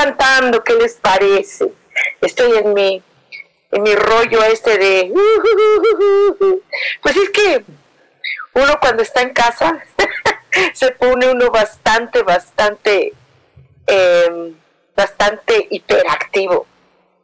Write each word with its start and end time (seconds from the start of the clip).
Cantando, 0.00 0.64
¿qué 0.64 0.74
les 0.74 0.94
parece? 0.94 1.72
Estoy 2.20 2.56
en 2.58 2.72
mi, 2.72 3.02
en 3.70 3.82
mi 3.82 3.94
rollo 3.94 4.42
este 4.44 4.78
de... 4.78 5.12
Pues 7.02 7.16
es 7.16 7.30
que 7.30 7.64
uno 8.54 8.78
cuando 8.80 9.02
está 9.02 9.22
en 9.22 9.32
casa 9.32 9.82
se 10.74 10.90
pone 10.92 11.30
uno 11.30 11.50
bastante, 11.50 12.22
bastante, 12.22 13.12
em, 13.86 14.54
bastante 14.96 15.66
hiperactivo. 15.70 16.66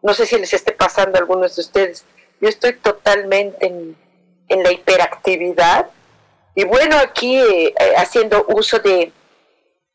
No 0.02 0.14
sé 0.14 0.26
si 0.26 0.38
les 0.38 0.52
esté 0.52 0.72
pasando 0.72 1.16
a 1.16 1.20
algunos 1.20 1.56
de 1.56 1.62
ustedes. 1.62 2.04
Yo 2.40 2.48
estoy 2.48 2.74
totalmente 2.74 3.66
en, 3.66 3.96
la 4.48 4.70
hiperactividad. 4.70 5.90
Y 6.54 6.64
bueno, 6.64 6.96
aquí 6.98 7.36
eh, 7.38 7.74
haciendo 7.96 8.46
uso 8.48 8.78
de, 8.78 9.12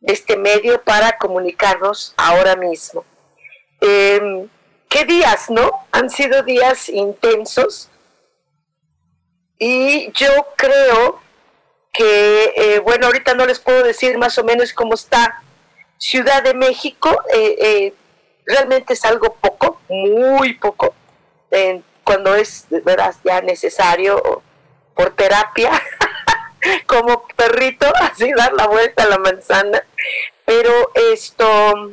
de 0.02 0.13
este 0.13 0.35
medio 0.35 0.81
para 0.83 1.17
comunicarnos 1.17 2.13
ahora 2.17 2.55
mismo. 2.55 3.05
Em, 3.80 4.49
¿Qué 4.89 5.05
días, 5.05 5.49
no? 5.49 5.71
Han 5.94 6.09
sido 6.09 6.44
días 6.44 6.89
intensos 6.89 7.89
y 9.57 10.11
yo 10.11 10.47
creo 10.57 11.22
que, 11.94 12.53
eh, 12.55 12.79
bueno, 12.79 13.05
ahorita 13.05 13.33
no 13.35 13.45
les 13.45 13.59
puedo 13.59 13.83
decir 13.83 14.17
más 14.17 14.38
o 14.38 14.44
menos 14.44 14.73
cómo 14.73 14.95
está 14.95 15.41
Ciudad 15.97 16.41
de 16.44 16.55
México, 16.55 17.22
eh, 17.31 17.55
eh, 17.59 17.94
realmente 18.45 18.94
es 18.94 19.05
algo 19.05 19.35
poco, 19.35 19.79
muy 19.88 20.55
poco, 20.55 20.95
cuando 22.03 22.33
es 22.33 22.67
de 22.69 22.79
verdad 22.79 23.13
ya 23.23 23.41
necesario 23.41 24.41
por 24.95 25.11
terapia 25.11 25.72
como 26.88 27.27
perrito, 27.35 27.85
así 28.02 28.31
dar 28.33 28.53
la 28.53 28.66
vuelta 28.66 29.03
a 29.03 29.07
la 29.07 29.19
manzana. 29.19 29.83
Pero 30.45 30.92
esto 31.14 31.92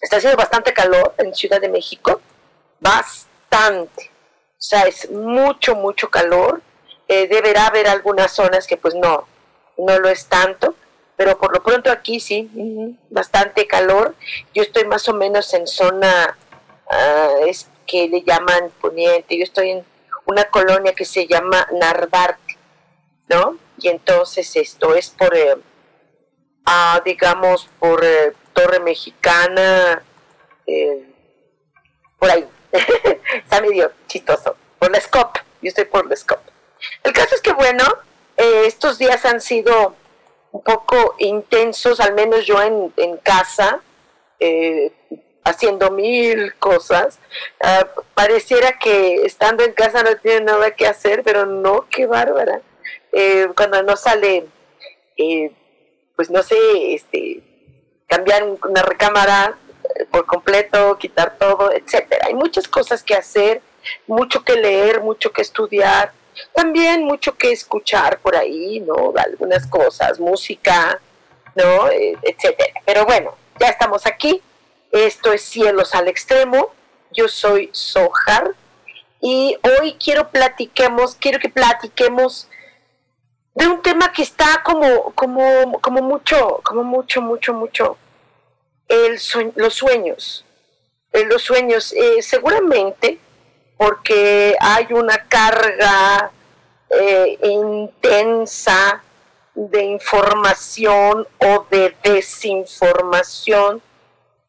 está 0.00 0.16
haciendo 0.16 0.36
bastante 0.36 0.72
calor 0.72 1.14
en 1.18 1.34
Ciudad 1.34 1.60
de 1.60 1.68
México, 1.68 2.20
bastante. 2.80 4.10
O 4.58 4.62
sea, 4.68 4.82
es 4.82 5.10
mucho, 5.10 5.74
mucho 5.74 6.08
calor. 6.10 6.62
Eh, 7.08 7.28
deberá 7.28 7.66
haber 7.66 7.86
algunas 7.88 8.32
zonas 8.32 8.66
que 8.66 8.76
pues 8.76 8.94
no, 8.94 9.26
no 9.78 9.98
lo 9.98 10.08
es 10.08 10.26
tanto, 10.26 10.74
pero 11.16 11.38
por 11.38 11.52
lo 11.52 11.62
pronto 11.62 11.90
aquí 11.90 12.20
sí, 12.20 12.50
bastante 13.10 13.66
calor. 13.66 14.14
Yo 14.54 14.62
estoy 14.62 14.84
más 14.84 15.08
o 15.08 15.14
menos 15.14 15.52
en 15.54 15.66
zona, 15.66 16.36
ah, 16.90 17.30
es 17.46 17.68
que 17.86 18.08
le 18.08 18.22
llaman 18.22 18.70
poniente, 18.80 19.36
yo 19.36 19.44
estoy 19.44 19.70
en 19.70 19.84
una 20.24 20.44
colonia 20.44 20.94
que 20.94 21.04
se 21.04 21.26
llama 21.26 21.68
Narvarte 21.72 22.46
¿no? 23.28 23.58
Y 23.78 23.88
entonces 23.88 24.54
esto 24.56 24.94
es 24.94 25.10
por, 25.10 25.36
eh, 25.36 25.56
digamos, 27.04 27.68
por 27.78 28.04
eh, 28.04 28.32
Torre 28.52 28.80
Mexicana, 28.80 30.02
eh, 30.66 31.08
por 32.18 32.30
ahí. 32.30 32.46
Está 33.34 33.60
medio 33.60 33.92
chistoso. 34.06 34.56
Por 34.78 34.90
la 34.90 35.00
SCOP. 35.00 35.36
Yo 35.62 35.68
estoy 35.68 35.84
por 35.84 36.06
la 36.08 36.16
SCOP. 36.16 36.40
El 37.02 37.12
caso 37.12 37.34
es 37.34 37.40
que, 37.40 37.52
bueno, 37.52 37.84
estos 38.36 38.98
días 38.98 39.24
han 39.24 39.40
sido 39.40 39.94
un 40.52 40.62
poco 40.62 41.14
intensos, 41.18 42.00
al 42.00 42.14
menos 42.14 42.44
yo 42.46 42.60
en, 42.62 43.16
casa, 43.22 43.80
haciendo 45.46 45.90
mil 45.90 46.54
cosas. 46.56 47.18
Ah, 47.62 47.86
pareciera 48.14 48.78
que 48.78 49.24
estando 49.24 49.64
en 49.64 49.72
casa 49.72 50.02
no 50.02 50.16
tiene 50.16 50.40
nada 50.40 50.72
que 50.72 50.86
hacer, 50.86 51.22
pero 51.22 51.46
no, 51.46 51.86
qué 51.88 52.06
bárbara. 52.06 52.60
Eh, 53.12 53.48
cuando 53.56 53.82
no 53.82 53.96
sale, 53.96 54.46
eh, 55.16 55.52
pues 56.16 56.30
no 56.30 56.42
sé, 56.42 56.56
este, 56.94 57.42
cambiar 58.06 58.42
una 58.42 58.82
recámara 58.82 59.56
eh, 59.94 60.06
por 60.10 60.26
completo, 60.26 60.96
quitar 60.98 61.36
todo, 61.38 61.72
etcétera. 61.72 62.26
Hay 62.26 62.34
muchas 62.34 62.66
cosas 62.66 63.02
que 63.02 63.14
hacer, 63.14 63.60
mucho 64.06 64.42
que 64.42 64.56
leer, 64.56 65.00
mucho 65.00 65.30
que 65.30 65.42
estudiar, 65.42 66.12
también 66.54 67.04
mucho 67.04 67.36
que 67.36 67.52
escuchar 67.52 68.18
por 68.20 68.36
ahí, 68.36 68.80
¿no? 68.80 69.12
Algunas 69.16 69.66
cosas, 69.66 70.18
música, 70.18 71.00
¿no? 71.54 71.88
etcétera. 71.90 72.80
Pero 72.84 73.06
bueno, 73.06 73.34
ya 73.60 73.68
estamos 73.68 74.06
aquí. 74.06 74.42
Esto 74.92 75.32
es 75.32 75.42
Cielos 75.42 75.94
al 75.94 76.08
Extremo. 76.08 76.72
Yo 77.12 77.28
soy 77.28 77.70
Sohar 77.72 78.54
y 79.20 79.56
hoy 79.62 79.96
quiero 80.02 80.28
platiquemos, 80.28 81.14
quiero 81.14 81.38
que 81.38 81.48
platiquemos 81.48 82.48
de 83.56 83.66
un 83.66 83.80
tema 83.80 84.12
que 84.12 84.22
está 84.22 84.62
como, 84.62 85.12
como, 85.14 85.80
como 85.80 86.02
mucho, 86.02 86.60
como 86.62 86.84
mucho, 86.84 87.22
mucho, 87.22 87.54
mucho, 87.54 87.96
el 88.86 89.18
los 89.56 89.74
sueños. 89.74 90.44
los 91.12 91.42
sueños, 91.42 91.94
eh, 91.94 92.20
seguramente 92.20 93.18
porque 93.78 94.54
hay 94.60 94.92
una 94.92 95.26
carga 95.26 96.30
eh, 96.90 97.38
intensa 97.42 99.02
de 99.54 99.84
información 99.84 101.26
o 101.38 101.66
de 101.70 101.96
desinformación 102.02 103.80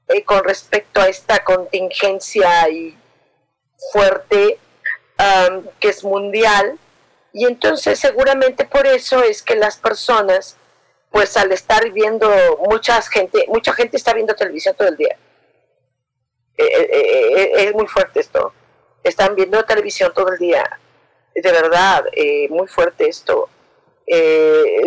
eh, 0.09 0.21
con 0.23 0.43
respecto 0.43 0.99
a 0.99 1.07
esta 1.07 1.45
contingencia 1.45 2.69
y 2.69 2.97
fuerte 3.93 4.59
que 5.79 5.89
es 5.89 6.03
mundial 6.03 6.77
y 7.33 7.45
entonces 7.45 7.99
seguramente 7.99 8.65
por 8.65 8.87
eso 8.87 9.21
es 9.21 9.41
que 9.43 9.55
las 9.55 9.77
personas, 9.77 10.57
pues 11.11 11.37
al 11.37 11.51
estar 11.51 11.91
viendo 11.91 12.29
mucha 12.67 13.01
gente, 13.01 13.45
mucha 13.47 13.73
gente 13.73 13.97
está 13.97 14.13
viendo 14.13 14.35
televisión 14.35 14.75
todo 14.75 14.87
el 14.87 14.97
día. 14.97 15.17
Eh, 16.57 16.65
eh, 16.65 16.89
eh, 16.91 17.51
es 17.65 17.73
muy 17.73 17.87
fuerte 17.87 18.19
esto. 18.19 18.53
Están 19.03 19.35
viendo 19.35 19.63
televisión 19.65 20.11
todo 20.13 20.29
el 20.31 20.39
día. 20.39 20.63
De 21.35 21.51
verdad, 21.51 22.05
muy 22.49 22.67
fuerte 22.67 23.07
esto. 23.07 23.49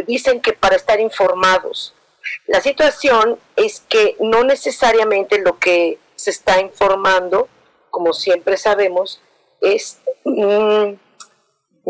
dicen 0.06 0.40
que 0.40 0.52
para 0.52 0.76
estar 0.76 0.98
informados. 0.98 1.94
La 2.46 2.60
situación 2.60 3.38
es 3.54 3.80
que 3.88 4.16
no 4.18 4.42
necesariamente 4.44 5.38
lo 5.38 5.58
que 5.58 5.98
se 6.16 6.30
está 6.30 6.60
informando, 6.60 7.48
como 7.90 8.12
siempre 8.12 8.56
sabemos, 8.56 9.22
es... 9.60 10.00
Mm, 10.24 10.94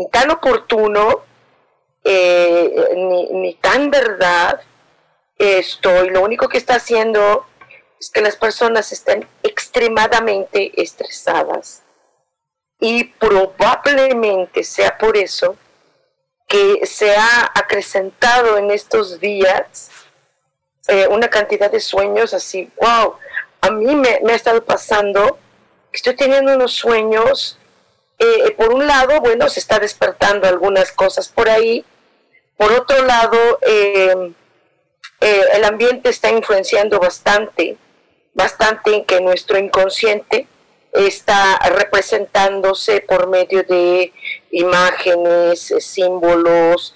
ni 0.01 0.09
tan 0.09 0.31
oportuno, 0.31 1.21
eh, 2.03 3.29
ni, 3.31 3.53
tan 3.55 3.91
verdad 3.91 4.59
esto, 5.37 6.05
y 6.05 6.09
lo 6.09 6.23
único 6.23 6.49
que 6.49 6.57
está 6.57 6.75
haciendo 6.75 7.45
es 7.99 8.09
que 8.09 8.21
las 8.21 8.35
personas 8.35 8.91
están 8.91 9.27
extremadamente 9.43 10.71
estresadas. 10.81 11.83
Y 12.79 13.03
probablemente 13.03 14.63
sea 14.63 14.97
por 14.97 15.15
eso 15.15 15.55
que 16.47 16.83
se 16.87 17.15
ha 17.15 17.51
acrecentado 17.53 18.57
en 18.57 18.71
estos 18.71 19.19
días 19.19 19.91
eh, 20.87 21.07
una 21.07 21.29
cantidad 21.29 21.69
de 21.69 21.79
sueños 21.79 22.33
así, 22.33 22.71
wow, 22.81 23.17
a 23.61 23.69
mí 23.69 23.95
me, 23.95 24.19
me 24.23 24.33
ha 24.33 24.35
estado 24.35 24.65
pasando, 24.65 25.37
estoy 25.93 26.15
teniendo 26.15 26.55
unos 26.55 26.73
sueños 26.73 27.59
eh, 28.23 28.51
por 28.51 28.71
un 28.71 28.85
lado, 28.85 29.19
bueno, 29.19 29.49
se 29.49 29.59
está 29.59 29.79
despertando 29.79 30.47
algunas 30.47 30.91
cosas 30.91 31.27
por 31.27 31.49
ahí. 31.49 31.83
Por 32.55 32.71
otro 32.71 33.03
lado, 33.03 33.59
eh, 33.65 34.33
eh, 35.21 35.45
el 35.53 35.63
ambiente 35.63 36.09
está 36.09 36.29
influenciando 36.29 36.99
bastante, 36.99 37.77
bastante 38.35 38.93
en 38.93 39.05
que 39.05 39.21
nuestro 39.21 39.57
inconsciente 39.57 40.45
está 40.93 41.57
representándose 41.75 43.01
por 43.01 43.27
medio 43.27 43.63
de 43.63 44.13
imágenes, 44.51 45.73
símbolos, 45.79 46.93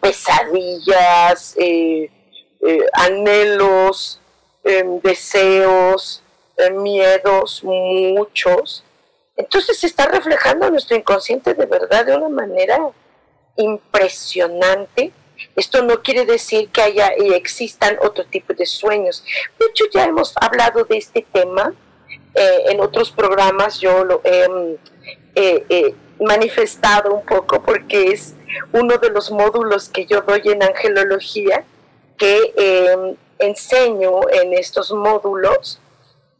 pesadillas, 0.00 1.54
anhelos, 2.94 4.20
em, 4.64 4.98
deseos, 5.00 6.24
miedos, 6.72 7.62
muchos. 7.62 8.82
Entonces 9.36 9.78
se 9.78 9.86
está 9.86 10.06
reflejando 10.06 10.70
nuestro 10.70 10.96
inconsciente 10.96 11.54
de 11.54 11.66
verdad 11.66 12.06
de 12.06 12.16
una 12.16 12.28
manera 12.28 12.90
impresionante. 13.56 15.12
Esto 15.56 15.82
no 15.82 16.02
quiere 16.02 16.24
decir 16.24 16.68
que 16.68 16.82
haya 16.82 17.08
existan 17.08 17.98
otro 18.02 18.24
tipo 18.26 18.52
de 18.54 18.66
sueños. 18.66 19.24
De 19.58 19.66
hecho, 19.66 19.84
ya 19.92 20.04
hemos 20.04 20.34
hablado 20.40 20.84
de 20.84 20.98
este 20.98 21.26
tema 21.32 21.74
eh, 22.34 22.64
en 22.68 22.80
otros 22.80 23.10
programas. 23.10 23.80
Yo 23.80 24.04
lo 24.04 24.20
he 24.24 24.78
eh, 25.34 25.94
manifestado 26.20 27.14
un 27.14 27.24
poco 27.24 27.62
porque 27.62 28.12
es 28.12 28.34
uno 28.72 28.98
de 28.98 29.10
los 29.10 29.30
módulos 29.30 29.88
que 29.88 30.06
yo 30.06 30.20
doy 30.22 30.42
en 30.44 30.62
angelología, 30.62 31.64
que 32.16 32.52
em, 32.56 33.16
enseño 33.38 34.28
en 34.30 34.52
estos 34.54 34.92
módulos 34.92 35.80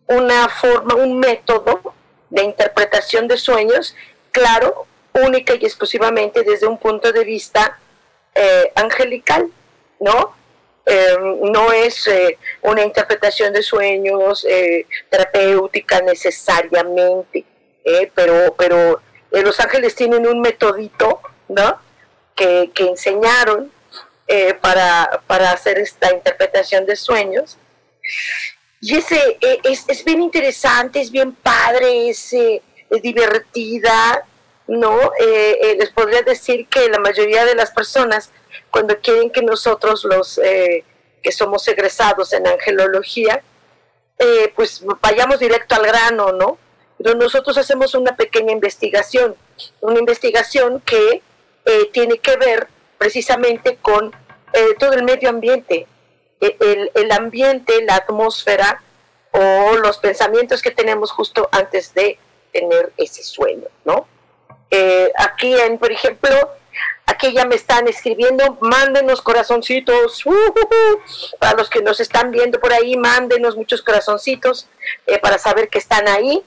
una 0.06 0.48
forma, 0.48 0.94
un 0.94 1.18
método 1.18 1.94
de 2.32 2.42
interpretación 2.44 3.28
de 3.28 3.36
sueños, 3.36 3.94
claro, 4.30 4.86
única 5.12 5.54
y 5.54 5.64
exclusivamente 5.64 6.42
desde 6.42 6.66
un 6.66 6.78
punto 6.78 7.12
de 7.12 7.24
vista 7.24 7.78
eh, 8.34 8.72
angelical, 8.74 9.48
¿no? 10.00 10.34
Eh, 10.86 11.16
no 11.42 11.70
es 11.72 12.06
eh, 12.08 12.38
una 12.62 12.82
interpretación 12.82 13.52
de 13.52 13.62
sueños 13.62 14.46
terapéutica 15.10 16.00
necesariamente, 16.00 17.44
pero, 18.14 18.54
pero 18.56 19.00
los 19.30 19.60
ángeles 19.60 19.94
tienen 19.94 20.26
un 20.26 20.40
metodito, 20.40 21.20
¿no? 21.48 21.78
Que, 22.34 22.70
que 22.74 22.88
enseñaron 22.88 23.70
para, 24.62 25.20
para 25.26 25.50
hacer 25.50 25.78
esta 25.78 26.10
interpretación 26.14 26.86
de 26.86 26.96
sueños. 26.96 27.58
Y 28.84 28.96
ese 28.96 29.38
es, 29.62 29.84
es 29.86 30.04
bien 30.04 30.20
interesante, 30.20 31.00
es 31.00 31.12
bien 31.12 31.32
padre, 31.36 32.10
es, 32.10 32.32
es 32.32 32.60
divertida, 33.00 34.26
¿no? 34.66 34.98
Eh, 35.20 35.58
eh, 35.62 35.76
les 35.78 35.90
podría 35.90 36.22
decir 36.22 36.66
que 36.66 36.88
la 36.88 36.98
mayoría 36.98 37.44
de 37.44 37.54
las 37.54 37.70
personas, 37.70 38.30
cuando 38.70 38.98
quieren 38.98 39.30
que 39.30 39.40
nosotros, 39.40 40.04
los 40.04 40.38
eh, 40.38 40.84
que 41.22 41.30
somos 41.30 41.66
egresados 41.68 42.32
en 42.32 42.46
angelología, 42.46 43.42
pues 44.54 44.84
vayamos 45.00 45.38
directo 45.38 45.74
al 45.76 45.86
grano, 45.86 46.32
¿no? 46.32 46.58
Pero 46.98 47.14
nosotros 47.14 47.58
hacemos 47.58 47.94
una 47.94 48.16
pequeña 48.16 48.52
investigación, 48.52 49.36
una 49.80 49.98
investigación 49.98 50.80
que 50.80 51.22
tiene 51.92 52.18
que 52.18 52.36
ver 52.36 52.68
precisamente 52.98 53.78
con 53.82 54.12
todo 54.78 54.92
el 54.92 55.02
medio 55.02 55.28
ambiente, 55.28 55.88
el, 56.42 56.90
el 56.94 57.12
ambiente, 57.12 57.82
la 57.82 57.96
atmósfera 57.96 58.82
o 59.32 59.76
los 59.76 59.98
pensamientos 59.98 60.60
que 60.60 60.70
tenemos 60.70 61.10
justo 61.10 61.48
antes 61.52 61.94
de 61.94 62.18
tener 62.52 62.92
ese 62.96 63.22
sueño, 63.22 63.68
¿no? 63.84 64.06
Eh, 64.70 65.10
aquí, 65.16 65.54
en, 65.54 65.78
por 65.78 65.92
ejemplo, 65.92 66.30
aquí 67.06 67.32
ya 67.32 67.44
me 67.44 67.54
están 67.54 67.88
escribiendo, 67.88 68.58
mándenos 68.60 69.20
corazoncitos, 69.22 70.24
uh, 70.26 70.32
para 71.38 71.56
los 71.56 71.68
que 71.70 71.82
nos 71.82 72.00
están 72.00 72.30
viendo 72.30 72.60
por 72.60 72.72
ahí, 72.72 72.96
mándenos 72.96 73.56
muchos 73.56 73.82
corazoncitos 73.82 74.68
eh, 75.06 75.18
para 75.18 75.38
saber 75.38 75.68
que 75.68 75.78
están 75.78 76.08
ahí. 76.08 76.42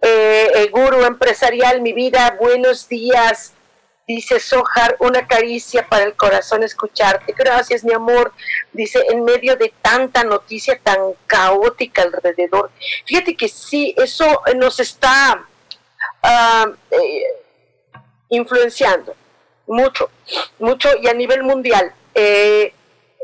Eh, 0.00 0.50
el 0.54 0.70
guru 0.70 1.04
empresarial, 1.04 1.80
mi 1.80 1.92
vida, 1.92 2.36
buenos 2.40 2.88
días. 2.88 3.52
Dice 4.06 4.40
Sojar, 4.40 4.96
una 4.98 5.26
caricia 5.26 5.88
para 5.88 6.04
el 6.04 6.14
corazón 6.14 6.62
escucharte. 6.62 7.34
Gracias, 7.36 7.84
mi 7.84 7.92
amor. 7.92 8.32
Dice, 8.72 9.04
en 9.10 9.24
medio 9.24 9.56
de 9.56 9.72
tanta 9.80 10.24
noticia 10.24 10.78
tan 10.82 10.98
caótica 11.26 12.02
alrededor. 12.02 12.70
Fíjate 13.06 13.36
que 13.36 13.48
sí, 13.48 13.94
eso 13.96 14.42
nos 14.56 14.80
está 14.80 15.46
ah, 16.22 16.66
influenciando 18.28 19.14
mucho, 19.66 20.10
mucho 20.58 20.88
y 21.00 21.08
a 21.08 21.14
nivel 21.14 21.42
mundial. 21.42 21.92
Eh, 22.14 22.74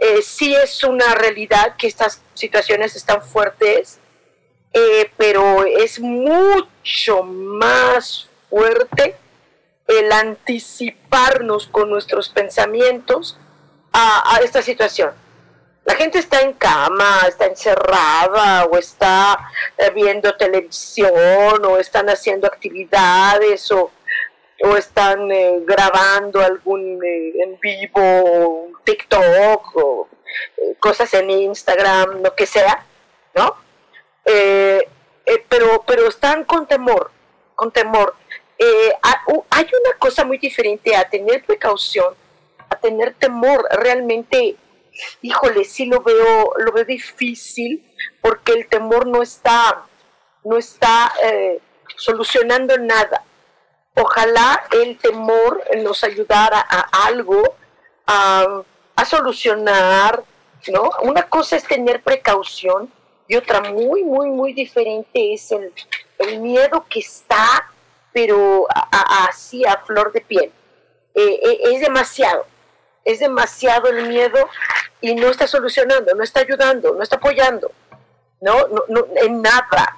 eh, 0.01 0.23
sí 0.23 0.55
es 0.55 0.85
una 0.85 1.15
realidad 1.15 1.77
que 1.77 1.89
estas 1.89 2.23
situaciones 2.35 2.95
están 2.95 3.23
fuertes, 3.23 3.99
eh, 4.73 5.11
pero 5.17 5.65
es 5.65 5.99
mucho 5.99 7.23
más 7.23 8.29
fuerte 8.49 9.17
el 9.89 10.13
anticiparnos 10.13 11.67
con 11.67 11.89
nuestros 11.89 12.29
pensamientos 12.29 13.39
a, 13.93 14.39
esta 14.45 14.63
situación. 14.63 15.13
La 15.85 15.95
gente 15.95 16.19
está 16.19 16.43
en 16.43 16.53
cama, 16.53 17.23
está 17.27 17.47
encerrada 17.47 18.67
o 18.67 18.77
está 18.77 19.51
viendo 19.95 20.37
televisión 20.37 21.65
o 21.65 21.79
están 21.79 22.11
haciendo 22.11 22.47
actividades 22.47 23.73
o, 23.73 23.91
o 24.61 24.77
están 24.77 25.33
eh, 25.33 25.61
grabando 25.65 26.43
algún 26.43 27.03
eh, 27.03 27.43
en 27.43 27.59
vivo, 27.59 28.69
TikTok 28.85 29.77
o 29.77 30.09
eh, 30.59 30.77
cosas 30.79 31.13
en 31.15 31.31
Instagram, 31.31 32.23
lo 32.23 32.35
que 32.35 32.47
sea, 32.47 32.85
¿no? 33.35 33.57
pero, 35.49 35.83
pero 35.87 36.07
están 36.07 36.45
con 36.45 36.67
temor, 36.67 37.11
con 37.55 37.73
temor. 37.73 38.15
Hay 38.59 39.65
una 39.65 39.99
cosa 39.99 40.25
muy 40.25 40.39
diferente 40.39 40.95
a 40.97 41.09
tener 41.09 41.45
precaución, 41.45 42.15
a 42.69 42.77
tener 42.77 43.15
temor. 43.15 43.67
Realmente, 43.71 44.57
híjole, 45.23 45.65
sí 45.65 45.87
lo 45.87 46.01
veo, 46.01 46.55
lo 46.59 46.73
veo 46.73 46.85
difícil 46.85 47.85
porque 48.21 48.53
el 48.53 48.69
temor 48.69 49.07
no 49.07 49.23
está, 49.23 49.85
no 50.45 50.57
está 50.57 51.13
solucionando 51.97 52.77
nada 52.79 53.25
ojalá 54.01 54.65
el 54.73 54.97
temor 54.99 55.63
nos 55.79 56.05
ayudara 56.05 56.65
a 56.69 57.07
algo, 57.07 57.55
a, 58.07 58.63
solucionar, 59.07 60.23
¿no? 60.69 60.91
Una 61.03 61.23
cosa 61.23 61.57
es 61.57 61.65
tener 61.65 62.03
precaución 62.03 62.93
y 63.27 63.37
otra 63.37 63.61
muy, 63.61 64.03
muy, 64.03 64.29
muy 64.29 64.53
diferente 64.53 65.33
es 65.33 65.51
el, 65.53 65.73
miedo 66.41 66.85
que 66.91 66.99
está, 66.99 67.71
pero 68.19 68.67
así 69.29 69.65
a, 69.65 69.79
flor 69.79 70.13
de 70.13 70.21
piel. 70.21 70.51
Eh, 71.15 71.41
eh, 71.43 71.59
es 71.73 71.81
demasiado, 71.81 72.47
es 73.05 73.21
demasiado 73.21 73.89
el 73.89 74.09
miedo 74.09 74.49
y 75.01 75.15
no 75.15 75.29
está 75.29 75.47
solucionando, 75.47 76.15
no 76.15 76.25
está 76.25 76.41
ayudando, 76.41 76.95
no 76.95 77.03
está 77.03 77.17
apoyando, 77.17 77.71
¿no? 78.41 78.69
no, 78.89 79.07
en 79.17 79.41
nada. 79.41 79.97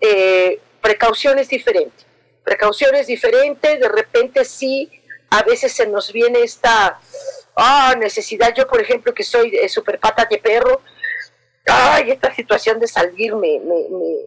Eh, 0.00 0.60
precaución 0.80 1.38
es 1.38 1.48
diferente 1.48 2.04
precauciones 2.44 3.06
diferentes, 3.06 3.80
de 3.80 3.88
repente 3.88 4.44
sí, 4.44 4.90
a 5.30 5.42
veces 5.42 5.72
se 5.72 5.86
nos 5.86 6.12
viene 6.12 6.42
esta 6.42 7.00
ah, 7.56 7.94
necesidad, 7.98 8.54
yo 8.54 8.68
por 8.68 8.82
ejemplo 8.82 9.14
que 9.14 9.22
soy 9.24 9.50
de 9.50 9.68
super 9.70 9.98
pata 9.98 10.26
de 10.30 10.36
perro, 10.38 10.82
ay, 11.64 12.10
esta 12.10 12.34
situación 12.34 12.78
de 12.78 12.86
salir 12.86 13.34
me, 13.34 13.58
me, 13.60 13.88
me, 13.88 14.26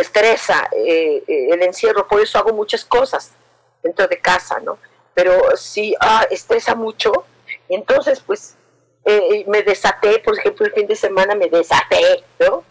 estresa 0.00 0.68
eh, 0.72 1.22
eh, 1.26 1.48
el 1.52 1.62
encierro, 1.62 2.06
por 2.06 2.20
eso 2.20 2.38
hago 2.38 2.52
muchas 2.52 2.84
cosas 2.84 3.32
dentro 3.82 4.06
de 4.06 4.18
casa, 4.18 4.58
¿no? 4.60 4.78
Pero 5.14 5.56
sí, 5.56 5.94
ah, 6.00 6.26
estresa 6.30 6.74
mucho, 6.74 7.12
entonces 7.68 8.20
pues 8.20 8.56
eh, 9.04 9.44
me 9.48 9.62
desaté, 9.62 10.18
por 10.18 10.38
ejemplo 10.38 10.66
el 10.66 10.72
fin 10.72 10.86
de 10.86 10.96
semana 10.96 11.34
me 11.34 11.48
desaté, 11.48 12.24
¿no? 12.40 12.64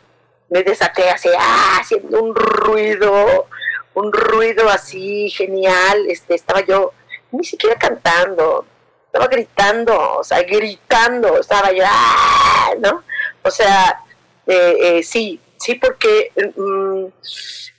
Me 0.49 0.63
desaté 0.63 1.09
así, 1.09 1.29
ah, 1.37 1.77
haciendo 1.81 2.21
un 2.21 2.35
ruido, 2.35 3.47
un 3.93 4.13
ruido 4.13 4.69
así 4.69 5.29
genial, 5.29 6.05
este, 6.09 6.35
estaba 6.35 6.61
yo 6.61 6.93
ni 7.31 7.43
siquiera 7.43 7.75
cantando, 7.77 8.65
estaba 9.05 9.27
gritando, 9.27 10.17
o 10.19 10.23
sea, 10.23 10.41
gritando, 10.43 11.39
estaba 11.39 11.71
yo, 11.71 11.83
¡ah! 11.85 12.69
¿no? 12.79 13.03
O 13.43 13.49
sea, 13.49 14.03
eh, 14.45 14.77
eh, 14.79 15.03
sí, 15.03 15.39
sí, 15.57 15.75
porque 15.75 16.31
mm, 16.55 17.05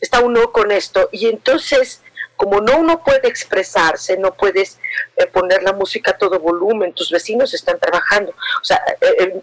está 0.01 0.21
uno 0.21 0.53
con 0.53 0.71
esto. 0.71 1.09
Y 1.13 1.29
entonces, 1.29 2.03
como 2.37 2.61
no 2.61 2.79
uno 2.79 3.03
puede 3.03 3.29
expresarse, 3.29 4.17
no 4.17 4.35
puedes 4.35 4.79
eh, 5.17 5.27
poner 5.27 5.63
la 5.63 5.73
música 5.73 6.13
a 6.13 6.19
todo 6.19 6.39
volumen, 6.39 6.93
tus 6.93 7.11
vecinos 7.11 7.53
están 7.53 7.79
trabajando, 7.81 8.33
o 8.33 8.65
sea, 8.65 8.81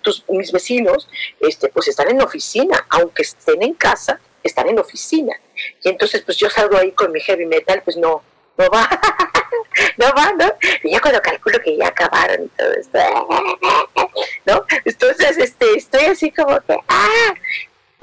tus, 0.02 0.24
mis 0.30 0.52
vecinos, 0.52 1.10
este, 1.42 1.70
pues 1.70 1.90
están 1.90 2.10
en 2.10 2.22
oficina, 2.22 2.86
aunque 2.90 3.24
estén 3.24 3.62
en 3.64 3.74
casa, 3.74 4.20
están 4.44 4.70
en 4.70 4.80
oficina. 4.80 5.36
Y 5.84 5.90
entonces, 5.90 6.22
pues 6.22 6.38
yo 6.38 6.50
salgo 6.50 6.78
ahí 6.78 6.92
con 6.92 7.12
mi 7.12 7.20
heavy 7.20 7.46
metal, 7.46 7.82
pues 7.84 7.98
no, 7.98 8.24
no 8.58 8.70
va, 8.70 8.88
no 9.98 10.06
va, 10.14 10.32
¿no? 10.34 10.54
Y 10.84 10.92
ya 10.92 11.02
cuando 11.02 11.22
calculo 11.22 11.60
que 11.60 11.76
ya 11.76 11.88
acabaron 11.88 12.46
y 12.46 12.48
todo 12.50 12.72
esto, 12.74 12.98
¿no? 14.46 14.66
Entonces, 14.86 15.38
este, 15.38 15.76
estoy 15.76 16.06
así 16.06 16.32
como 16.32 16.60
que, 16.62 16.78
ah, 16.88 17.34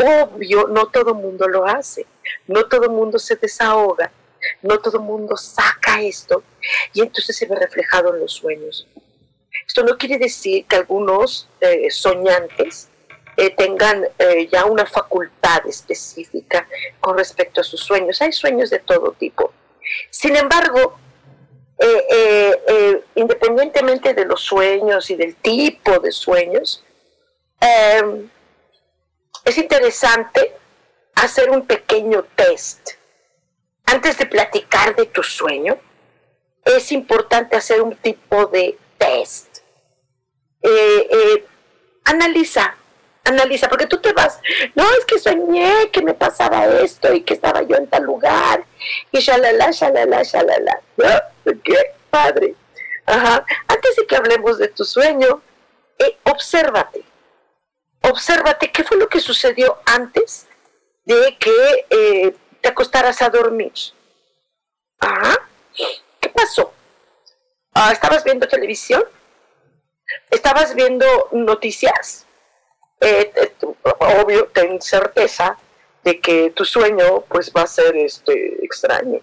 obvio, 0.03 0.67
no 0.69 0.87
todo 0.87 1.15
mundo 1.15 1.49
lo 1.49 1.67
hace, 1.67 2.07
no 2.47 2.65
todo 2.65 2.91
mundo 2.91 3.19
se 3.19 3.37
desahoga, 3.37 4.11
no 4.63 4.79
todo 4.79 5.01
mundo 5.01 5.37
saca 5.37 6.03
esto 6.03 6.43
y 6.93 7.03
entonces 7.03 7.37
se 7.37 7.47
ve 7.47 7.57
reflejado 7.57 8.15
en 8.15 8.21
los 8.21 8.33
sueños. 8.33 8.87
Esto 9.67 9.83
no 9.85 9.97
quiere 9.97 10.19
decir 10.19 10.67
que 10.67 10.77
algunos 10.77 11.49
eh, 11.61 11.91
soñantes 11.91 12.89
eh, 13.37 13.51
tengan 13.51 14.05
eh, 14.19 14.49
ya 14.51 14.65
una 14.65 14.85
facultad 14.85 15.67
específica 15.67 16.67
con 17.01 17.17
respecto 17.17 17.61
a 17.61 17.65
sus 17.65 17.81
sueños. 17.81 18.21
Hay 18.21 18.33
sueños 18.33 18.71
de 18.71 18.81
todo 18.81 19.13
tipo. 19.13 19.53
Sin 20.11 20.37
embargo, 20.37 20.99
independientemente 23.17 24.15
de 24.15 24.25
los 24.25 24.41
sueños 24.41 25.11
y 25.11 25.17
del 25.17 25.35
tipo 25.35 25.99
de 25.99 26.13
sueños, 26.13 26.85
es 29.45 29.59
interesante 29.59 30.55
hacer 31.15 31.51
un 31.51 31.67
pequeño 31.67 32.25
test. 32.37 32.91
Antes 33.85 34.17
de 34.19 34.27
platicar 34.27 34.95
de 34.95 35.07
tu 35.07 35.23
sueño, 35.23 35.79
es 36.65 36.93
importante 36.93 37.57
hacer 37.57 37.83
un 37.83 37.97
tipo 37.97 38.47
de 38.47 38.79
test. 38.99 39.59
Eh, 40.63 41.09
eh, 41.11 41.47
analiza, 42.05 42.77
analiza, 43.25 43.69
porque 43.69 43.87
tú 43.87 44.01
te 44.01 44.13
vas, 44.13 44.41
no, 44.77 44.85
es 44.93 45.05
que 45.05 45.19
soñé 45.19 45.91
que 45.91 46.03
me 46.03 46.15
pasaba 46.15 46.67
esto 46.67 47.13
y 47.13 47.23
que 47.23 47.35
estaba 47.35 47.63
yo 47.63 47.77
en 47.77 47.89
tal 47.89 48.05
lugar, 48.05 48.65
y 49.11 49.19
shalala, 49.19 49.73
shalala, 49.73 50.23
shalala. 50.23 50.81
¿No? 50.97 51.53
¿Qué? 51.65 51.77
Padre. 52.11 52.55
Ajá. 53.07 53.45
Antes 53.67 53.97
de 53.97 54.07
que 54.07 54.17
hablemos 54.17 54.59
de 54.59 54.69
tu 54.69 54.85
sueño, 54.85 55.43
eh, 55.99 56.17
obsérvate 56.25 57.03
obsérvate 58.13 58.71
qué 58.71 58.85
fue 58.85 58.99
lo 58.99 59.09
que 59.09 59.21
sucedió 59.21 59.79
antes 59.87 60.47
de 61.05 61.37
que 61.39 61.87
eh, 61.91 62.35
te 62.61 62.69
acostaras 62.69 63.23
a 63.23 63.31
dormir. 63.31 63.73
¿Ah? 65.01 65.39
¿Qué 66.21 66.29
pasó? 66.29 66.73
Ah, 67.75 67.91
¿Estabas 67.91 68.23
viendo 68.23 68.47
televisión? 68.47 69.03
¿Estabas 70.31 70.75
viendo 70.75 71.07
noticias? 71.33 72.27
Eh, 73.01 73.33
eh, 73.35 73.53
obvio, 74.23 74.47
ten 74.49 74.81
certeza 74.81 75.59
de 76.05 76.21
que 76.21 76.51
tu 76.51 76.65
sueño 76.65 77.23
pues 77.29 77.51
va 77.57 77.63
a 77.63 77.67
ser 77.67 77.97
este 77.97 78.65
extraño, 78.65 79.21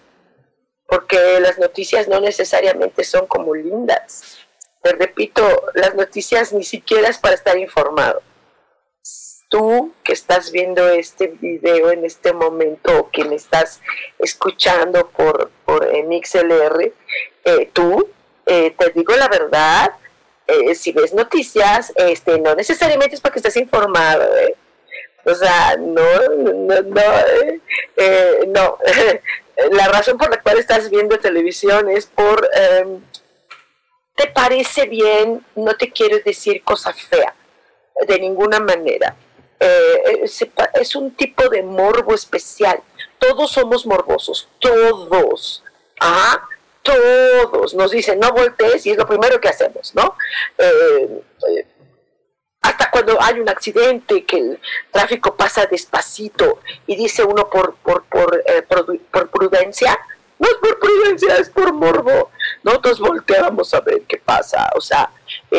porque 0.88 1.40
las 1.40 1.60
noticias 1.60 2.08
no 2.08 2.20
necesariamente 2.20 3.04
son 3.04 3.28
como 3.28 3.54
lindas. 3.54 4.40
Te 4.82 4.94
repito, 4.94 5.44
las 5.76 5.94
noticias 5.94 6.52
ni 6.54 6.64
siquiera 6.64 7.10
es 7.10 7.18
para 7.18 7.36
estar 7.36 7.58
informado 7.58 8.22
tú 9.50 9.94
que 10.04 10.14
estás 10.14 10.52
viendo 10.52 10.88
este 10.88 11.28
video 11.28 11.92
en 11.92 12.06
este 12.06 12.32
momento 12.34 12.98
o 12.98 13.10
que 13.10 13.26
me 13.26 13.36
estás 13.36 13.82
escuchando 14.20 15.10
por, 15.10 15.52
por 15.66 15.92
MixLR, 16.06 16.94
eh, 17.44 17.70
tú, 17.74 18.10
eh, 18.46 18.74
te 18.78 18.92
digo 18.92 19.16
la 19.16 19.28
verdad, 19.28 19.92
eh, 20.48 20.76
si 20.76 20.92
ves 20.92 21.14
noticias, 21.14 21.92
este, 21.96 22.40
no 22.40 22.56
necesariamente 22.56 23.16
es 23.16 23.22
para 23.22 23.34
que 23.34 23.40
estés 23.40 23.58
informado, 23.58 24.30
O 25.26 25.36
sea, 25.36 25.76
no, 25.78 26.30
no, 26.38 26.82
no, 26.82 27.12
no. 28.48 28.78
la 29.72 29.88
razón 29.88 30.18
por 30.18 30.30
la 30.30 30.42
cual 30.42 30.58
estás 30.60 30.90
viendo 30.90 31.20
televisión 31.20 31.90
es 31.90 32.06
por, 32.06 32.50
em, 32.54 33.02
te 34.16 34.28
parece 34.28 34.86
bien, 34.86 35.44
no 35.56 35.76
te 35.76 35.92
quiero 35.92 36.20
decir 36.24 36.64
cosa 36.64 36.94
fea, 36.94 37.34
de 38.08 38.20
ninguna 38.20 38.60
manera 38.60 39.16
eh, 39.60 40.24
es 40.74 40.96
un 40.96 41.12
tipo 41.12 41.50
de 41.50 41.64
morbo 41.64 42.14
especial. 42.14 42.82
Todos 43.18 43.52
somos 43.52 43.86
morbosos, 43.86 44.48
todos. 44.60 45.64
¿ah? 46.00 46.42
Todos 46.82 47.74
nos 47.74 47.92
dicen, 47.92 48.20
no 48.20 48.32
voltees 48.32 48.86
y 48.86 48.92
es 48.92 48.98
lo 48.98 49.06
primero 49.06 49.40
que 49.40 49.50
hacemos, 49.50 49.94
¿no? 49.94 50.16
Eh, 50.58 51.22
eh, 51.50 51.68
hasta 52.62 52.90
cuando 52.90 53.22
hay 53.22 53.40
un 53.40 53.50
accidente, 53.50 54.26
que 54.26 54.38
el 54.38 54.60
tráfico 54.92 55.36
pasa 55.36 55.66
despacito 55.66 56.60
y 56.88 56.96
dice 56.96 57.24
uno 57.24 57.50
por, 57.50 57.76
por, 57.76 58.06
por, 58.06 58.44
por 59.12 59.30
prudencia, 59.30 59.98
no 60.40 60.48
es 60.48 60.56
por 60.56 60.80
prudencia, 60.80 61.36
es 61.38 61.50
por 61.50 61.74
morbo. 61.74 62.32
Nosotros 62.64 63.00
volteamos 63.00 63.74
a 63.74 63.82
ver 63.82 64.04
qué 64.08 64.18
pasa, 64.18 64.70
o 64.76 64.82
sea, 64.82 65.12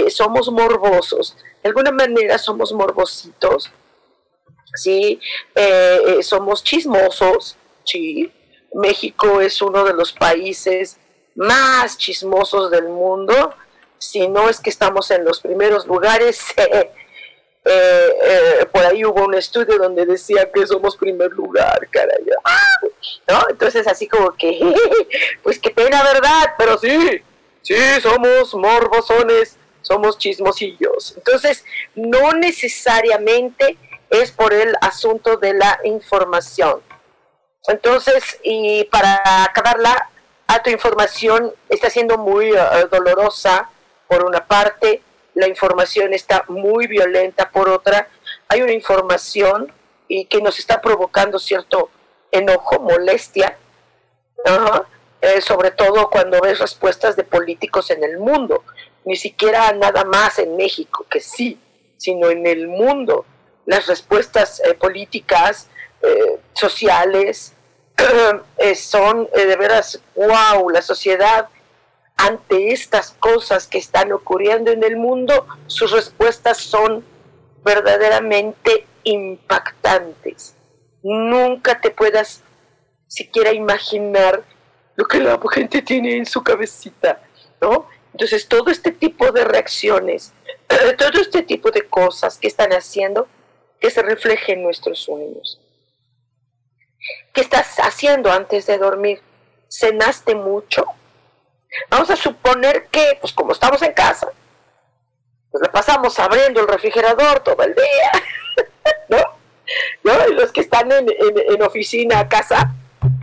somos 0.09 0.51
morbosos. 0.51 1.37
De 1.63 1.69
alguna 1.69 1.93
manera 1.93 2.39
somos 2.39 2.73
morbositos 2.73 3.71
¿sí? 4.75 5.21
Eh, 5.55 6.01
eh, 6.07 6.23
somos 6.23 6.63
chismosos, 6.63 7.57
¿sí? 7.85 8.33
México 8.75 9.41
es 9.41 9.61
uno 9.63 9.85
de 9.85 9.95
los 9.95 10.13
países 10.13 10.99
más 11.35 11.99
chismosos 11.99 12.71
del 12.71 12.89
mundo, 12.89 13.55
si 13.99 14.29
no 14.29 14.49
es 14.49 14.61
que 14.61 14.71
estamos 14.71 15.11
en 15.11 15.25
los 15.25 15.41
primeros 15.41 15.87
lugares. 15.87 16.41
Eh, 17.63 18.67
por 18.73 18.83
ahí 18.87 19.05
hubo 19.05 19.27
un 19.27 19.35
estudio 19.35 19.77
donde 19.77 20.07
decía 20.07 20.51
que 20.51 20.67
somos 20.67 20.97
primer 20.97 21.31
lugar, 21.33 21.87
caray. 21.91 22.25
¿No? 23.29 23.39
Entonces 23.51 23.87
así 23.87 24.09
como 24.09 24.35
que, 24.35 24.59
pues 25.43 25.59
qué 25.59 25.69
pena, 25.69 26.03
¿verdad? 26.03 26.55
Pero 26.57 26.79
sí, 26.79 27.23
sí, 27.61 27.77
somos 28.01 28.55
morbosones, 28.55 29.59
somos 29.83 30.19
chismosillos. 30.19 31.15
Entonces, 31.17 31.65
no 31.95 32.33
necesariamente 32.33 33.77
es 34.11 34.33
por 34.33 34.53
el 34.53 34.77
asunto 34.81 35.37
de 35.37 35.55
la 35.55 35.79
información. 35.85 36.83
Entonces, 37.69 38.39
y 38.43 38.85
para 38.85 39.45
acabarla, 39.45 40.11
a 40.49 40.69
información 40.69 41.53
está 41.69 41.89
siendo 41.91 42.19
muy 42.19 42.51
eh, 42.51 42.59
dolorosa 42.91 43.71
por 44.09 44.25
una 44.25 44.45
parte, 44.47 45.03
la 45.35 45.47
información 45.47 46.13
está 46.13 46.45
muy 46.49 46.89
violenta 46.89 47.51
por 47.51 47.69
otra, 47.69 48.09
hay 48.49 48.63
una 48.63 48.73
información 48.73 49.73
y 50.09 50.25
que 50.25 50.43
nos 50.43 50.59
está 50.59 50.81
provocando 50.81 51.39
cierto 51.39 51.91
enojo, 52.33 52.81
molestia, 52.81 53.57
eh, 55.21 55.41
sobre 55.41 55.71
todo 55.71 56.11
cuando 56.11 56.41
ves 56.41 56.59
respuestas 56.59 57.15
de 57.15 57.23
políticos 57.23 57.91
en 57.91 58.03
el 58.03 58.19
mundo, 58.19 58.65
ni 59.05 59.15
siquiera 59.15 59.71
nada 59.73 60.05
más 60.05 60.41
en 60.41 60.57
México, 60.57 61.07
que 61.09 61.21
sí, 61.21 61.61
sino 61.97 62.29
en 62.29 62.47
el 62.47 62.67
mundo 62.67 63.25
las 63.67 63.87
respuestas 63.87 64.61
eh, 64.61 64.75
políticas, 64.75 65.69
eh, 66.03 66.41
sociales, 66.53 67.55
eh, 68.59 68.75
son 68.75 69.29
de 69.35 69.57
veras, 69.57 70.01
wow, 70.15 70.69
la 70.71 70.83
sociedad 70.83 71.49
ante 72.17 72.73
estas 72.73 73.13
cosas 73.13 73.67
que 73.67 73.79
están 73.79 74.13
ocurriendo 74.13 74.71
en 74.71 74.85
el 74.85 74.97
mundo, 74.97 75.47
sus 75.67 75.91
respuestas 75.91 76.59
son 76.59 77.05
verdaderamente 77.65 78.87
impactantes. 79.05 80.55
Nunca 81.03 81.81
te 81.81 81.91
puedas 81.91 82.43
siquiera 83.07 83.53
imaginar 83.53 84.45
lo 84.97 85.07
que 85.07 85.19
la 85.19 85.41
gente 85.51 85.81
tiene 85.81 86.17
en 86.17 86.27
su 86.27 86.43
cabecita, 86.43 87.23
¿no? 87.61 87.87
Entonces, 88.13 88.47
todo 88.49 88.71
este 88.71 88.93
tipo 88.93 89.33
de 89.33 89.45
reacciones, 89.45 90.33
todo 90.99 91.21
este 91.21 91.43
tipo 91.43 91.71
de 91.71 91.89
cosas 91.89 92.39
que 92.39 92.49
están 92.49 92.73
haciendo, 92.73 93.29
que 93.81 93.91
se 93.91 94.03
refleje 94.03 94.53
en 94.53 94.63
nuestros 94.63 95.01
sueños. 95.01 95.59
¿Qué 97.33 97.41
estás 97.41 97.77
haciendo 97.79 98.31
antes 98.31 98.67
de 98.67 98.79
dormir? 98.79 99.21
¿Cenaste 99.69 100.35
mucho? 100.35 100.85
Vamos 101.89 102.11
a 102.11 102.17
suponer 102.17 102.89
que, 102.89 103.17
pues 103.21 103.33
como 103.33 103.53
estamos 103.53 103.81
en 103.83 103.93
casa, 103.93 104.31
pues 105.51 105.63
la 105.63 105.73
pasamos 105.73 106.19
abriendo 106.19 106.61
el 106.61 106.69
refrigerador 106.69 107.41
todo 107.41 107.63
el 107.63 107.75
día, 107.75 108.13
¿no? 109.09 109.19
¿No? 110.05 110.29
Y 110.29 110.35
los 110.35 110.53
que 110.53 110.61
están 110.61 110.91
en, 110.91 111.07
en, 111.09 111.63
oficina, 111.63 112.29
casa, 112.29 112.75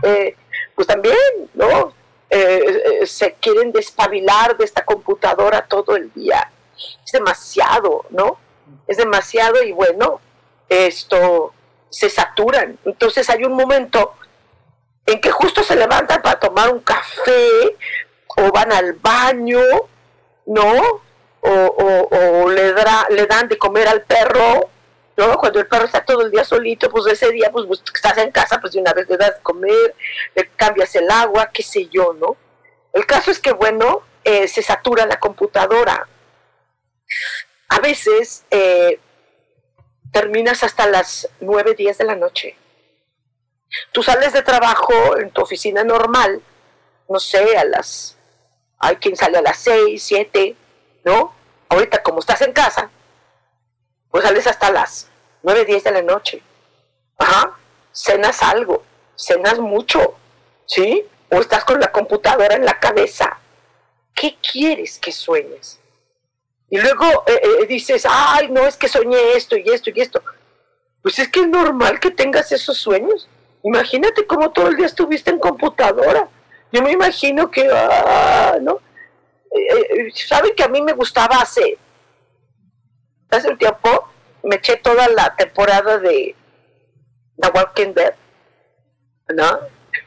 eh, 0.02 0.34
pues 0.74 0.88
también, 0.88 1.16
¿no? 1.54 1.94
Eh, 2.30 3.00
eh, 3.02 3.06
se 3.06 3.34
quieren 3.34 3.70
despabilar 3.72 4.56
de 4.56 4.64
esta 4.64 4.84
computadora 4.84 5.66
todo 5.66 5.96
el 5.96 6.12
día. 6.12 6.50
Es 7.04 7.12
demasiado, 7.12 8.06
¿no? 8.10 8.38
Es 8.86 8.96
demasiado 8.96 9.62
y 9.62 9.72
bueno, 9.72 10.20
esto 10.68 11.52
se 11.90 12.10
saturan. 12.10 12.78
Entonces 12.84 13.28
hay 13.30 13.44
un 13.44 13.54
momento 13.54 14.14
en 15.06 15.20
que 15.20 15.30
justo 15.30 15.62
se 15.62 15.76
levantan 15.76 16.20
para 16.20 16.38
tomar 16.38 16.72
un 16.72 16.80
café 16.80 17.76
o 18.36 18.52
van 18.52 18.72
al 18.72 18.92
baño, 18.94 19.60
¿no? 20.46 21.02
O, 21.40 22.48
le, 22.50 22.72
dan 23.26 23.48
de 23.48 23.56
comer 23.56 23.88
al 23.88 24.02
perro, 24.02 24.68
¿no? 25.16 25.38
Cuando 25.38 25.60
el 25.60 25.66
perro 25.66 25.86
está 25.86 26.04
todo 26.04 26.22
el 26.22 26.30
día 26.30 26.44
solito, 26.44 26.90
pues 26.90 27.06
ese 27.06 27.30
día, 27.30 27.50
pues, 27.50 27.66
pues 27.66 27.82
estás 27.94 28.18
en 28.18 28.30
casa, 28.30 28.60
pues 28.60 28.74
de 28.74 28.80
una 28.80 28.92
vez 28.92 29.08
le 29.08 29.16
das 29.16 29.36
de 29.36 29.42
comer, 29.42 29.94
le 30.34 30.50
cambias 30.56 30.94
el 30.94 31.10
agua, 31.10 31.50
qué 31.52 31.62
sé 31.62 31.88
yo, 31.88 32.12
¿no? 32.12 32.36
El 32.92 33.06
caso 33.06 33.30
es 33.30 33.38
que, 33.38 33.52
bueno, 33.52 34.02
eh, 34.24 34.46
se 34.46 34.62
satura 34.62 35.06
la 35.06 35.18
computadora. 35.18 36.06
A 37.70 37.80
veces 37.80 38.44
eh, 38.50 39.00
terminas 40.12 40.62
hasta 40.62 40.86
las 40.86 41.28
9, 41.40 41.74
10 41.74 41.98
de 41.98 42.04
la 42.04 42.14
noche. 42.14 42.56
Tú 43.92 44.02
sales 44.02 44.32
de 44.32 44.42
trabajo 44.42 45.18
en 45.18 45.30
tu 45.30 45.42
oficina 45.42 45.84
normal, 45.84 46.42
no 47.08 47.18
sé, 47.18 47.56
a 47.56 47.64
las... 47.64 48.16
Hay 48.78 48.96
quien 48.96 49.16
sale 49.16 49.38
a 49.38 49.42
las 49.42 49.58
6, 49.58 50.02
7, 50.02 50.56
¿no? 51.04 51.34
Ahorita 51.68 52.02
como 52.02 52.20
estás 52.20 52.40
en 52.42 52.52
casa, 52.52 52.90
pues 54.10 54.24
sales 54.24 54.46
hasta 54.46 54.70
las 54.70 55.08
9, 55.42 55.64
10 55.64 55.84
de 55.84 55.90
la 55.90 56.02
noche. 56.02 56.42
Ajá, 57.18 57.58
cenas 57.92 58.42
algo, 58.42 58.84
cenas 59.16 59.58
mucho, 59.58 60.14
¿sí? 60.66 61.04
O 61.30 61.40
estás 61.40 61.64
con 61.64 61.80
la 61.80 61.90
computadora 61.92 62.54
en 62.54 62.64
la 62.64 62.78
cabeza. 62.78 63.38
¿Qué 64.14 64.36
quieres 64.40 64.98
que 64.98 65.12
sueñes? 65.12 65.80
Y 66.70 66.78
luego 66.78 67.24
eh, 67.26 67.40
eh, 67.42 67.66
dices, 67.66 68.06
ay, 68.08 68.48
no, 68.50 68.66
es 68.66 68.76
que 68.76 68.88
soñé 68.88 69.32
esto 69.34 69.56
y 69.56 69.68
esto 69.70 69.90
y 69.94 70.00
esto. 70.00 70.22
Pues 71.02 71.18
es 71.18 71.28
que 71.28 71.40
es 71.40 71.48
normal 71.48 71.98
que 71.98 72.10
tengas 72.10 72.52
esos 72.52 72.76
sueños. 72.76 73.28
Imagínate 73.62 74.26
cómo 74.26 74.50
todo 74.50 74.68
el 74.68 74.76
día 74.76 74.86
estuviste 74.86 75.30
en 75.30 75.38
computadora. 75.38 76.28
Yo 76.70 76.82
me 76.82 76.92
imagino 76.92 77.50
que, 77.50 77.68
ah, 77.72 78.58
¿no? 78.60 78.80
Eh, 79.50 80.10
¿Saben 80.14 80.54
que 80.54 80.62
a 80.62 80.68
mí 80.68 80.82
me 80.82 80.92
gustaba 80.92 81.36
hace, 81.36 81.78
hace 83.30 83.48
un 83.48 83.56
tiempo? 83.56 84.08
Me 84.42 84.56
eché 84.56 84.76
toda 84.76 85.08
la 85.08 85.34
temporada 85.34 85.98
de 85.98 86.34
The 87.40 87.48
Walking 87.54 87.94
Dead, 87.94 88.14
¿no? 89.34 89.60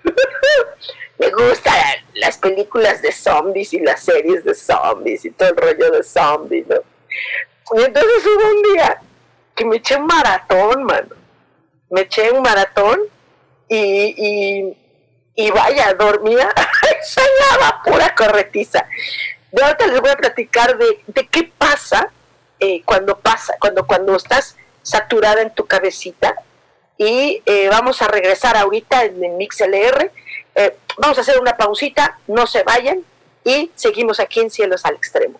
me 1.21 1.29
gustan 1.29 1.75
las 2.15 2.35
películas 2.39 2.99
de 3.03 3.11
zombies 3.11 3.73
y 3.73 3.79
las 3.79 4.01
series 4.01 4.43
de 4.43 4.55
zombies 4.55 5.23
y 5.23 5.29
todo 5.29 5.49
el 5.49 5.55
rollo 5.55 5.91
de 5.91 6.03
zombies, 6.03 6.65
¿no? 6.67 6.77
Y 7.77 7.83
entonces 7.83 8.25
hubo 8.25 8.49
un 8.49 8.73
día 8.73 9.01
que 9.55 9.65
me 9.65 9.75
eché 9.75 9.97
un 9.97 10.07
maratón, 10.07 10.83
mano. 10.83 11.15
Me 11.91 12.01
eché 12.01 12.31
un 12.31 12.41
maratón 12.41 13.01
y, 13.69 14.75
y, 15.35 15.51
vaya, 15.51 15.93
dormía, 15.93 16.49
soñaba 17.03 17.83
pura 17.83 18.15
corretiza. 18.15 18.83
De 19.51 19.63
ahorita 19.63 19.87
les 19.87 20.01
voy 20.01 20.09
a 20.09 20.17
platicar 20.17 20.75
de, 20.75 21.03
de 21.05 21.27
qué 21.27 21.51
pasa 21.55 22.11
eh, 22.59 22.81
cuando 22.83 23.19
pasa, 23.19 23.53
cuando, 23.59 23.85
cuando 23.85 24.15
estás 24.15 24.57
saturada 24.81 25.43
en 25.43 25.53
tu 25.53 25.67
cabecita. 25.67 26.33
Y 26.97 27.43
eh, 27.45 27.67
vamos 27.69 28.01
a 28.01 28.07
regresar 28.07 28.57
ahorita 28.57 29.03
en 29.03 29.23
el 29.23 29.31
MixLR 29.33 30.11
eh, 30.55 30.75
vamos 30.97 31.17
a 31.17 31.21
hacer 31.21 31.39
una 31.39 31.55
pausita, 31.55 32.19
no 32.27 32.47
se 32.47 32.63
vayan 32.63 33.03
y 33.43 33.71
seguimos 33.75 34.19
aquí 34.19 34.39
en 34.39 34.49
Cielos 34.49 34.85
al 34.85 34.95
Extremo. 34.95 35.39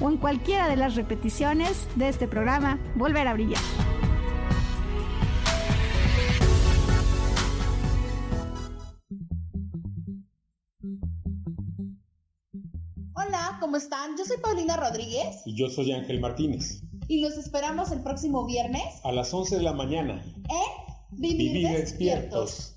o 0.00 0.10
en 0.10 0.16
cualquiera 0.16 0.68
de 0.68 0.76
las 0.76 0.94
repeticiones 0.94 1.88
de 1.96 2.08
este 2.08 2.28
programa 2.28 2.78
Volver 2.94 3.26
a 3.26 3.34
Brillar. 3.34 3.60
Hola, 13.14 13.58
¿cómo 13.60 13.76
están? 13.76 14.16
Yo 14.16 14.24
soy 14.24 14.38
Paulina 14.38 14.76
Rodríguez. 14.76 15.42
Y 15.44 15.56
yo 15.56 15.68
soy 15.68 15.92
Ángel 15.92 16.20
Martínez. 16.20 16.82
Y 17.08 17.20
los 17.22 17.36
esperamos 17.36 17.90
el 17.90 18.02
próximo 18.02 18.46
viernes. 18.46 18.84
A 19.02 19.12
las 19.12 19.32
11 19.32 19.56
de 19.56 19.62
la 19.62 19.72
mañana. 19.72 20.22
En 20.48 20.88
Vivir, 21.10 21.68
despiertos. 21.68 22.76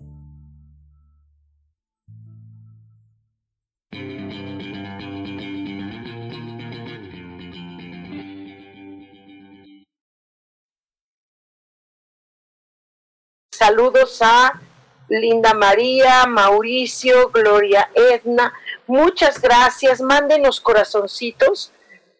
Saludos 13.61 14.19
a 14.23 14.59
Linda 15.07 15.53
María, 15.53 16.25
Mauricio, 16.25 17.29
Gloria 17.29 17.91
Edna. 17.93 18.51
Muchas 18.87 19.39
gracias. 19.39 20.01
Mándenos 20.01 20.59
corazoncitos, 20.59 21.71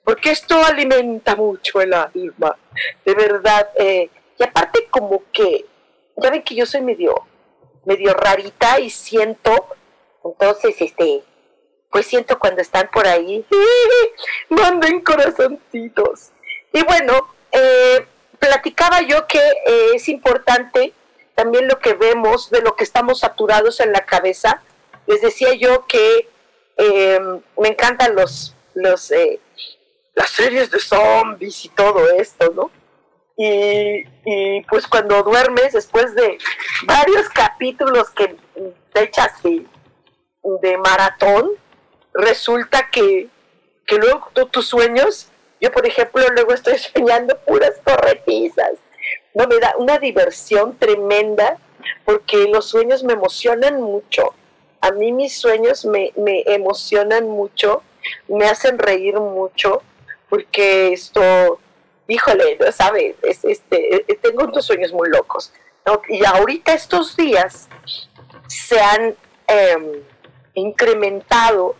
porque 0.04 0.30
esto 0.30 0.64
alimenta 0.64 1.36
mucho 1.36 1.82
el 1.82 1.94
alma. 1.96 2.56
De 3.04 3.16
verdad. 3.16 3.70
Eh, 3.76 4.12
y 4.38 4.44
aparte 4.44 4.88
como 4.92 5.24
que, 5.32 5.66
ya 6.18 6.30
ven 6.30 6.44
que 6.44 6.54
yo 6.54 6.68
soy 6.68 6.82
medio, 6.82 7.16
medio 7.86 8.14
rarita 8.14 8.80
y 8.80 8.92
siento, 8.92 9.66
entonces, 10.24 10.76
este, 10.80 11.24
pues 11.92 12.08
siento 12.08 12.40
cuando 12.40 12.62
están 12.62 12.90
por 12.92 13.06
ahí. 13.06 13.46
Manden 14.50 15.02
corazoncitos. 15.02 16.30
Y 16.74 16.84
bueno, 16.84 17.28
eh, 17.52 18.08
platicaba 18.40 19.02
yo 19.02 19.28
que 19.28 19.40
eh, 19.40 19.92
es 19.94 20.08
importante 20.08 20.94
también 21.36 21.68
lo 21.68 21.80
que 21.80 21.94
vemos, 21.94 22.50
de 22.50 22.62
lo 22.62 22.76
que 22.76 22.84
estamos 22.84 23.20
saturados 23.20 23.80
en 23.82 23.92
la 23.92 24.06
cabeza. 24.06 24.64
Les 25.06 25.22
decía 25.22 25.54
yo 25.54 25.86
que 25.86 26.30
em, 26.78 27.42
me 27.58 27.70
encantan 27.70 28.16
los, 28.16 28.56
los, 28.74 29.12
eh, 29.12 29.40
las 30.16 30.30
series 30.30 30.72
de 30.72 30.80
zombies 30.80 31.66
y 31.66 31.70
todo 31.70 32.10
esto, 32.12 32.54
¿no? 32.56 32.72
Y, 33.38 34.06
y, 34.26 34.62
pues 34.70 34.88
cuando 34.88 35.24
duermes, 35.24 35.74
después 35.74 36.14
de 36.16 36.38
varios 36.84 37.28
capítulos 37.30 38.10
que 38.12 38.36
te 38.94 39.04
echas 39.04 39.42
de, 39.42 39.66
de 40.62 40.78
maratón, 40.78 41.52
resulta 42.14 42.90
que, 42.92 43.28
que 43.86 43.96
luego 43.98 44.30
tus 44.52 44.68
sueños, 44.68 45.28
yo 45.60 45.72
por 45.72 45.86
ejemplo 45.86 46.24
luego 46.30 46.54
estoy 46.54 46.78
soñando 46.78 47.38
puras 47.40 47.74
corretizas, 47.84 48.74
no 49.34 49.48
me 49.48 49.60
da 49.60 49.74
una 49.78 49.98
diversión 49.98 50.78
tremenda 50.78 51.58
porque 52.06 52.48
los 52.48 52.66
sueños 52.66 53.04
me 53.04 53.14
emocionan 53.14 53.82
mucho. 53.82 54.34
A 54.82 54.92
mí 54.92 55.12
mis 55.12 55.38
sueños 55.38 55.86
me, 55.86 56.12
me 56.16 56.44
emocionan 56.48 57.28
mucho, 57.28 57.84
me 58.28 58.46
hacen 58.46 58.78
reír 58.78 59.20
mucho, 59.20 59.82
porque 60.30 60.94
esto, 60.94 61.60
híjole, 62.08 62.58
no 62.60 62.72
sabes, 62.72 63.16
este, 63.22 63.96
eh, 63.96 64.20
tengo 64.22 64.46
unos 64.46 64.66
sueños 64.66 64.92
muy 64.92 65.10
locos. 65.10 65.54
Y 66.10 66.24
ahorita 66.24 66.74
estos 66.74 67.16
días 67.18 67.68
se 68.48 68.80
han 68.80 69.16
em, 69.48 70.04
incrementado 70.54 71.76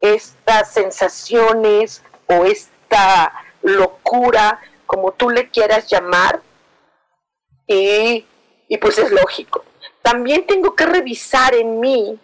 estas 0.00 0.72
sensaciones 0.72 2.02
o 2.26 2.44
esta 2.44 3.32
locura, 3.62 4.60
como 4.86 5.12
tú 5.12 5.30
le 5.30 5.50
quieras 5.50 5.88
llamar, 5.88 6.40
y, 7.66 8.24
pues 8.80 8.98
es 8.98 9.10
lógico. 9.10 9.64
También 10.02 10.46
tengo 10.46 10.74
que 10.74 10.86
revisar 10.86 11.54
en 11.54 11.80
mí, 11.80 12.18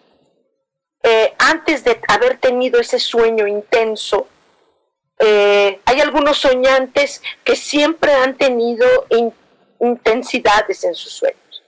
eh, 1.02 1.34
antes 1.38 1.82
de 1.82 2.00
haber 2.06 2.38
tenido 2.38 2.78
ese 2.78 3.00
sueño 3.00 3.46
intenso, 3.46 4.28
eh, 5.18 5.80
hay 5.84 6.00
algunos 6.00 6.38
soñantes 6.38 7.22
que 7.44 7.56
siempre 7.56 8.12
han 8.12 8.36
tenido 8.36 8.86
intensidades 9.80 10.84
en 10.84 10.94
sus 10.94 11.12
sueños, 11.12 11.62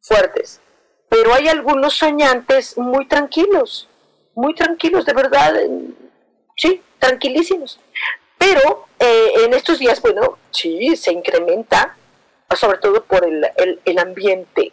fuertes, 0.00 0.60
pero 1.08 1.34
hay 1.34 1.48
algunos 1.48 1.94
soñantes 1.94 2.78
muy 2.78 3.06
tranquilos, 3.06 3.89
muy 4.34 4.54
tranquilos, 4.54 5.04
de 5.04 5.12
verdad, 5.12 5.54
sí, 6.56 6.82
tranquilísimos. 6.98 7.80
Pero 8.38 8.86
eh, 8.98 9.32
en 9.44 9.54
estos 9.54 9.78
días, 9.78 10.00
bueno, 10.00 10.38
sí, 10.50 10.96
se 10.96 11.12
incrementa 11.12 11.96
sobre 12.56 12.78
todo 12.78 13.04
por 13.04 13.24
el, 13.24 13.98
ambiente. 13.98 14.72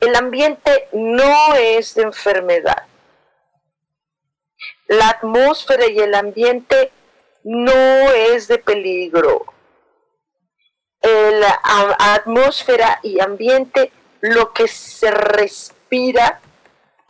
El 0.00 0.14
ambiente 0.14 0.88
no 0.92 1.54
es 1.54 1.94
de 1.94 2.02
enfermedad. 2.02 2.86
La 4.86 5.08
atmósfera 5.08 5.86
y 5.88 5.98
el 5.98 6.14
ambiente 6.14 6.92
no 7.44 7.72
es 8.12 8.48
de 8.48 8.58
peligro. 8.58 9.46
La 11.02 11.60
atmósfera 11.98 13.00
y 13.02 13.18
ambiente, 13.20 13.90
lo 14.20 14.52
que 14.52 14.68
se 14.68 15.10
respira 15.10 16.40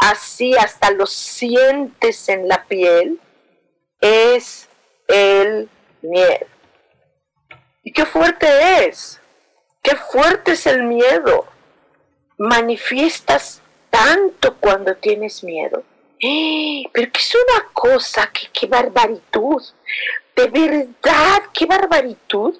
así 0.02 0.54
hasta 0.56 0.90
lo 0.90 1.06
sientes 1.06 2.28
en 2.28 2.48
la 2.48 2.64
piel, 2.64 3.20
es 4.00 4.68
el 5.06 5.68
miedo. 6.02 6.46
¿Y 7.84 7.92
qué 7.92 8.04
fuerte 8.04 8.86
es? 8.86 9.20
Qué 9.82 9.94
fuerte 9.96 10.52
es 10.52 10.66
el 10.66 10.82
miedo. 10.84 11.46
Manifiestas 12.38 13.60
tanto 13.90 14.56
cuando 14.58 14.96
tienes 14.96 15.44
miedo. 15.44 15.84
¡Eh! 16.20 16.84
pero 16.92 17.10
que 17.10 17.18
es 17.20 17.34
una 17.34 17.68
cosa, 17.72 18.30
que 18.32 18.48
qué 18.52 18.66
barbaritud. 18.66 19.62
De 20.36 20.46
verdad, 20.48 21.42
qué 21.52 21.66
barbaritud. 21.66 22.56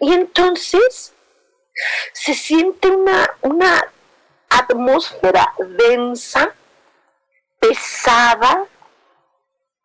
Y 0.00 0.12
entonces 0.12 1.14
se 2.12 2.34
siente 2.34 2.88
una, 2.88 3.30
una 3.42 3.92
atmósfera 4.48 5.52
densa, 5.88 6.54
pesada 7.68 8.66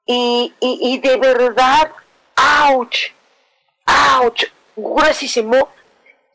y, 0.06 0.54
y, 0.60 1.00
de 1.00 1.18
verdad, 1.18 1.92
ouch, 2.70 3.12
ouch, 3.86 4.44
gruesísimo 4.76 5.70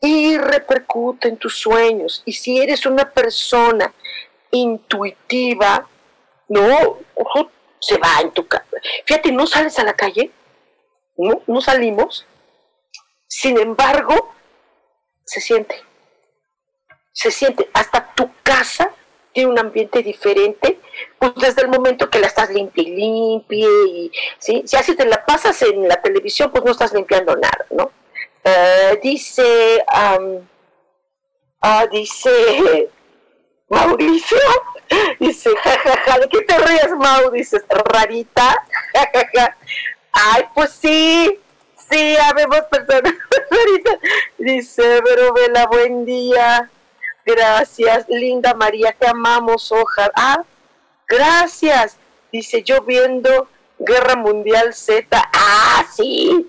y 0.01 0.37
repercute 0.37 1.27
en 1.27 1.37
tus 1.37 1.59
sueños. 1.59 2.23
Y 2.25 2.33
si 2.33 2.59
eres 2.59 2.85
una 2.85 3.09
persona 3.09 3.93
intuitiva, 4.51 5.87
no, 6.47 6.99
ojo, 7.15 7.51
se 7.79 7.97
va 7.97 8.21
en 8.21 8.31
tu 8.31 8.47
casa. 8.47 8.65
Fíjate, 9.05 9.31
no 9.31 9.45
sales 9.45 9.77
a 9.79 9.83
la 9.83 9.93
calle, 9.93 10.31
no, 11.17 11.41
no 11.45 11.61
salimos. 11.61 12.25
Sin 13.27 13.59
embargo, 13.59 14.33
se 15.25 15.41
siente. 15.41 15.83
Se 17.11 17.31
siente. 17.31 17.69
Hasta 17.73 18.13
tu 18.15 18.31
casa 18.43 18.96
un 19.45 19.59
ambiente 19.59 20.01
diferente, 20.01 20.79
pues 21.19 21.33
desde 21.35 21.61
el 21.61 21.69
momento 21.69 22.09
que 22.09 22.19
la 22.19 22.27
estás 22.27 22.49
limpia 22.49 22.83
y 22.83 22.95
limpia, 22.95 23.67
y 23.87 24.11
¿sí? 24.39 24.63
si 24.65 24.75
así 24.75 24.95
te 24.95 25.05
la 25.05 25.25
pasas 25.25 25.61
en 25.61 25.87
la 25.87 26.01
televisión, 26.01 26.51
pues 26.51 26.63
no 26.63 26.71
estás 26.71 26.93
limpiando 26.93 27.35
nada, 27.35 27.65
¿no? 27.71 27.91
Eh, 28.43 28.99
dice, 29.03 29.83
ah, 29.87 30.17
dice 31.91 32.89
Mauricio, 33.69 34.37
dice, 35.19 35.49
jajaja, 35.55 36.19
¿de 36.19 36.29
qué 36.29 36.41
te 36.41 36.57
ríes, 36.57 36.91
Mau? 36.97 37.31
Dice, 37.31 37.61
rarita, 37.69 38.55
Ay, 40.19 40.43
pues 40.53 40.71
sí, 40.71 41.39
sí, 41.89 42.17
habemos 42.17 42.61
personas 42.71 43.13
raritas. 43.51 43.99
Dice, 44.37 45.01
pero 45.03 45.33
vela, 45.33 45.67
buen 45.67 46.05
día. 46.05 46.69
Gracias, 47.27 48.05
linda 48.07 48.53
María, 48.53 48.95
te 48.97 49.05
amamos, 49.05 49.69
ojalá. 49.73 50.13
Ah, 50.15 50.43
gracias. 51.09 51.97
Dice, 52.31 52.63
yo 52.63 52.83
viendo 52.83 53.49
Guerra 53.77 54.15
Mundial 54.15 54.73
Z. 54.73 55.05
Ah, 55.33 55.85
sí. 55.93 56.47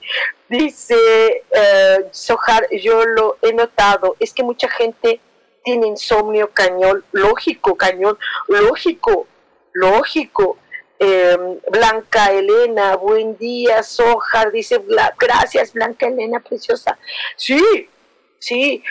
Dice 0.48 0.94
eh, 1.50 2.10
yo 2.80 3.04
lo 3.04 3.38
he 3.42 3.52
notado, 3.52 4.14
es 4.20 4.32
que 4.32 4.44
mucha 4.44 4.68
gente 4.68 5.20
tiene 5.64 5.88
insomnio 5.88 6.50
cañón, 6.52 7.04
lógico, 7.10 7.76
cañón, 7.76 8.16
lógico, 8.46 9.26
lógico. 9.72 10.58
Em, 11.00 11.58
Blanca 11.72 12.30
Elena, 12.30 12.94
buen 12.96 13.36
día, 13.36 13.82
Sohar, 13.82 14.52
dice, 14.52 14.80
gracias 15.18 15.72
Blanca 15.72 16.06
Elena, 16.06 16.38
preciosa. 16.38 16.96
Sí, 17.36 17.88
sí. 18.38 18.82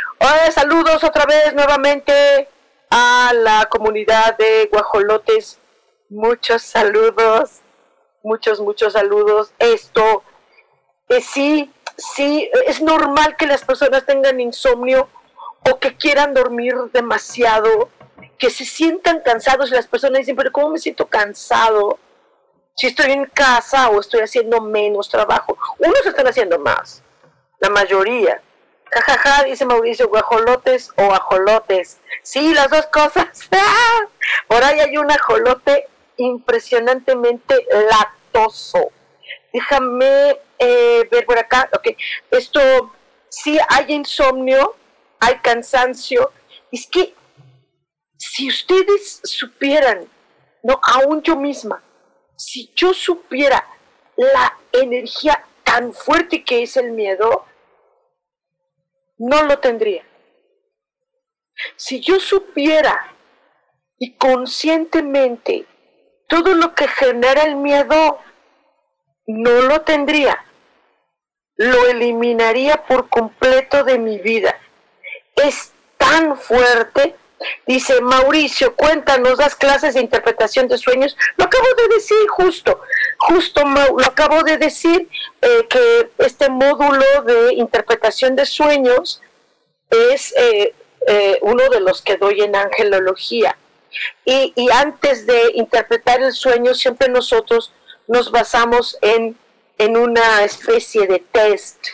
saludos 0.51 1.03
otra 1.03 1.25
vez 1.25 1.53
nuevamente 1.53 2.47
a 2.89 3.31
la 3.33 3.67
comunidad 3.69 4.37
de 4.37 4.69
guajolotes. 4.71 5.59
Muchos 6.09 6.61
saludos, 6.61 7.61
muchos, 8.23 8.59
muchos 8.59 8.93
saludos. 8.93 9.53
Esto 9.59 10.23
sí, 11.21 11.71
sí, 11.97 12.49
es 12.65 12.81
normal 12.81 13.35
que 13.37 13.47
las 13.47 13.63
personas 13.63 14.05
tengan 14.05 14.39
insomnio 14.39 15.09
o 15.69 15.79
que 15.79 15.95
quieran 15.95 16.33
dormir 16.33 16.75
demasiado, 16.93 17.89
que 18.37 18.49
se 18.49 18.65
sientan 18.65 19.21
cansados 19.21 19.71
y 19.71 19.75
las 19.75 19.87
personas 19.87 20.19
dicen, 20.19 20.35
pero 20.35 20.51
¿cómo 20.51 20.69
me 20.69 20.79
siento 20.79 21.07
cansado? 21.07 21.97
Si 22.75 22.87
estoy 22.87 23.11
en 23.11 23.25
casa 23.25 23.89
o 23.89 23.99
estoy 23.99 24.21
haciendo 24.21 24.61
menos 24.61 25.09
trabajo. 25.09 25.57
Unos 25.79 26.05
están 26.05 26.27
haciendo 26.27 26.59
más, 26.59 27.03
la 27.59 27.69
mayoría. 27.69 28.41
Jajaja, 28.91 29.17
ja, 29.17 29.37
ja, 29.37 29.43
dice 29.43 29.65
Mauricio, 29.65 30.07
guajolotes 30.07 30.91
o 30.97 31.13
ajolotes. 31.13 31.99
Sí, 32.23 32.53
las 32.53 32.69
dos 32.69 32.87
cosas. 32.87 33.49
Por 34.47 34.63
ahí 34.63 34.79
hay 34.79 34.97
un 34.97 35.11
ajolote 35.11 35.87
impresionantemente 36.17 37.65
latoso. 37.89 38.91
Déjame 39.53 40.39
eh, 40.59 41.07
ver 41.09 41.25
por 41.25 41.37
acá, 41.37 41.69
ok, 41.73 41.89
esto, 42.31 42.59
sí 43.29 43.57
hay 43.69 43.93
insomnio, 43.93 44.75
hay 45.19 45.35
cansancio, 45.39 46.31
es 46.71 46.87
que 46.87 47.13
si 48.17 48.49
ustedes 48.49 49.21
supieran, 49.23 50.07
no, 50.63 50.79
aún 50.83 51.21
yo 51.21 51.35
misma, 51.35 51.83
si 52.35 52.71
yo 52.75 52.93
supiera 52.93 53.65
la 54.15 54.57
energía 54.71 55.45
tan 55.63 55.93
fuerte 55.93 56.43
que 56.43 56.63
es 56.63 56.77
el 56.77 56.91
miedo, 56.91 57.45
no 59.17 59.43
lo 59.43 59.59
tendría. 59.59 60.03
Si 61.75 61.99
yo 61.99 62.19
supiera 62.19 63.13
y 63.97 64.15
conscientemente 64.15 65.65
todo 66.27 66.53
lo 66.53 66.75
que 66.75 66.87
genera 66.87 67.43
el 67.43 67.55
miedo, 67.55 68.19
no 69.25 69.61
lo 69.61 69.81
tendría 69.81 70.43
lo 71.57 71.87
eliminaría 71.87 72.85
por 72.85 73.09
completo 73.09 73.83
de 73.83 73.97
mi 73.97 74.19
vida. 74.19 74.55
Es 75.35 75.73
tan 75.97 76.37
fuerte. 76.37 77.15
Dice 77.65 78.01
Mauricio, 78.01 78.75
cuéntanos, 78.75 79.37
das 79.37 79.55
clases 79.55 79.93
de 79.93 80.01
interpretación 80.01 80.67
de 80.67 80.77
sueños. 80.77 81.15
Lo 81.35 81.45
acabo 81.45 81.67
de 81.77 81.95
decir 81.95 82.27
justo, 82.29 82.81
justo 83.17 83.63
lo 83.63 84.05
acabo 84.05 84.43
de 84.43 84.57
decir, 84.57 85.07
eh, 85.41 85.67
que 85.69 86.09
este 86.17 86.49
módulo 86.49 87.05
de 87.25 87.53
interpretación 87.53 88.35
de 88.35 88.45
sueños 88.45 89.21
es 89.89 90.33
eh, 90.35 90.73
eh, 91.07 91.37
uno 91.41 91.69
de 91.69 91.79
los 91.79 92.01
que 92.01 92.17
doy 92.17 92.41
en 92.41 92.55
angelología. 92.55 93.55
Y, 94.25 94.53
y 94.55 94.69
antes 94.71 95.25
de 95.27 95.51
interpretar 95.55 96.21
el 96.21 96.33
sueño, 96.33 96.73
siempre 96.73 97.07
nosotros 97.07 97.71
nos 98.07 98.31
basamos 98.31 98.97
en, 99.01 99.37
en 99.77 99.97
una 99.97 100.43
especie 100.43 101.07
de 101.07 101.19
test 101.19 101.87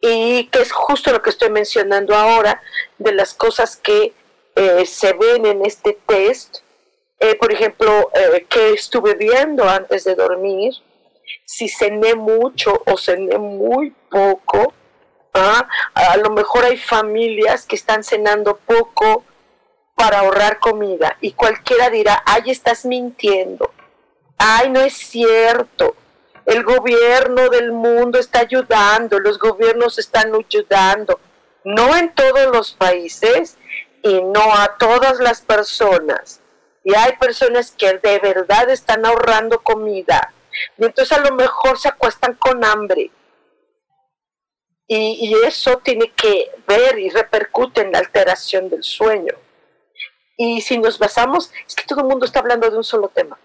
y 0.00 0.44
que 0.46 0.62
es 0.62 0.72
justo 0.72 1.12
lo 1.12 1.20
que 1.20 1.30
estoy 1.30 1.50
mencionando 1.50 2.14
ahora, 2.14 2.62
de 2.98 3.12
las 3.12 3.34
cosas 3.34 3.76
que 3.76 4.14
eh, 4.60 4.86
se 4.86 5.12
ven 5.14 5.46
en 5.46 5.64
este 5.64 5.98
test. 6.06 6.58
Eh, 7.18 7.34
por 7.34 7.52
ejemplo, 7.52 8.10
eh, 8.14 8.46
que 8.48 8.72
estuve 8.72 9.14
viendo 9.14 9.68
antes 9.68 10.04
de 10.04 10.14
dormir, 10.14 10.72
si 11.44 11.68
cené 11.68 12.14
mucho 12.14 12.82
o 12.86 12.96
cené 12.96 13.38
muy 13.38 13.94
poco. 14.10 14.72
¿ah? 15.34 15.68
A 15.94 16.16
lo 16.16 16.30
mejor 16.30 16.64
hay 16.64 16.76
familias 16.76 17.66
que 17.66 17.76
están 17.76 18.02
cenando 18.02 18.56
poco 18.56 19.24
para 19.94 20.20
ahorrar 20.20 20.58
comida 20.58 21.16
y 21.20 21.32
cualquiera 21.32 21.90
dirá, 21.90 22.22
ay, 22.24 22.50
estás 22.50 22.86
mintiendo 22.86 23.70
ay, 24.40 24.70
no 24.70 24.80
es 24.80 24.94
cierto, 24.94 25.94
el 26.46 26.64
gobierno 26.64 27.50
del 27.50 27.72
mundo 27.72 28.18
está 28.18 28.40
ayudando, 28.40 29.20
los 29.20 29.38
gobiernos 29.38 29.98
están 29.98 30.32
ayudando, 30.34 31.20
no 31.62 31.94
en 31.94 32.12
todos 32.14 32.46
los 32.50 32.72
países 32.72 33.58
y 34.02 34.22
no 34.22 34.54
a 34.54 34.76
todas 34.78 35.20
las 35.20 35.40
personas. 35.40 36.40
Y 36.84 36.94
hay 36.94 37.16
personas 37.16 37.70
que 37.72 37.98
de 37.98 38.18
verdad 38.18 38.70
están 38.70 39.04
ahorrando 39.04 39.60
comida. 39.60 40.32
Y 40.78 40.84
entonces 40.84 41.16
a 41.16 41.20
lo 41.20 41.34
mejor 41.34 41.78
se 41.78 41.88
acuestan 41.88 42.34
con 42.34 42.64
hambre. 42.64 43.10
Y, 44.92 45.32
eso 45.46 45.78
tiene 45.78 46.10
que 46.12 46.50
ver 46.66 46.98
y 46.98 47.10
repercute 47.10 47.82
en 47.82 47.92
la 47.92 47.98
alteración 47.98 48.68
del 48.68 48.82
sueño. 48.82 49.34
Y 50.36 50.62
si 50.62 50.78
nos 50.78 50.98
basamos, 50.98 51.52
es 51.66 51.76
que 51.76 51.84
todo 51.84 52.00
el 52.00 52.08
mundo 52.08 52.26
está 52.26 52.40
hablando 52.40 52.68
de 52.68 52.76
un 52.76 52.82
solo 52.82 53.08
tema 53.08 53.38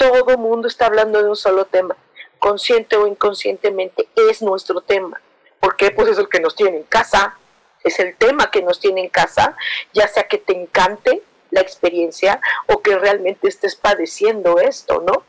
todo 0.00 0.30
el 0.30 0.38
mundo 0.38 0.66
está 0.66 0.86
hablando 0.86 1.22
de 1.22 1.28
un 1.28 1.36
solo 1.36 1.66
tema, 1.66 1.94
consciente 2.38 2.96
o 2.96 3.06
inconscientemente, 3.06 4.08
es 4.16 4.40
nuestro 4.40 4.80
tema. 4.80 5.20
¿Por 5.60 5.76
qué? 5.76 5.90
Pues 5.90 6.08
es 6.08 6.18
el 6.18 6.26
que 6.26 6.40
nos 6.40 6.56
tiene 6.56 6.78
en 6.78 6.84
casa, 6.84 7.38
es 7.84 7.98
el 7.98 8.16
tema 8.16 8.50
que 8.50 8.62
nos 8.62 8.80
tiene 8.80 9.02
en 9.02 9.08
casa, 9.08 9.56
ya 9.92 10.08
sea 10.08 10.28
que 10.28 10.38
te 10.38 10.54
encante 10.54 11.22
la 11.50 11.60
experiencia 11.60 12.40
o 12.66 12.80
que 12.80 12.96
realmente 12.96 13.48
estés 13.48 13.76
padeciendo 13.76 14.58
esto, 14.58 15.02
¿no? 15.06 15.24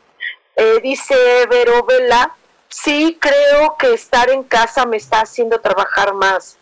Eh, 0.56 0.80
dice 0.82 1.14
Vero 1.48 1.84
Vela, 1.84 2.36
sí 2.68 3.18
creo 3.20 3.76
que 3.78 3.94
estar 3.94 4.30
en 4.30 4.44
casa 4.44 4.86
me 4.86 4.96
está 4.96 5.20
haciendo 5.20 5.60
trabajar 5.60 6.14
más 6.14 6.58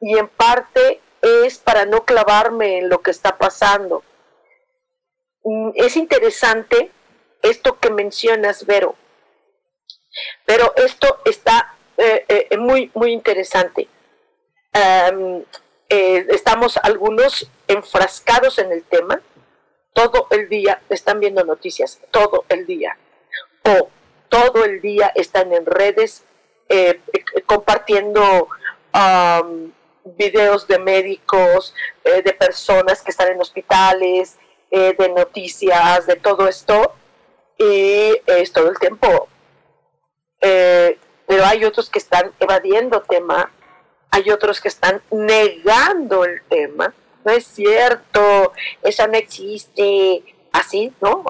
y 0.00 0.18
en 0.18 0.28
parte 0.28 1.00
es 1.22 1.58
para 1.58 1.84
no 1.86 2.04
clavarme 2.04 2.78
en 2.78 2.88
lo 2.88 3.00
que 3.02 3.10
está 3.10 3.36
pasando. 3.36 4.02
Mm, 5.44 5.70
es 5.74 5.96
interesante 5.96 6.90
esto 7.42 7.78
que 7.78 7.90
mencionas, 7.90 8.66
Vero. 8.66 8.94
Pero 10.44 10.72
esto 10.76 11.20
está 11.24 11.74
eh, 11.96 12.24
eh, 12.28 12.56
muy, 12.58 12.90
muy 12.94 13.12
interesante. 13.12 13.88
Eh, 14.72 16.26
estamos 16.28 16.76
algunos 16.76 17.50
enfrascados 17.66 18.58
en 18.58 18.72
el 18.72 18.84
tema, 18.84 19.20
todo 19.92 20.28
el 20.30 20.48
día 20.48 20.80
están 20.88 21.20
viendo 21.20 21.44
noticias, 21.44 22.00
todo 22.10 22.44
el 22.48 22.66
día, 22.66 22.96
o 23.64 23.88
todo 24.28 24.64
el 24.64 24.80
día 24.80 25.12
están 25.14 25.52
en 25.52 25.66
redes 25.66 26.24
compartiendo 27.46 28.48
videos 30.04 30.68
de 30.68 30.78
médicos, 30.78 31.74
de 32.04 32.32
personas 32.32 33.02
que 33.02 33.10
están 33.10 33.32
en 33.32 33.40
hospitales, 33.40 34.38
de 34.70 35.12
noticias, 35.16 36.06
de 36.06 36.14
todo 36.14 36.46
esto, 36.46 36.94
y 37.58 38.16
es 38.26 38.52
todo 38.52 38.70
el 38.70 38.78
tiempo. 38.78 39.28
Eh, 40.40 40.98
pero 41.26 41.44
hay 41.44 41.64
otros 41.64 41.90
que 41.90 41.98
están 41.98 42.32
evadiendo 42.40 43.02
tema, 43.02 43.52
hay 44.10 44.30
otros 44.30 44.60
que 44.60 44.68
están 44.68 45.02
negando 45.10 46.24
el 46.24 46.42
tema. 46.48 46.94
No 47.24 47.32
es 47.32 47.46
cierto, 47.46 48.52
eso 48.82 49.06
no 49.06 49.14
existe, 49.14 50.24
así, 50.52 50.92
¿no? 51.00 51.24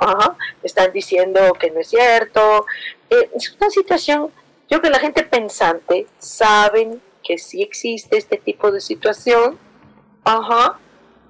Están 0.63 0.93
diciendo 0.93 1.53
que 1.55 1.71
no 1.71 1.81
es 1.81 1.89
cierto. 1.89 2.67
Eh, 3.09 3.31
es 3.35 3.57
una 3.61 3.71
situación, 3.71 4.33
yo 4.69 4.79
creo 4.79 4.83
que 4.83 4.91
la 4.91 5.01
gente 5.01 5.23
pensante 5.25 6.07
saben 6.19 7.03
que 7.23 7.39
sí 7.39 7.63
existe 7.63 8.17
este 8.17 8.39
tipo 8.39 8.71
de 8.71 8.81
situación, 8.81 9.59
ajá, 10.25 10.79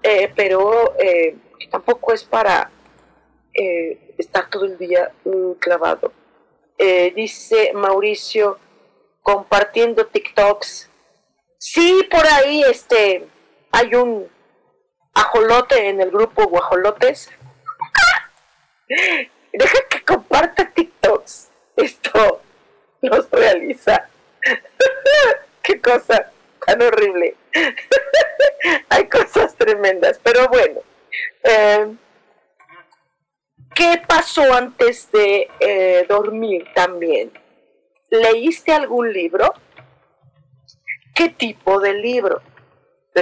eh, 0.03 0.33
pero 0.37 0.95
tampoco 1.71 2.13
es 2.13 2.25
para 2.25 2.71
eh, 3.55 4.15
estar 4.19 4.49
todo 4.51 4.65
el 4.65 4.79
día 4.79 5.13
clavado. 5.59 6.13
Eh, 6.79 7.13
dice 7.15 7.73
Mauricio, 7.75 8.59
compartiendo 9.23 10.07
TikToks. 10.07 10.90
Sí, 11.63 12.09
por 12.11 12.27
ahí 12.27 12.63
este, 12.63 13.29
hay 13.71 13.95
un 13.95 14.31
ajolote 15.13 15.91
en 15.91 16.01
el 16.01 16.11
grupo 16.11 16.47
Guajolotes. 16.47 17.31
Deja 19.53 19.79
que 19.91 20.03
comparta 20.03 20.71
TikToks. 20.71 21.51
Esto 21.77 22.41
no 23.03 23.23
se 23.23 23.37
realiza. 23.37 24.09
Qué 25.63 25.79
cosa 25.83 26.33
tan 26.65 26.81
horrible. 26.81 27.37
hay 28.89 29.07
cosas 29.11 29.55
tremendas, 29.55 30.19
pero 30.23 30.49
bueno. 30.49 30.81
Eh, 31.45 31.95
¿Qué 33.75 34.03
pasó 34.09 34.51
antes 34.55 35.13
de 35.13 35.51
eh, 35.61 36.07
dormir 36.09 36.69
también? 36.75 37.31
¿Leíste 38.09 38.73
algún 38.73 39.13
libro? 39.13 39.53
¿Qué 41.21 41.29
tipo 41.29 41.81
de 41.81 41.93
libro? 41.93 42.41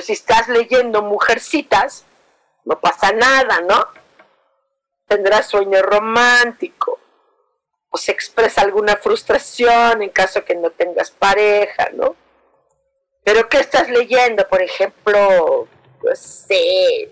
Si 0.00 0.12
estás 0.12 0.46
leyendo 0.46 1.02
Mujercitas, 1.02 2.04
no 2.64 2.78
pasa 2.78 3.10
nada, 3.10 3.60
¿no? 3.62 3.88
Tendrás 5.08 5.48
sueño 5.48 5.82
romántico 5.82 7.00
o 7.90 7.98
se 7.98 8.12
expresa 8.12 8.60
alguna 8.60 8.94
frustración 8.98 10.00
en 10.00 10.10
caso 10.10 10.44
que 10.44 10.54
no 10.54 10.70
tengas 10.70 11.10
pareja, 11.10 11.88
¿no? 11.92 12.14
Pero 13.24 13.48
¿qué 13.48 13.58
estás 13.58 13.90
leyendo? 13.90 14.46
Por 14.46 14.62
ejemplo, 14.62 15.66
pues 16.00 16.20
sé, 16.46 17.10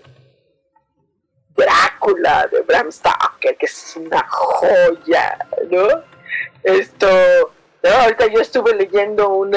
Drácula 1.49 2.47
de 2.47 2.61
Bram 2.61 2.93
Stoker, 2.93 3.57
que 3.57 3.65
es 3.65 3.93
una 3.97 4.25
joya, 4.25 5.37
¿no? 5.69 6.01
Esto, 6.63 7.09
ahorita 7.83 8.27
yo 8.27 8.39
estuve 8.39 8.73
leyendo 8.73 9.27
un 9.27 9.53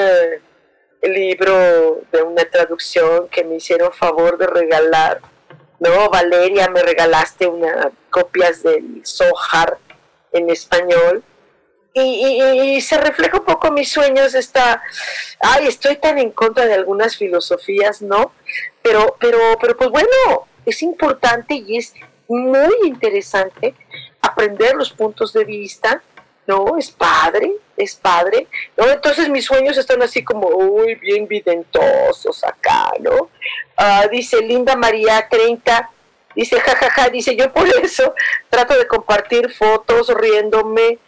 libro 1.01 2.01
de 2.11 2.23
una 2.23 2.45
traducción 2.45 3.27
que 3.29 3.43
me 3.43 3.55
hicieron 3.55 3.91
favor 3.91 4.37
de 4.37 4.47
regalar, 4.47 5.21
¿no? 5.79 6.09
Valeria, 6.09 6.69
me 6.69 6.81
regalaste 6.83 7.47
unas 7.47 7.87
copias 8.09 8.63
del 8.63 9.01
Sohar 9.03 9.77
en 10.31 10.49
español. 10.49 11.23
Y, 11.93 12.79
se 12.79 12.97
refleja 12.97 13.39
un 13.39 13.45
poco 13.45 13.69
mis 13.69 13.91
sueños 13.91 14.33
esta 14.33 14.81
ay 15.41 15.67
estoy 15.67 15.97
tan 15.97 16.17
en 16.19 16.31
contra 16.31 16.65
de 16.65 16.73
algunas 16.73 17.17
filosofías 17.17 18.01
no 18.01 18.31
pero 18.81 19.17
pero 19.19 19.37
pero 19.59 19.75
pues 19.75 19.89
bueno 19.89 20.47
es 20.65 20.81
importante 20.83 21.55
y 21.55 21.77
es 21.77 21.93
muy 22.29 22.73
interesante 22.85 23.75
aprender 24.21 24.75
los 24.75 24.91
puntos 24.91 25.33
de 25.33 25.43
vista, 25.43 26.01
¿no? 26.47 26.77
Es 26.77 26.91
padre, 26.91 27.53
es 27.77 27.95
padre, 27.95 28.47
¿no? 28.77 28.87
Entonces 28.89 29.29
mis 29.29 29.45
sueños 29.45 29.77
están 29.77 30.01
así 30.01 30.23
como, 30.23 30.47
uy, 30.47 30.95
bien 30.95 31.27
videntosos 31.27 32.43
acá, 32.43 32.91
¿no? 32.99 33.29
Ah, 33.77 34.07
dice 34.11 34.41
Linda 34.41 34.75
María 34.75 35.27
30, 35.29 35.89
dice, 36.35 36.59
jajaja, 36.59 37.09
dice, 37.09 37.35
yo 37.35 37.51
por 37.51 37.67
eso 37.67 38.13
trato 38.49 38.77
de 38.77 38.87
compartir 38.87 39.51
fotos 39.51 40.09
riéndome, 40.13 40.99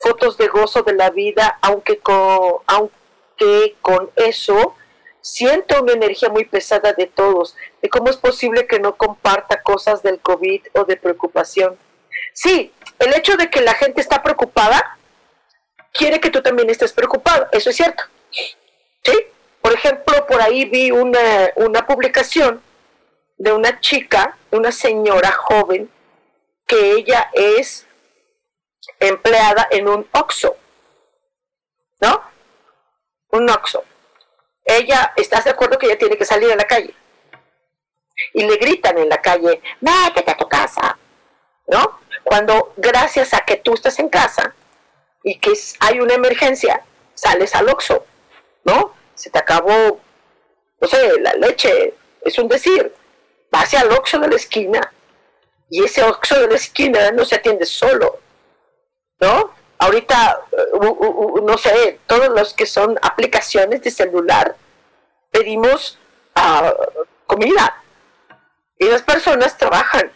fotos 0.00 0.36
de 0.36 0.48
gozo 0.48 0.82
de 0.82 0.94
la 0.94 1.10
vida, 1.10 1.58
aunque 1.62 1.98
con, 1.98 2.56
aunque 2.66 3.76
con 3.80 4.10
eso 4.16 4.74
siento 5.20 5.82
una 5.82 5.92
energía 5.92 6.28
muy 6.28 6.44
pesada 6.44 6.92
de 6.92 7.06
todos, 7.06 7.56
de 7.82 7.88
cómo 7.88 8.10
es 8.10 8.16
posible 8.16 8.66
que 8.66 8.78
no 8.78 8.96
comparta 8.96 9.60
cosas 9.60 10.02
del 10.02 10.20
COVID 10.20 10.62
o 10.74 10.84
de 10.84 10.96
preocupación. 10.96 11.76
Sí, 12.36 12.70
el 12.98 13.14
hecho 13.14 13.34
de 13.38 13.48
que 13.48 13.62
la 13.62 13.72
gente 13.72 14.02
está 14.02 14.22
preocupada, 14.22 14.98
quiere 15.90 16.20
que 16.20 16.28
tú 16.28 16.42
también 16.42 16.68
estés 16.68 16.92
preocupado. 16.92 17.48
Eso 17.50 17.70
es 17.70 17.76
cierto. 17.76 18.04
¿Sí? 18.30 19.26
Por 19.62 19.72
ejemplo, 19.72 20.26
por 20.26 20.42
ahí 20.42 20.66
vi 20.66 20.90
una, 20.90 21.50
una 21.56 21.86
publicación 21.86 22.62
de 23.38 23.52
una 23.52 23.80
chica, 23.80 24.36
una 24.50 24.70
señora 24.70 25.32
joven, 25.32 25.90
que 26.66 26.92
ella 26.92 27.30
es 27.32 27.86
empleada 29.00 29.66
en 29.70 29.88
un 29.88 30.06
OXO. 30.12 30.58
¿No? 32.02 32.22
Un 33.30 33.48
OXO. 33.48 33.82
Ella, 34.62 35.14
¿estás 35.16 35.44
de 35.44 35.50
acuerdo 35.52 35.78
que 35.78 35.86
ella 35.86 35.98
tiene 35.98 36.18
que 36.18 36.26
salir 36.26 36.52
a 36.52 36.56
la 36.56 36.64
calle? 36.64 36.94
Y 38.34 38.44
le 38.44 38.56
gritan 38.56 38.98
en 38.98 39.08
la 39.08 39.22
calle, 39.22 39.62
métete 39.80 40.32
a 40.32 40.36
tu 40.36 40.46
casa. 40.46 40.98
¿No? 41.68 42.05
Cuando 42.26 42.72
gracias 42.76 43.32
a 43.34 43.44
que 43.44 43.56
tú 43.56 43.74
estás 43.74 44.00
en 44.00 44.08
casa 44.08 44.52
y 45.22 45.38
que 45.38 45.52
hay 45.78 46.00
una 46.00 46.14
emergencia, 46.14 46.82
sales 47.14 47.54
al 47.54 47.68
OXO, 47.68 48.04
¿no? 48.64 48.94
Se 49.14 49.30
te 49.30 49.38
acabó, 49.38 50.00
no 50.80 50.88
sé, 50.88 51.20
la 51.20 51.34
leche, 51.34 51.94
es 52.22 52.36
un 52.40 52.48
decir, 52.48 52.92
vas 53.52 53.72
al 53.74 53.92
OXO 53.92 54.18
de 54.18 54.26
la 54.26 54.34
esquina 54.34 54.92
y 55.70 55.84
ese 55.84 56.02
OXO 56.02 56.40
de 56.40 56.48
la 56.48 56.56
esquina 56.56 57.12
no 57.12 57.24
se 57.24 57.36
atiende 57.36 57.64
solo, 57.64 58.18
¿no? 59.20 59.54
Ahorita, 59.78 60.40
uh, 60.72 61.40
no 61.46 61.56
sé, 61.56 62.00
todos 62.08 62.30
los 62.30 62.54
que 62.54 62.66
son 62.66 62.98
aplicaciones 63.02 63.82
de 63.82 63.90
celular, 63.92 64.56
pedimos 65.30 66.00
uh, 66.34 67.04
comida 67.24 67.84
y 68.80 68.86
las 68.86 69.02
personas 69.02 69.56
trabajan, 69.56 70.10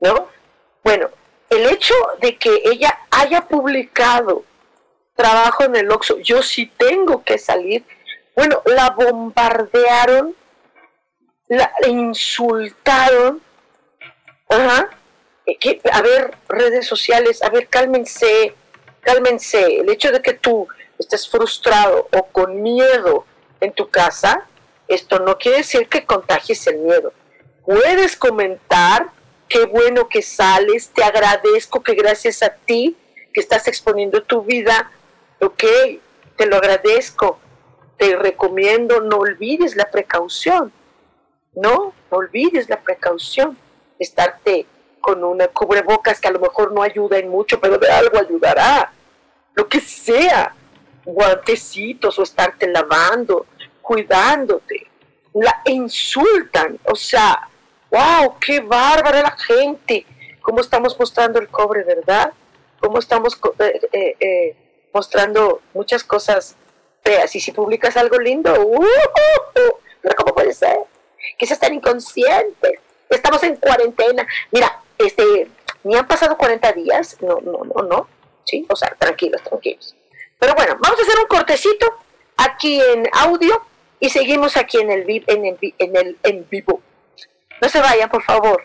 ¿no? 0.00 0.36
Bueno, 0.82 1.10
el 1.50 1.66
hecho 1.66 1.94
de 2.20 2.36
que 2.36 2.62
ella 2.64 2.98
haya 3.10 3.46
publicado 3.48 4.44
trabajo 5.14 5.64
en 5.64 5.76
el 5.76 5.90
Oxxo, 5.90 6.18
yo 6.18 6.42
sí 6.42 6.70
tengo 6.76 7.24
que 7.24 7.38
salir, 7.38 7.84
bueno, 8.36 8.62
la 8.66 8.90
bombardearon, 8.90 10.36
la 11.48 11.72
insultaron, 11.88 13.42
ajá, 14.48 14.90
que, 15.58 15.80
a 15.90 16.02
ver, 16.02 16.36
redes 16.48 16.86
sociales, 16.86 17.42
a 17.42 17.50
ver, 17.50 17.68
cálmense, 17.68 18.54
cálmense, 19.00 19.80
el 19.80 19.90
hecho 19.90 20.12
de 20.12 20.22
que 20.22 20.34
tú 20.34 20.68
estés 20.98 21.28
frustrado 21.28 22.08
o 22.12 22.26
con 22.26 22.62
miedo 22.62 23.24
en 23.60 23.72
tu 23.72 23.88
casa, 23.88 24.46
esto 24.86 25.18
no 25.18 25.38
quiere 25.38 25.58
decir 25.58 25.88
que 25.88 26.04
contagies 26.04 26.66
el 26.66 26.78
miedo. 26.78 27.12
Puedes 27.64 28.16
comentar, 28.16 29.10
qué 29.48 29.66
bueno 29.66 30.08
que 30.08 30.22
sales, 30.22 30.90
te 30.90 31.02
agradezco 31.02 31.82
que 31.82 31.94
gracias 31.94 32.42
a 32.42 32.50
ti 32.50 32.96
que 33.32 33.40
estás 33.40 33.68
exponiendo 33.68 34.22
tu 34.22 34.42
vida, 34.42 34.90
ok, 35.40 35.64
te 36.36 36.46
lo 36.46 36.56
agradezco, 36.56 37.38
te 37.96 38.16
recomiendo, 38.16 39.00
no 39.00 39.18
olvides 39.18 39.76
la 39.76 39.90
precaución, 39.90 40.72
no, 41.54 41.92
no 42.10 42.16
olvides 42.16 42.68
la 42.68 42.80
precaución, 42.80 43.56
estarte 43.98 44.66
con 45.00 45.24
una 45.24 45.48
cubrebocas 45.48 46.20
que 46.20 46.28
a 46.28 46.32
lo 46.32 46.40
mejor 46.40 46.72
no 46.72 46.82
ayuda 46.82 47.18
en 47.18 47.28
mucho, 47.28 47.60
pero 47.60 47.78
de 47.78 47.90
algo 47.90 48.18
ayudará, 48.18 48.92
lo 49.54 49.68
que 49.68 49.80
sea, 49.80 50.54
guantecitos 51.04 52.18
o 52.18 52.22
estarte 52.22 52.68
lavando, 52.68 53.46
cuidándote, 53.80 54.86
la 55.34 55.62
insultan, 55.66 56.78
o 56.84 56.94
sea, 56.94 57.48
wow, 57.90 58.38
qué 58.38 58.60
bárbara 58.60 59.22
la 59.22 59.36
gente, 59.36 60.06
cómo 60.40 60.60
estamos 60.60 60.98
mostrando 60.98 61.38
el 61.38 61.48
cobre, 61.48 61.84
¿verdad? 61.84 62.32
Cómo 62.80 62.98
estamos 62.98 63.38
eh, 63.58 63.80
eh, 63.92 64.16
eh, 64.20 64.56
mostrando 64.92 65.60
muchas 65.74 66.04
cosas 66.04 66.56
feas. 67.02 67.34
Y 67.34 67.40
si 67.40 67.52
publicas 67.52 67.96
algo 67.96 68.18
lindo, 68.18 68.52
uh, 68.52 68.86
pero 70.00 70.14
¿cómo 70.16 70.34
puede 70.34 70.52
ser? 70.52 70.78
Que 71.36 71.46
seas 71.46 71.60
tan 71.60 71.74
inconsciente. 71.74 72.80
Estamos 73.08 73.42
en 73.42 73.56
cuarentena. 73.56 74.26
Mira, 74.52 74.80
este, 74.98 75.48
ni 75.82 75.96
han 75.96 76.06
pasado 76.06 76.36
40 76.36 76.72
días. 76.72 77.16
No, 77.20 77.40
no, 77.40 77.64
no, 77.64 77.82
no. 77.82 78.08
Sí, 78.44 78.66
o 78.68 78.76
sea, 78.76 78.94
tranquilos, 78.98 79.42
tranquilos. 79.42 79.94
Pero 80.38 80.54
bueno, 80.54 80.76
vamos 80.80 80.98
a 80.98 81.02
hacer 81.02 81.18
un 81.18 81.26
cortecito 81.26 81.92
aquí 82.36 82.80
en 82.80 83.08
audio 83.12 83.60
y 84.00 84.08
seguimos 84.10 84.56
aquí 84.56 84.78
en 84.78 84.90
el, 84.90 85.24
en 85.26 85.44
el, 85.46 85.74
en 85.78 85.96
el 85.96 86.18
en 86.22 86.46
vivo. 86.48 86.80
No 87.60 87.68
se 87.68 87.80
vayan, 87.80 88.08
por 88.08 88.22
favor. 88.22 88.64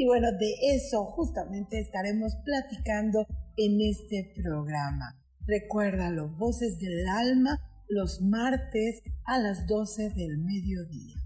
y 0.00 0.06
bueno, 0.06 0.28
de 0.30 0.54
eso 0.76 1.06
justamente 1.06 1.80
estaremos 1.80 2.36
platicando 2.44 3.26
en 3.56 3.80
este 3.80 4.32
programa. 4.40 5.20
Recuérdalo, 5.44 6.28
Voces 6.36 6.78
del 6.78 7.08
Alma, 7.08 7.58
los 7.88 8.20
martes 8.22 9.02
a 9.24 9.38
las 9.38 9.66
12 9.66 10.10
del 10.10 10.38
mediodía. 10.38 11.16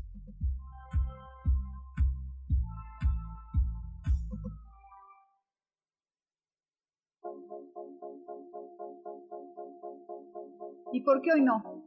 ¿Y 10.94 11.02
por 11.02 11.20
qué 11.20 11.32
hoy 11.32 11.42
no? 11.42 11.84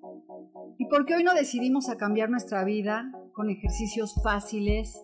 ¿Y 0.77 0.85
por 0.85 1.07
qué 1.07 1.15
hoy 1.15 1.23
no 1.23 1.33
decidimos 1.33 1.89
a 1.89 1.97
cambiar 1.97 2.29
nuestra 2.29 2.63
vida 2.63 3.11
con 3.33 3.49
ejercicios 3.49 4.13
fáciles? 4.23 5.03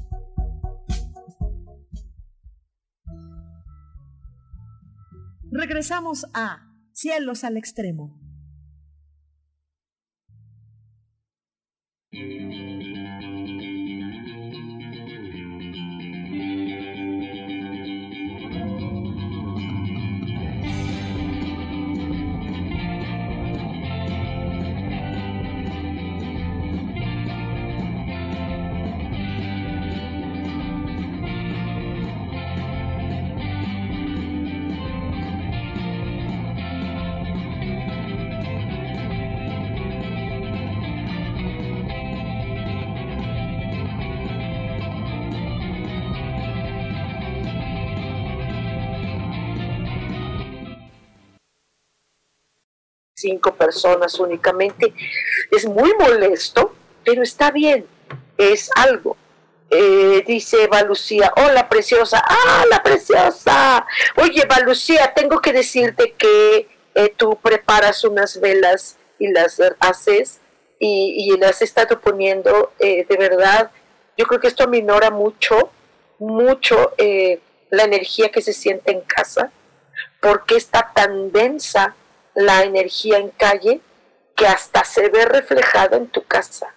Regresamos 5.53 6.25
a 6.33 6.71
Cielos 6.93 7.43
al 7.43 7.57
Extremo. 7.57 8.17
Cinco 53.21 53.53
personas 53.53 54.19
únicamente. 54.19 54.93
Es 55.51 55.65
muy 55.65 55.93
molesto, 55.99 56.73
pero 57.05 57.23
está 57.23 57.51
bien, 57.51 57.85
es 58.37 58.69
algo. 58.75 59.15
Eh, 59.73 60.25
dice 60.27 60.65
Eva 60.65 60.81
Lucía, 60.81 61.31
hola 61.37 61.69
preciosa, 61.69 62.21
ah, 62.27 62.65
la 62.69 62.83
preciosa. 62.83 63.85
Oye, 64.17 64.41
Eva 64.43 64.59
Lucía, 64.59 65.13
tengo 65.15 65.39
que 65.39 65.53
decirte 65.53 66.13
que 66.17 66.67
eh, 66.93 67.13
tú 67.15 67.37
preparas 67.41 68.03
unas 68.03 68.37
velas 68.41 68.97
y 69.17 69.29
las 69.29 69.61
haces 69.79 70.41
y, 70.77 71.37
las 71.39 71.51
has 71.51 71.61
estado 71.61 72.01
poniendo, 72.01 72.73
eh, 72.79 73.05
de 73.07 73.15
verdad, 73.15 73.71
yo 74.17 74.25
creo 74.25 74.41
que 74.41 74.47
esto 74.47 74.63
aminora 74.65 75.09
mucho, 75.09 75.71
mucho 76.19 76.93
la 77.69 77.83
energía 77.83 78.29
que 78.29 78.41
se 78.41 78.51
siente 78.51 78.91
en 78.91 79.01
casa, 79.01 79.51
porque 80.19 80.57
está 80.57 80.91
tan 80.93 81.31
densa 81.31 81.95
la 82.33 82.63
energía 82.63 83.17
en 83.17 83.29
calle 83.29 83.81
que 84.35 84.47
hasta 84.47 84.83
se 84.83 85.09
ve 85.09 85.25
reflejada 85.25 85.97
en 85.97 86.07
tu 86.07 86.23
casa. 86.23 86.73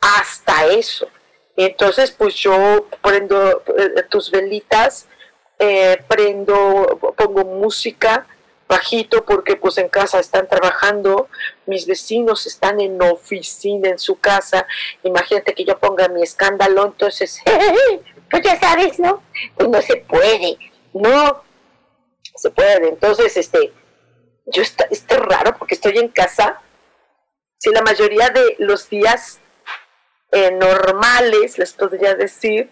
Hasta 0.00 0.66
eso. 0.66 1.08
Entonces, 1.56 2.10
pues 2.10 2.34
yo 2.34 2.86
prendo 3.02 3.62
eh, 3.78 4.02
tus 4.10 4.30
velitas, 4.30 5.06
eh, 5.58 5.96
prendo, 6.06 7.14
pongo 7.16 7.44
música 7.44 8.26
bajito 8.68 9.24
porque 9.24 9.56
pues 9.56 9.78
en 9.78 9.88
casa 9.88 10.18
están 10.18 10.48
trabajando, 10.48 11.28
mis 11.66 11.86
vecinos 11.86 12.46
están 12.46 12.80
en 12.80 13.00
oficina 13.00 13.88
en 13.88 13.98
su 13.98 14.18
casa, 14.18 14.66
imagínate 15.02 15.54
que 15.54 15.64
yo 15.64 15.78
ponga 15.78 16.08
mi 16.08 16.22
escándalo, 16.22 16.86
entonces, 16.86 17.40
pues 18.30 18.42
ya 18.42 18.58
sabes, 18.58 18.98
¿no? 18.98 19.22
Pues 19.56 19.68
no 19.68 19.82
se 19.82 19.96
puede, 19.96 20.58
no 20.92 21.42
se 22.34 22.50
puede, 22.50 22.88
entonces, 22.88 23.36
este, 23.36 23.72
yo 24.46 24.62
está, 24.62 24.86
esto 24.90 25.14
es 25.14 25.20
raro 25.20 25.56
porque 25.58 25.74
estoy 25.74 25.98
en 25.98 26.08
casa. 26.08 26.60
Si 27.58 27.70
la 27.70 27.82
mayoría 27.82 28.30
de 28.30 28.56
los 28.58 28.88
días 28.88 29.40
eh, 30.30 30.52
normales, 30.52 31.58
les 31.58 31.72
podría 31.72 32.14
decir, 32.14 32.70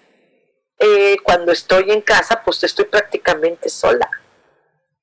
eh, 0.79 1.17
cuando 1.23 1.53
estoy 1.53 1.91
en 1.91 2.01
casa, 2.01 2.43
pues 2.45 2.63
estoy 2.63 2.87
prácticamente 2.87 3.69
sola. 3.69 4.09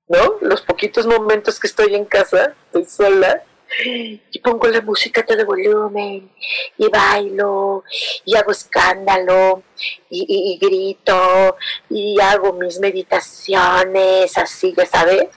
¿No? 0.08 0.38
Los 0.42 0.62
poquitos 0.62 1.08
momentos 1.08 1.60
que 1.60 1.68
estoy 1.68 1.96
en 1.96 2.06
casa, 2.06 2.56
estoy 2.66 2.86
sola. 2.86 3.44
Y 3.84 4.40
pongo 4.44 4.68
la 4.68 4.82
música 4.82 5.22
a 5.22 5.26
todo 5.26 5.46
volumen, 5.46 6.30
y 6.78 6.90
bailo, 6.90 7.86
y 8.26 8.36
hago 8.36 8.52
escándalo, 8.52 9.64
y, 10.10 10.26
y 10.28 10.58
grito, 10.58 11.56
y 11.90 12.20
hago 12.20 12.52
mis 12.52 12.82
meditaciones, 12.82 14.38
así, 14.38 14.74
ya 14.76 14.86
sabes 14.86 15.30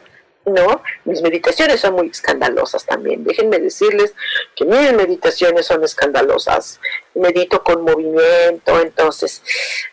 ¿no? 0.46 0.82
Mis 1.04 1.22
meditaciones 1.22 1.80
son 1.80 1.94
muy 1.94 2.08
escandalosas 2.08 2.84
también. 2.84 3.24
Déjenme 3.24 3.58
decirles 3.58 4.14
que 4.54 4.64
mis 4.64 4.92
meditaciones 4.92 5.66
son 5.66 5.82
escandalosas. 5.84 6.80
Medito 7.14 7.62
con 7.62 7.82
movimiento, 7.82 8.80
entonces 8.80 9.42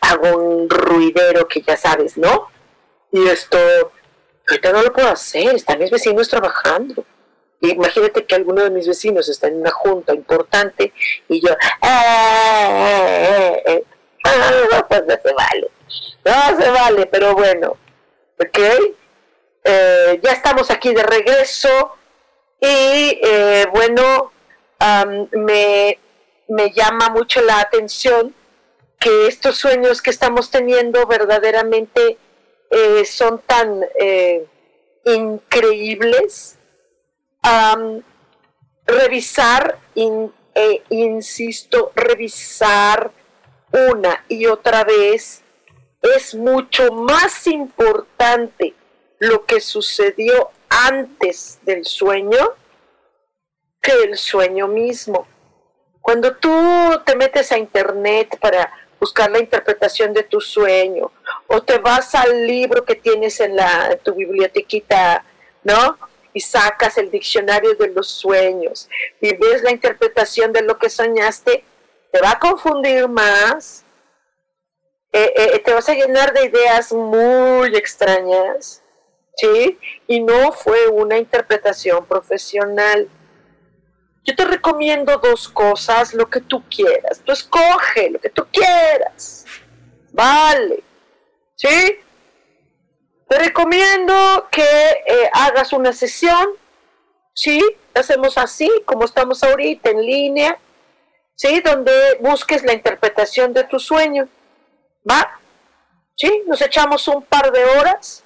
hago 0.00 0.36
un 0.36 0.68
ruidero 0.68 1.46
que 1.48 1.62
ya 1.62 1.76
sabes, 1.76 2.16
¿no? 2.16 2.48
Y 3.10 3.26
esto, 3.28 3.58
ahorita 4.48 4.72
no 4.72 4.82
lo 4.82 4.92
puedo 4.92 5.08
hacer, 5.08 5.54
están 5.54 5.78
mis 5.78 5.90
vecinos 5.90 6.28
trabajando. 6.28 7.04
Imagínate 7.60 8.24
que 8.26 8.34
alguno 8.34 8.64
de 8.64 8.70
mis 8.70 8.88
vecinos 8.88 9.28
está 9.28 9.46
en 9.46 9.60
una 9.60 9.70
junta 9.70 10.12
importante 10.12 10.92
y 11.28 11.40
yo, 11.40 11.52
eh, 11.82 13.62
eh, 13.66 13.84
no, 14.24 14.88
pues 14.88 15.06
no 15.06 15.14
se 15.22 15.32
vale, 15.32 15.70
no 16.24 16.60
se 16.60 16.70
vale, 16.70 17.06
pero 17.06 17.34
bueno, 17.34 17.76
¿ok? 18.40 18.58
Eh, 19.64 20.20
ya 20.22 20.32
estamos 20.32 20.70
aquí 20.70 20.92
de 20.92 21.04
regreso 21.04 21.68
y 22.60 23.18
eh, 23.22 23.66
bueno, 23.72 24.32
me, 25.32 25.98
llama 26.74 27.10
mucho 27.10 27.40
la 27.42 27.60
atención 27.60 28.34
que 28.98 29.26
estos 29.26 29.56
sueños 29.56 30.02
que 30.02 30.10
estamos 30.10 30.50
teniendo 30.50 31.06
verdaderamente 31.06 32.18
eh, 32.70 33.04
son 33.04 33.40
tan 33.46 33.84
increíbles. 35.04 36.58
revisar, 38.86 39.78
insisto, 40.88 41.92
revisar 41.94 43.12
una 43.72 44.24
y 44.28 44.46
otra 44.46 44.84
vez 44.84 45.42
es 46.02 46.34
mucho 46.34 46.92
más 46.92 47.46
importante 47.46 48.74
lo 49.22 49.44
que 49.44 49.60
sucedió 49.60 50.50
antes 50.68 51.60
del 51.62 51.84
sueño 51.84 52.56
que 53.80 53.92
el 54.02 54.16
sueño 54.16 54.66
mismo. 54.66 55.28
Cuando 56.00 56.34
tú 56.34 56.50
te 57.06 57.14
metes 57.14 57.52
a 57.52 57.58
internet 57.58 58.36
para 58.40 58.72
buscar 58.98 59.30
la 59.30 59.38
interpretación 59.38 60.12
de 60.12 60.24
tu 60.24 60.40
sueño, 60.40 61.12
o 61.46 61.62
te 61.62 61.78
vas 61.78 62.16
al 62.16 62.48
libro 62.48 62.84
que 62.84 62.96
tienes 62.96 63.38
en, 63.38 63.54
la, 63.54 63.96
tu 64.02 64.12
bibliotequita, 64.12 65.24
¿no? 65.62 65.98
Y 66.32 66.40
sacas 66.40 66.98
el 66.98 67.08
diccionario 67.08 67.74
de 67.76 67.90
los 67.90 68.08
sueños 68.08 68.88
y 69.20 69.36
ves 69.36 69.62
la 69.62 69.70
interpretación 69.70 70.52
de 70.52 70.62
lo 70.62 70.78
que 70.78 70.90
soñaste, 70.90 71.64
te 72.10 72.20
va 72.20 72.32
a 72.32 72.40
confundir 72.40 73.06
más, 73.06 73.84
eh, 75.12 75.32
eh, 75.36 75.58
te 75.60 75.72
vas 75.72 75.88
a 75.88 75.94
llenar 75.94 76.32
de 76.32 76.46
ideas 76.46 76.92
muy 76.92 77.76
extrañas 77.76 78.81
¿sí? 79.36 79.78
Y 80.06 80.20
no 80.20 80.52
fue 80.52 80.88
una 80.88 81.18
interpretación 81.18 82.06
profesional. 82.06 83.08
Yo 84.24 84.36
te 84.36 84.44
recomiendo 84.44 85.18
dos 85.18 85.48
cosas, 85.48 86.14
lo 86.14 86.28
que 86.28 86.40
tú 86.40 86.62
quieras. 86.68 87.20
Tú 87.24 87.32
escoge 87.32 88.10
lo 88.10 88.20
que 88.20 88.30
tú 88.30 88.46
quieras. 88.52 89.44
Vale. 90.12 90.82
¿Sí? 91.56 91.98
Te 93.28 93.38
recomiendo 93.38 94.48
que 94.50 94.62
eh, 94.62 95.30
hagas 95.32 95.72
una 95.72 95.92
sesión. 95.92 96.48
¿Sí? 97.34 97.60
Hacemos 97.94 98.38
así, 98.38 98.70
como 98.84 99.04
estamos 99.04 99.42
ahorita, 99.42 99.90
en 99.90 100.02
línea. 100.02 100.58
¿Sí? 101.34 101.60
Donde 101.60 101.92
busques 102.20 102.62
la 102.62 102.74
interpretación 102.74 103.52
de 103.52 103.64
tu 103.64 103.80
sueño. 103.80 104.28
¿Va? 105.08 105.40
¿Sí? 106.14 106.44
Nos 106.46 106.60
echamos 106.62 107.08
un 107.08 107.24
par 107.24 107.50
de 107.50 107.64
horas 107.64 108.21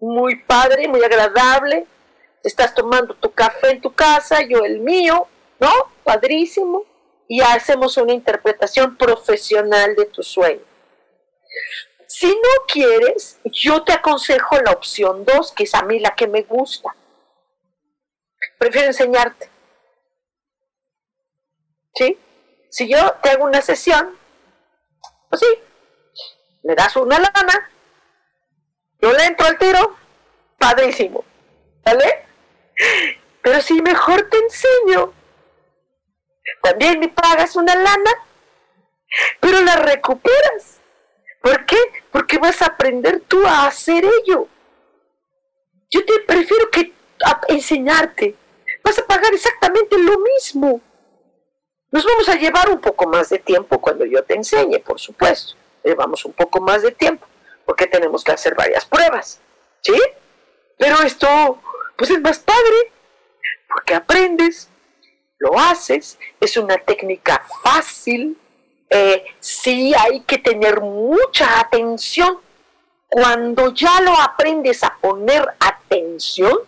muy 0.00 0.36
padre, 0.36 0.88
muy 0.88 1.02
agradable, 1.04 1.86
estás 2.42 2.74
tomando 2.74 3.14
tu 3.14 3.30
café 3.32 3.70
en 3.70 3.80
tu 3.80 3.92
casa, 3.92 4.42
yo 4.42 4.64
el 4.64 4.80
mío, 4.80 5.28
¿no? 5.58 5.70
Padrísimo. 6.04 6.84
Y 7.28 7.40
hacemos 7.42 7.96
una 7.96 8.12
interpretación 8.12 8.96
profesional 8.96 9.94
de 9.94 10.06
tu 10.06 10.22
sueño. 10.22 10.64
Si 12.08 12.26
no 12.26 12.66
quieres, 12.66 13.38
yo 13.44 13.84
te 13.84 13.92
aconsejo 13.92 14.60
la 14.60 14.72
opción 14.72 15.24
2, 15.24 15.52
que 15.52 15.62
es 15.62 15.74
a 15.76 15.82
mí 15.82 16.00
la 16.00 16.16
que 16.16 16.26
me 16.26 16.42
gusta. 16.42 16.94
Prefiero 18.58 18.88
enseñarte. 18.88 19.48
¿Sí? 21.94 22.18
Si 22.68 22.88
yo 22.88 23.12
te 23.22 23.30
hago 23.30 23.44
una 23.44 23.62
sesión, 23.62 24.18
pues 25.28 25.40
sí, 25.40 25.46
me 26.64 26.74
das 26.74 26.96
una 26.96 27.18
lana, 27.18 27.70
yo 29.02 29.12
le 29.12 29.24
entro 29.24 29.46
al 29.46 29.58
tiro, 29.58 29.96
padrísimo, 30.58 31.24
¿vale? 31.84 32.26
Pero 33.42 33.60
si 33.62 33.80
mejor 33.80 34.28
te 34.28 34.38
enseño, 34.38 35.12
también 36.62 37.00
me 37.00 37.08
pagas 37.08 37.56
una 37.56 37.74
lana, 37.74 38.10
pero 39.40 39.60
la 39.62 39.76
recuperas. 39.76 40.80
¿Por 41.42 41.64
qué? 41.64 41.78
Porque 42.12 42.38
vas 42.38 42.60
a 42.60 42.66
aprender 42.66 43.22
tú 43.26 43.46
a 43.46 43.66
hacer 43.66 44.04
ello. 44.04 44.46
Yo 45.90 46.04
te 46.04 46.20
prefiero 46.20 46.70
que 46.70 46.92
enseñarte. 47.48 48.36
Vas 48.84 48.98
a 48.98 49.06
pagar 49.06 49.32
exactamente 49.32 49.96
lo 49.98 50.18
mismo. 50.18 50.80
Nos 51.90 52.04
vamos 52.04 52.28
a 52.28 52.36
llevar 52.36 52.68
un 52.70 52.80
poco 52.80 53.06
más 53.06 53.30
de 53.30 53.38
tiempo 53.38 53.80
cuando 53.80 54.04
yo 54.04 54.22
te 54.22 54.34
enseñe, 54.34 54.78
por 54.78 55.00
supuesto. 55.00 55.54
Llevamos 55.82 56.24
un 56.26 56.32
poco 56.34 56.60
más 56.60 56.82
de 56.82 56.92
tiempo 56.92 57.26
porque 57.70 57.86
tenemos 57.86 58.24
que 58.24 58.32
hacer 58.32 58.56
varias 58.56 58.84
pruebas. 58.84 59.38
¿Sí? 59.80 59.94
Pero 60.76 60.96
esto, 61.04 61.62
pues 61.96 62.10
es 62.10 62.20
más 62.20 62.40
padre 62.40 62.92
porque 63.72 63.94
aprendes, 63.94 64.68
lo 65.38 65.56
haces, 65.56 66.18
es 66.40 66.56
una 66.56 66.78
técnica 66.78 67.46
fácil, 67.62 68.36
eh, 68.90 69.24
sí 69.38 69.94
hay 69.94 70.22
que 70.22 70.38
tener 70.38 70.80
mucha 70.80 71.60
atención. 71.60 72.40
Cuando 73.08 73.72
ya 73.72 74.00
lo 74.00 74.20
aprendes 74.20 74.82
a 74.82 74.98
poner 75.00 75.46
atención, 75.60 76.58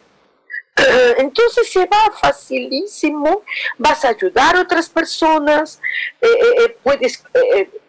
entonces 1.18 1.70
se 1.70 1.86
va 1.86 2.10
facilísimo, 2.20 3.42
vas 3.78 4.04
a 4.04 4.08
ayudar 4.08 4.56
a 4.56 4.62
otras 4.62 4.88
personas, 4.88 5.80
eh, 6.20 6.26
eh, 6.30 6.76
puedes 6.82 7.22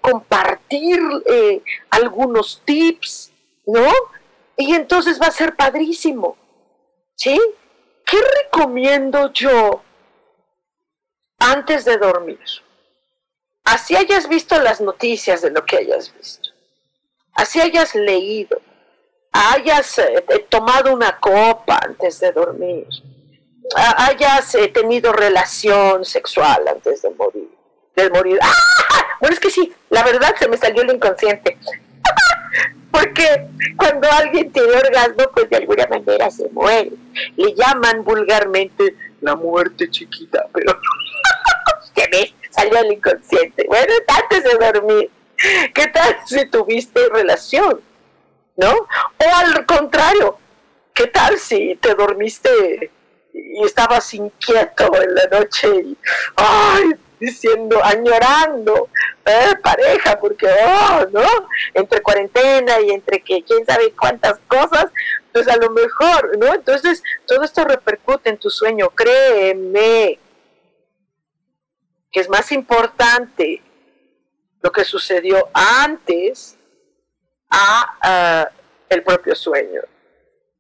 compartir 0.02 1.00
algunos 1.90 2.62
tips, 2.66 3.32
¿no? 3.66 3.92
Y 4.58 4.76
entonces 4.76 5.20
va 5.20 5.28
a 5.28 5.32
ser 5.32 5.56
padrísimo, 5.56 6.38
¿sí? 7.16 7.40
¿Qué 8.06 8.18
recomiendo 8.44 9.32
yo 9.32 9.82
antes 11.40 11.86
de 11.86 11.98
dormir? 11.98 12.40
así 13.64 13.96
hayas 13.96 14.28
visto 14.28 14.60
las 14.60 14.82
noticias 14.82 15.42
de 15.42 15.52
lo 15.52 15.66
que 15.66 15.78
hayas 15.78 16.14
visto, 16.16 16.50
así 17.34 17.60
hayas 17.60 17.96
leído, 17.96 18.62
hayas 19.34 19.98
eh, 20.00 20.24
tomado 20.50 20.94
una 20.94 21.20
copa 21.20 21.80
antes 21.84 22.20
de 22.20 22.32
dormir, 22.32 22.88
hayas 23.76 24.54
eh, 24.56 24.68
tenido 24.68 25.12
relación 25.12 26.06
sexual 26.06 26.68
antes 26.68 27.02
de 27.02 27.10
morir, 27.12 27.50
de 27.96 28.10
morir. 28.12 28.40
¡Ah! 28.42 28.54
Bueno, 29.20 29.34
es 29.34 29.40
que 29.40 29.50
sí, 29.50 29.74
la 29.90 30.04
verdad 30.04 30.36
se 30.38 30.48
me 30.48 30.58
salió 30.58 30.84
el 30.84 30.94
inconsciente. 30.96 31.58
Porque 32.92 33.48
cuando 33.76 34.08
alguien 34.12 34.52
tiene 34.52 34.74
orgasmo, 34.74 35.26
pues 35.34 35.50
de 35.50 35.58
alguna 35.58 35.88
manera 35.88 36.30
se 36.30 36.48
muere. 36.50 36.92
Le 37.36 37.56
llaman 37.56 38.04
vulgarmente 38.04 38.96
la 39.22 39.36
muerte 39.36 39.90
chiquita, 39.90 40.46
pero 40.54 40.78
¿qué 41.96 42.08
ves? 42.12 42.34
salió 42.52 42.80
el 42.80 42.94
inconsciente. 42.94 43.66
Bueno, 43.68 43.94
antes 44.08 44.44
de 44.44 44.66
dormir, 44.66 45.10
¿qué 45.74 45.88
tal 45.88 46.18
si 46.26 46.46
tuviste 46.46 47.00
relación? 47.10 47.82
¿No? 48.56 48.72
O 48.72 49.36
al 49.36 49.66
contrario, 49.66 50.38
¿qué 50.94 51.08
tal 51.08 51.38
si 51.38 51.76
te 51.82 51.96
dormiste 51.96 52.92
y 53.34 53.64
estabas 53.66 54.14
inquieto 54.14 54.92
en 55.02 55.16
la 55.16 55.26
noche 55.26 55.68
y, 55.84 55.98
ay, 56.36 56.92
diciendo, 57.20 57.80
añorando, 57.84 58.90
eh, 59.26 59.56
pareja, 59.64 60.20
porque, 60.20 60.48
oh, 60.48 61.06
¿no? 61.12 61.26
Entre 61.74 62.02
cuarentena 62.02 62.80
y 62.82 62.92
entre 62.92 63.22
que 63.22 63.44
quién 63.44 63.66
sabe 63.66 63.94
cuántas 63.94 64.40
cosas, 64.48 64.88
pues 65.32 65.48
a 65.48 65.58
lo 65.58 65.70
mejor, 65.72 66.38
¿no? 66.38 66.54
Entonces, 66.54 67.02
todo 67.26 67.44
esto 67.44 67.64
repercute 67.64 68.30
en 68.30 68.38
tu 68.38 68.50
sueño, 68.50 68.90
créeme, 68.90 70.20
que 72.12 72.20
es 72.20 72.30
más 72.30 72.52
importante 72.52 73.62
lo 74.62 74.72
que 74.72 74.84
sucedió 74.84 75.50
antes 75.54 76.58
a 77.54 78.50
el 78.90 79.04
propio 79.04 79.36
sueño. 79.36 79.82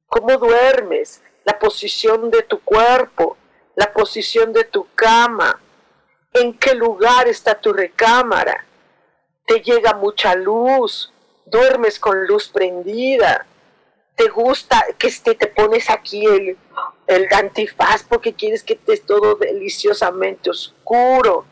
¿Cómo 0.08 0.38
duermes? 0.38 1.22
La 1.44 1.58
posición 1.58 2.30
de 2.30 2.44
tu 2.44 2.60
cuerpo, 2.62 3.38
la 3.76 3.92
posición 3.92 4.54
de 4.54 4.64
tu 4.64 4.88
cama, 4.96 5.60
en 6.34 6.58
qué 6.58 6.74
lugar 6.74 7.28
está 7.28 7.60
tu 7.60 7.74
recámara, 7.74 8.66
te 9.46 9.62
llega 9.62 9.94
mucha 9.94 10.36
luz, 10.36 11.12
duermes 11.46 12.00
con 12.00 12.26
luz 12.28 12.48
prendida, 12.48 13.46
te 14.16 14.30
gusta 14.30 14.86
que 14.98 15.12
te, 15.12 15.36
te 15.36 15.48
pones 15.48 15.90
aquí 15.90 16.26
el, 16.26 16.58
el 17.08 17.28
antifaz 17.34 18.04
porque 18.04 18.34
quieres 18.34 18.64
que 18.64 18.74
esté 18.74 18.98
todo 18.98 19.36
deliciosamente 19.36 20.50
oscuro. 20.50 21.46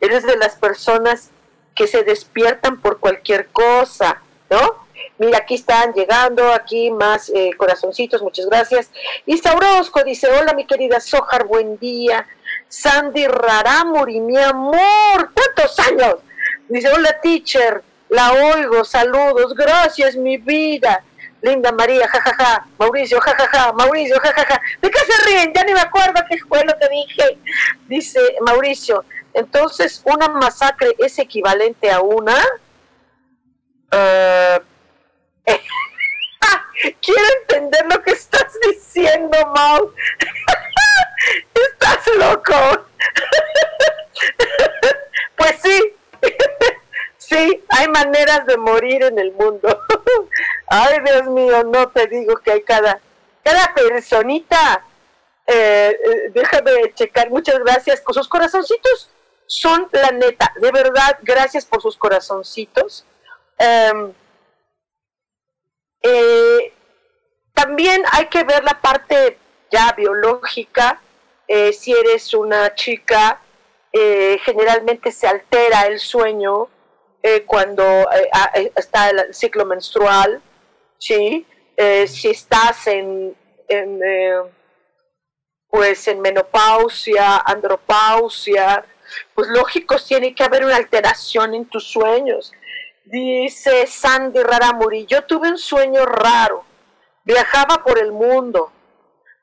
Eres 0.00 0.24
de 0.24 0.36
las 0.36 0.56
personas 0.56 1.30
que 1.74 1.86
se 1.86 2.02
despiertan 2.02 2.80
por 2.80 2.98
cualquier 2.98 3.48
cosa, 3.48 4.22
¿no? 4.50 4.85
Mira, 5.18 5.38
aquí 5.38 5.54
están 5.54 5.92
llegando, 5.92 6.52
aquí 6.52 6.90
más 6.90 7.30
eh, 7.34 7.50
corazoncitos, 7.56 8.22
muchas 8.22 8.46
gracias. 8.46 8.90
Y 9.24 9.38
Saurosco 9.38 10.04
dice, 10.04 10.28
hola 10.28 10.52
mi 10.54 10.66
querida 10.66 11.00
Sojar, 11.00 11.44
buen 11.44 11.78
día. 11.78 12.26
Sandy 12.68 13.26
Raramuri, 13.26 14.20
mi 14.20 14.36
amor, 14.36 15.30
¿cuántos 15.34 15.78
años? 15.80 16.16
Dice, 16.68 16.88
hola 16.92 17.20
teacher, 17.20 17.82
la 18.08 18.32
oigo, 18.32 18.84
saludos, 18.84 19.54
gracias 19.54 20.16
mi 20.16 20.36
vida. 20.36 21.02
Linda 21.42 21.70
María, 21.70 22.08
jajaja, 22.08 22.34
ja, 22.36 22.44
ja. 22.44 22.66
Mauricio, 22.78 23.20
jajaja, 23.20 23.48
ja, 23.58 23.72
Mauricio, 23.72 24.18
jajaja. 24.20 24.60
¿De 24.82 24.90
qué 24.90 24.98
se 24.98 25.24
ríen? 25.26 25.52
Ya 25.54 25.64
ni 25.64 25.74
me 25.74 25.80
acuerdo 25.80 26.14
qué 26.28 26.38
fue 26.38 26.62
que 26.62 26.88
dije. 26.88 27.38
Dice 27.86 28.20
Mauricio, 28.40 29.04
entonces 29.32 30.02
una 30.04 30.28
masacre 30.28 30.94
es 30.98 31.18
equivalente 31.18 31.90
a 31.90 32.00
una... 32.00 32.36
Uh, 33.92 34.75
Quiero 37.00 37.22
entender 37.40 37.86
lo 37.90 38.02
que 38.02 38.12
estás 38.12 38.52
diciendo, 38.66 39.36
Mau. 39.54 39.92
estás 41.54 42.06
loco. 42.16 42.54
pues 45.36 45.56
sí, 45.62 45.94
sí, 47.16 47.64
hay 47.68 47.88
maneras 47.88 48.46
de 48.46 48.56
morir 48.56 49.04
en 49.04 49.18
el 49.18 49.32
mundo. 49.32 49.82
Ay, 50.66 50.98
Dios 51.04 51.26
mío, 51.28 51.64
no 51.64 51.88
te 51.88 52.06
digo 52.06 52.36
que 52.38 52.52
hay 52.52 52.62
cada, 52.62 53.00
cada 53.42 53.74
personita. 53.74 54.84
Eh, 55.46 55.96
eh, 56.04 56.30
déjame 56.34 56.92
checar, 56.94 57.30
muchas 57.30 57.58
gracias. 57.60 58.00
Con 58.00 58.14
sus 58.14 58.28
corazoncitos 58.28 59.10
son 59.46 59.88
la 59.92 60.10
neta. 60.10 60.52
De 60.60 60.72
verdad, 60.72 61.18
gracias 61.22 61.64
por 61.64 61.80
sus 61.80 61.96
corazoncitos. 61.96 63.06
Em, 63.58 64.12
eh, 66.08 66.72
también 67.52 68.02
hay 68.12 68.26
que 68.26 68.44
ver 68.44 68.64
la 68.64 68.80
parte 68.80 69.38
ya 69.70 69.92
biológica. 69.92 71.00
si 71.48 71.92
eres 71.92 72.34
una 72.34 72.74
chica, 72.74 73.40
generalmente 73.92 75.10
se 75.12 75.26
altera 75.26 75.86
el 75.86 75.98
sueño 75.98 76.68
cuando 77.46 77.84
está 78.74 79.10
el 79.10 79.34
ciclo 79.34 79.64
menstrual 79.64 80.42
¿sí? 80.98 81.46
Eh, 81.76 82.06
si 82.06 82.30
estás 82.30 82.86
en, 82.86 83.36
eh, 83.68 84.40
pues 85.68 86.08
en 86.08 86.20
menopausia, 86.20 87.38
andropausia, 87.44 88.84
pues 89.34 89.48
lógico 89.48 89.96
tiene 89.96 90.34
que 90.34 90.44
haber 90.44 90.64
una 90.64 90.76
alteración 90.76 91.54
en 91.54 91.66
tus 91.66 91.84
sueños. 91.84 92.52
Dice 93.06 93.86
Sandy 93.86 94.42
Raramuri, 94.42 95.06
yo 95.06 95.24
tuve 95.24 95.48
un 95.48 95.58
sueño 95.58 96.04
raro, 96.04 96.64
viajaba 97.24 97.82
por 97.82 97.98
el 97.98 98.12
mundo, 98.12 98.72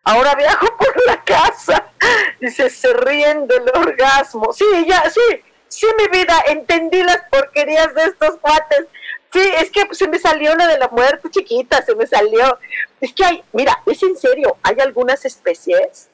ahora 0.04 0.36
viajo 0.36 0.68
por 0.78 1.06
la 1.06 1.24
casa. 1.24 1.92
Dice, 2.40 2.70
se 2.70 2.94
ríen 2.94 3.48
del 3.48 3.64
orgasmo. 3.74 4.54
Sí, 4.54 4.66
ya, 4.88 5.10
sí, 5.10 5.22
sí, 5.68 5.88
mi 5.98 6.08
vida, 6.20 6.44
entendí 6.48 7.02
las 7.04 7.22
porquerías 7.32 7.94
de 7.96 8.04
estos 8.04 8.38
cuates 8.38 8.88
Sí, 9.34 9.40
es 9.60 9.72
que 9.72 9.96
se 9.96 10.08
me 10.08 10.20
salió 10.20 10.56
lo 10.56 10.68
de 10.68 10.78
la 10.78 10.90
muerte 10.90 11.28
chiquita, 11.32 11.82
se 11.82 11.96
me 11.96 12.06
salió. 12.06 12.60
Es 13.02 13.14
que 13.14 13.26
hay, 13.26 13.44
mira, 13.52 13.82
es 13.88 14.04
en 14.04 14.16
serio, 14.16 14.58
hay 14.62 14.80
algunas 14.80 15.26
especies 15.26 16.12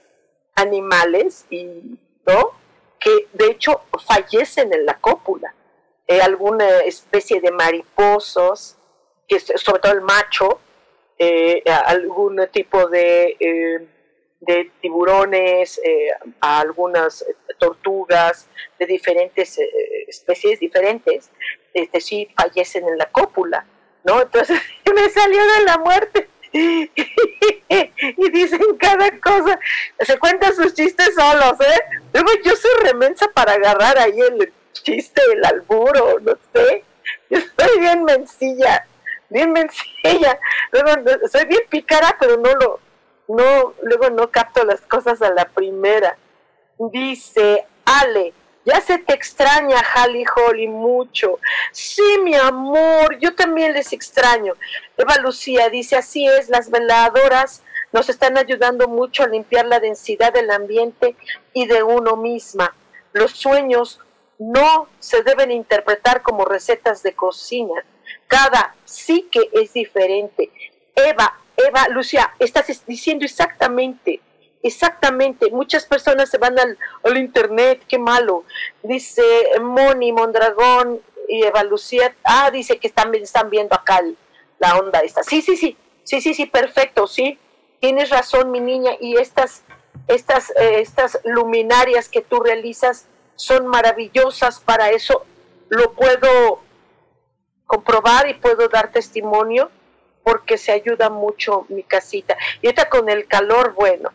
animales 0.55 1.45
y 1.49 1.99
no 2.25 2.51
que 2.97 3.27
de 3.33 3.47
hecho 3.47 3.81
fallecen 4.07 4.73
en 4.73 4.85
la 4.85 4.97
cópula. 4.99 5.53
Eh, 6.11 6.19
alguna 6.23 6.67
especie 6.79 7.39
de 7.39 7.51
mariposos, 7.51 8.75
que 9.27 9.39
sobre 9.39 9.79
todo 9.79 9.91
el 9.91 10.01
macho, 10.01 10.59
eh, 11.19 11.61
algún 11.85 12.47
tipo 12.51 12.87
de, 12.87 13.37
eh, 13.39 13.87
de 14.39 14.71
tiburones, 14.81 15.79
algunas 16.39 17.23
tortugas 17.59 18.49
de 18.79 18.87
diferentes 18.87 19.59
especies 20.07 20.59
diferentes, 20.59 21.29
este, 21.75 22.01
sí 22.01 22.27
fallecen 22.35 22.87
en 22.87 22.97
la 22.97 23.05
cópula, 23.11 23.67
¿no? 24.03 24.19
Entonces 24.19 24.59
me 24.95 25.09
salió 25.11 25.45
de 25.45 25.63
la 25.63 25.77
muerte. 25.77 26.27
y 26.51 28.31
dicen 28.31 28.61
cada 28.79 29.11
cosa, 29.19 29.59
se 29.99 30.17
cuentan 30.17 30.55
sus 30.55 30.73
chistes 30.73 31.13
solos, 31.13 31.53
¿eh? 31.61 31.79
Luego 32.13 32.29
yo 32.43 32.55
soy 32.55 32.71
remensa 32.81 33.27
para 33.27 33.53
agarrar 33.53 33.99
ahí 33.99 34.19
el 34.19 34.51
chiste, 34.73 35.21
el 35.33 35.45
alburo, 35.45 36.19
no 36.19 36.37
sé. 36.53 36.83
Yo 37.29 37.39
soy 37.39 37.79
bien 37.79 38.03
mencilla, 38.03 38.85
bien 39.29 39.51
mencilla. 39.51 40.39
Luego 40.71 41.27
soy 41.31 41.45
bien 41.45 41.61
pícara, 41.69 42.15
pero 42.19 42.37
no 42.37 42.53
lo, 42.55 42.79
no, 43.27 43.73
luego 43.83 44.09
no 44.09 44.29
capto 44.29 44.63
las 44.63 44.81
cosas 44.81 45.21
a 45.21 45.31
la 45.31 45.45
primera. 45.45 46.17
Dice 46.77 47.65
Ale, 47.85 48.33
ya 48.65 48.81
se 48.81 48.97
te 48.99 49.13
extraña, 49.13 49.81
Holly 49.95 50.25
Holly, 50.35 50.67
mucho. 50.67 51.39
Sí, 51.71 52.19
mi 52.23 52.35
amor, 52.35 53.17
yo 53.19 53.35
también 53.35 53.73
les 53.73 53.93
extraño. 53.93 54.53
Eva 54.97 55.17
Lucía 55.17 55.69
dice, 55.69 55.95
así 55.95 56.27
es, 56.27 56.49
las 56.49 56.69
veladoras 56.69 57.63
nos 57.91 58.09
están 58.09 58.37
ayudando 58.37 58.87
mucho 58.87 59.23
a 59.23 59.27
limpiar 59.27 59.65
la 59.65 59.79
densidad 59.79 60.33
del 60.33 60.51
ambiente 60.51 61.15
y 61.53 61.67
de 61.67 61.83
uno 61.83 62.15
misma. 62.15 62.75
Los 63.13 63.31
sueños 63.31 63.99
no 64.39 64.87
se 64.99 65.21
deben 65.21 65.51
interpretar 65.51 66.23
como 66.23 66.45
recetas 66.45 67.03
de 67.03 67.13
cocina. 67.13 67.85
Cada 68.27 68.75
sí 68.85 69.27
que 69.31 69.49
es 69.53 69.73
diferente. 69.73 70.51
Eva, 70.95 71.39
Eva, 71.55 71.87
Lucía, 71.89 72.33
estás 72.39 72.85
diciendo 72.87 73.25
exactamente 73.25 74.21
Exactamente, 74.61 75.51
muchas 75.51 75.85
personas 75.85 76.29
se 76.29 76.37
van 76.37 76.57
al, 76.59 77.17
internet, 77.17 77.81
qué 77.87 77.97
malo. 77.97 78.43
Dice 78.83 79.23
Moni, 79.61 80.11
Mondragón 80.11 81.01
y 81.29 81.43
Eva 81.43 81.63
Lucía, 81.63 82.13
ah, 82.23 82.51
dice 82.51 82.77
que 82.77 82.87
están, 82.87 83.13
están 83.15 83.49
viendo 83.49 83.75
acá 83.75 84.01
la 84.57 84.77
onda 84.77 84.99
esta. 84.99 85.23
Sí, 85.23 85.41
sí, 85.41 85.55
sí, 85.55 85.77
sí, 86.03 86.19
sí, 86.19 86.33
sí, 86.33 86.45
perfecto, 86.45 87.07
sí. 87.07 87.39
Tienes 87.79 88.09
razón, 88.09 88.51
mi 88.51 88.59
niña, 88.59 88.91
y 88.99 89.15
estas, 89.15 89.63
estas, 90.09 90.49
eh, 90.57 90.81
estas 90.81 91.17
luminarias 91.23 92.09
que 92.09 92.21
tú 92.21 92.41
realizas 92.41 93.07
son 93.39 93.67
maravillosas 93.67 94.59
para 94.59 94.89
eso. 94.89 95.25
Lo 95.69 95.93
puedo 95.93 96.61
comprobar 97.65 98.27
y 98.27 98.33
puedo 98.33 98.67
dar 98.67 98.91
testimonio 98.91 99.71
porque 100.23 100.57
se 100.57 100.73
ayuda 100.73 101.09
mucho 101.09 101.65
mi 101.69 101.83
casita. 101.83 102.35
Y 102.61 102.67
ahorita 102.67 102.89
con 102.89 103.07
el 103.07 103.27
calor, 103.27 103.73
bueno, 103.73 104.09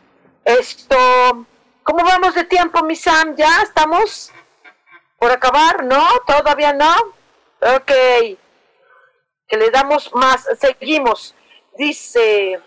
esto, 0.45 0.97
¿cómo 1.83 2.05
vamos 2.05 2.35
de 2.35 2.45
tiempo, 2.45 2.85
mi 2.85 2.95
Sam? 2.95 3.35
¿Ya 3.35 3.63
estamos 3.63 4.31
por 5.19 5.33
acabar? 5.33 5.85
¿No? 5.85 6.07
¿Todavía 6.27 6.75
no? 6.75 6.95
Ok. 7.77 7.93
Que 9.49 9.57
le 9.57 9.71
damos 9.71 10.15
más. 10.15 10.47
Seguimos. 10.61 11.35
Dice, 11.79 12.61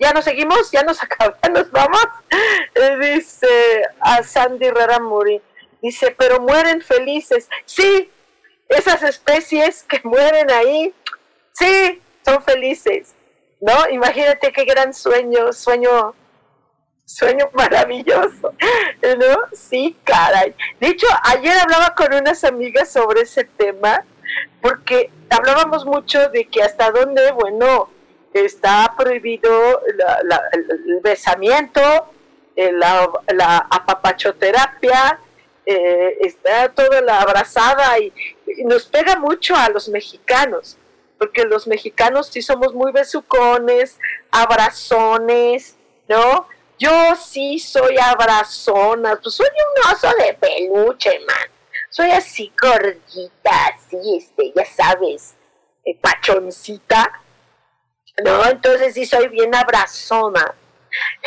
¿ya 0.00 0.12
nos 0.12 0.24
seguimos? 0.24 0.70
¿Ya 0.70 0.84
nos 0.84 1.02
acabamos? 1.02 1.38
¿Ya 1.42 1.48
nos 1.48 1.70
vamos? 1.72 2.06
Dice 3.00 3.82
a 4.00 4.22
Sandy 4.22 4.70
Raramuri. 4.70 5.42
Dice, 5.82 6.14
pero 6.18 6.40
mueren 6.40 6.82
felices. 6.82 7.48
Sí, 7.64 8.10
esas 8.68 9.02
especies 9.02 9.84
que 9.84 10.00
mueren 10.04 10.50
ahí, 10.50 10.94
sí, 11.52 12.00
son 12.24 12.42
felices. 12.42 13.14
¿No? 13.60 13.88
Imagínate 13.90 14.52
qué 14.52 14.64
gran 14.64 14.94
sueño, 14.94 15.52
sueño 15.52 16.14
sueño 17.08 17.48
maravilloso, 17.54 18.52
¿no? 19.02 19.36
Sí, 19.52 19.96
caray. 20.04 20.54
De 20.78 20.88
hecho, 20.88 21.06
ayer 21.24 21.54
hablaba 21.58 21.94
con 21.94 22.12
unas 22.12 22.44
amigas 22.44 22.92
sobre 22.92 23.22
ese 23.22 23.44
tema, 23.44 24.04
porque 24.60 25.10
hablábamos 25.30 25.86
mucho 25.86 26.28
de 26.28 26.44
que 26.44 26.62
hasta 26.62 26.90
dónde, 26.90 27.32
bueno, 27.32 27.88
está 28.34 28.94
prohibido 28.96 29.82
el 29.86 31.00
besamiento, 31.02 31.80
eh, 32.54 32.72
la, 32.72 33.66
apapachoterapia, 33.70 35.18
eh, 35.70 36.16
está 36.22 36.70
toda 36.70 37.02
la 37.02 37.20
abrazada 37.20 37.98
y, 37.98 38.10
y, 38.46 38.64
nos 38.64 38.86
pega 38.86 39.16
mucho 39.16 39.54
a 39.54 39.68
los 39.68 39.90
mexicanos, 39.90 40.78
porque 41.18 41.44
los 41.44 41.66
mexicanos 41.66 42.28
sí 42.28 42.40
somos 42.40 42.72
muy 42.72 42.90
besucones, 42.90 43.98
abrazones, 44.30 45.76
¿no? 46.08 46.48
Yo 46.78 46.90
sí 47.16 47.58
soy 47.58 47.98
abrazona, 47.98 49.20
pues 49.22 49.34
soy 49.34 49.46
un 49.46 49.92
oso 49.92 50.08
de 50.16 50.32
peluche, 50.32 51.20
man. 51.26 51.50
Soy 51.90 52.12
así 52.12 52.50
gordita, 52.58 53.50
así, 53.74 54.16
este, 54.16 54.52
ya 54.56 54.64
sabes, 54.64 55.34
eh, 55.84 55.98
pachoncita. 56.00 57.12
No, 58.24 58.42
entonces 58.46 58.94
sí 58.94 59.04
soy 59.04 59.28
bien 59.28 59.54
abrazona. 59.54 60.54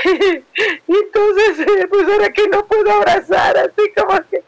y 0.88 0.96
entonces, 0.96 1.60
eh, 1.60 1.88
pues 1.88 2.08
ahora 2.08 2.32
que 2.32 2.48
no 2.48 2.66
puedo 2.66 2.92
abrazar, 2.92 3.58
así 3.58 3.92
como 3.96 4.20
que... 4.30 4.44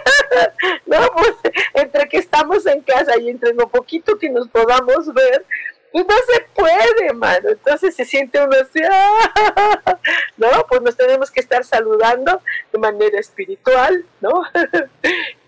no, 0.86 0.98
pues 1.12 1.34
entre 1.74 2.08
que 2.08 2.18
estamos 2.18 2.66
en 2.66 2.82
casa 2.82 3.18
y 3.18 3.30
entre 3.30 3.54
lo 3.54 3.68
poquito 3.68 4.18
que 4.18 4.30
nos 4.30 4.48
podamos 4.48 5.12
ver, 5.14 5.44
pues 5.92 6.04
no 6.06 6.14
se 6.32 6.40
puede, 6.54 7.12
mano. 7.14 7.50
Entonces 7.50 7.94
se 7.94 8.04
siente 8.04 8.42
uno 8.42 8.56
así. 8.60 8.80
¿no? 10.36 10.48
Pues 10.68 10.82
nos 10.82 10.96
tenemos 10.96 11.30
que 11.30 11.40
estar 11.40 11.64
saludando 11.64 12.40
de 12.72 12.78
manera 12.78 13.18
espiritual, 13.18 14.04
¿no? 14.20 14.44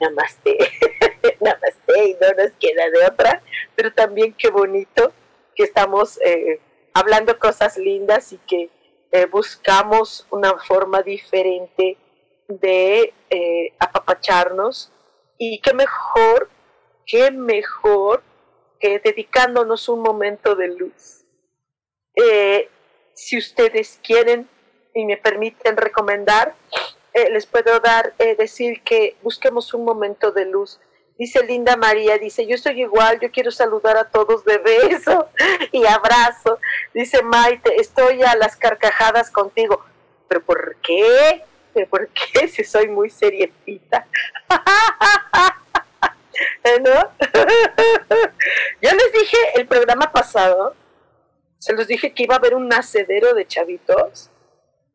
Namaste, 0.01 0.59
namaste, 1.41 2.05
y 2.05 2.15
no 2.15 2.43
nos 2.43 2.53
queda 2.59 2.91
de 2.91 3.07
otra, 3.07 3.43
pero 3.77 3.93
también 3.93 4.35
qué 4.37 4.51
bonito 4.51 5.13
que 5.55 5.65
estamos 5.65 6.21
eh, 6.23 6.61
hablando 6.93 7.39
cosas 7.39 7.77
lindas 7.77 8.33
y 8.33 8.39
que 8.39 8.71
eh, 9.13 9.27
buscamos 9.27 10.27
una 10.31 10.57
forma 10.59 11.03
diferente 11.03 11.99
de 12.47 13.13
eh, 13.29 13.75
apapacharnos 13.79 14.93
y 15.37 15.61
qué 15.61 15.75
mejor, 15.75 16.49
qué 17.07 17.31
mejor 17.33 18.23
que 18.79 19.01
dedicándonos 19.01 19.89
un 19.89 20.01
momento 20.01 20.55
de 20.55 20.69
luz. 20.69 21.25
Eh, 22.15 22.69
si 23.15 23.37
ustedes 23.37 23.99
quieren 24.03 24.49
y 24.95 25.05
me 25.05 25.17
permiten 25.17 25.77
recomendar, 25.77 26.55
les 27.13 27.45
puedo 27.45 27.81
dar, 27.81 28.17
decir 28.17 28.83
que 28.83 29.17
busquemos 29.23 29.75
un 29.75 29.85
momento 29.85 30.31
de 30.31 30.47
luz. 30.47 30.81
Dice 31.21 31.45
Linda 31.45 31.77
María, 31.77 32.17
dice, 32.17 32.47
yo 32.47 32.55
estoy 32.55 32.81
igual, 32.81 33.21
yo 33.21 33.31
quiero 33.31 33.51
saludar 33.51 33.95
a 33.99 34.09
todos 34.09 34.43
de 34.43 34.57
beso 34.57 35.29
y 35.71 35.85
abrazo. 35.85 36.59
Dice 36.95 37.23
Maite, 37.23 37.79
estoy 37.79 38.23
a 38.23 38.35
las 38.37 38.57
carcajadas 38.57 39.31
contigo. 39.31 39.85
¿Pero 40.29 40.43
por 40.43 40.77
qué? 40.77 41.45
¿Pero 41.75 41.87
por 41.91 42.09
qué? 42.09 42.49
Si 42.49 42.65
soy 42.65 42.89
muy 42.89 43.11
serietita. 43.11 44.07
¿no? 46.83 47.13
Yo 48.81 48.91
les 48.91 49.13
dije 49.13 49.37
el 49.57 49.67
programa 49.67 50.11
pasado, 50.11 50.75
se 51.59 51.75
los 51.75 51.87
dije 51.87 52.15
que 52.15 52.23
iba 52.23 52.37
a 52.37 52.39
haber 52.39 52.55
un 52.55 52.67
nacedero 52.67 53.35
de 53.35 53.47
chavitos. 53.47 54.31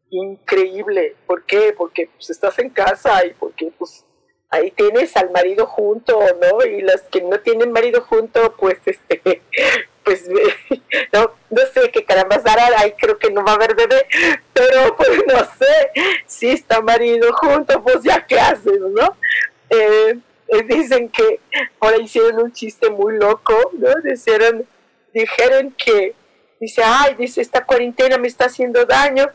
Increíble. 0.09 1.15
¿Por 1.27 1.45
qué? 1.45 1.71
Porque 1.77 2.07
pues 2.07 2.31
estás 2.31 2.57
en 2.57 2.71
casa 2.71 3.23
y 3.27 3.35
porque 3.35 3.71
pues 3.77 4.04
ahí 4.49 4.71
tienes 4.71 5.15
al 5.17 5.31
marido 5.31 5.65
junto, 5.65 6.19
¿no? 6.19 6.65
Y 6.65 6.81
las 6.81 7.01
que 7.03 7.21
no 7.21 7.39
tienen 7.39 7.71
marido 7.71 8.01
junto, 8.01 8.55
pues 8.57 8.77
este, 8.85 9.41
pues 10.05 10.29
no, 11.13 11.31
no 11.49 11.61
sé 11.73 11.91
qué 11.91 12.05
caramba 12.05 12.37
dará, 12.37 12.67
ahí 12.77 12.93
creo 12.97 13.17
que 13.17 13.31
no 13.31 13.43
va 13.43 13.53
a 13.53 13.55
haber 13.55 13.75
bebé, 13.75 14.05
pero 14.53 14.95
pues 14.97 15.09
no 15.27 15.39
sé, 15.39 15.91
si 16.25 16.49
está 16.49 16.81
marido 16.81 17.33
junto, 17.33 17.83
pues 17.83 18.03
ya 18.03 18.25
qué 18.25 18.39
haces, 18.39 18.79
¿no? 18.79 19.17
Eh, 19.69 20.19
eh, 20.47 20.63
dicen 20.63 21.09
que 21.09 21.39
ahora 21.79 21.97
hicieron 21.97 22.39
un 22.39 22.53
chiste 22.53 22.89
muy 22.89 23.17
loco, 23.17 23.71
¿no? 23.73 23.89
Dijeron, 24.03 24.65
dijeron 25.11 25.73
que, 25.75 26.13
dice, 26.59 26.83
ay, 26.85 27.15
dice, 27.15 27.41
esta 27.41 27.65
cuarentena 27.65 28.17
me 28.17 28.27
está 28.27 28.45
haciendo 28.45 28.85
daño, 28.85 29.27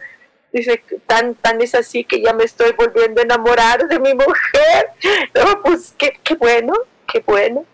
dice, 0.52 0.82
tan, 1.06 1.34
tan 1.34 1.60
es 1.60 1.74
así 1.74 2.04
que 2.04 2.20
ya 2.20 2.32
me 2.32 2.44
estoy 2.44 2.72
volviendo 2.72 3.20
a 3.20 3.24
enamorar 3.24 3.88
de 3.88 3.98
mi 3.98 4.14
mujer, 4.14 4.90
no, 5.34 5.62
pues 5.62 5.94
qué, 5.96 6.18
qué 6.22 6.34
bueno, 6.34 6.74
qué 7.06 7.22
bueno, 7.26 7.64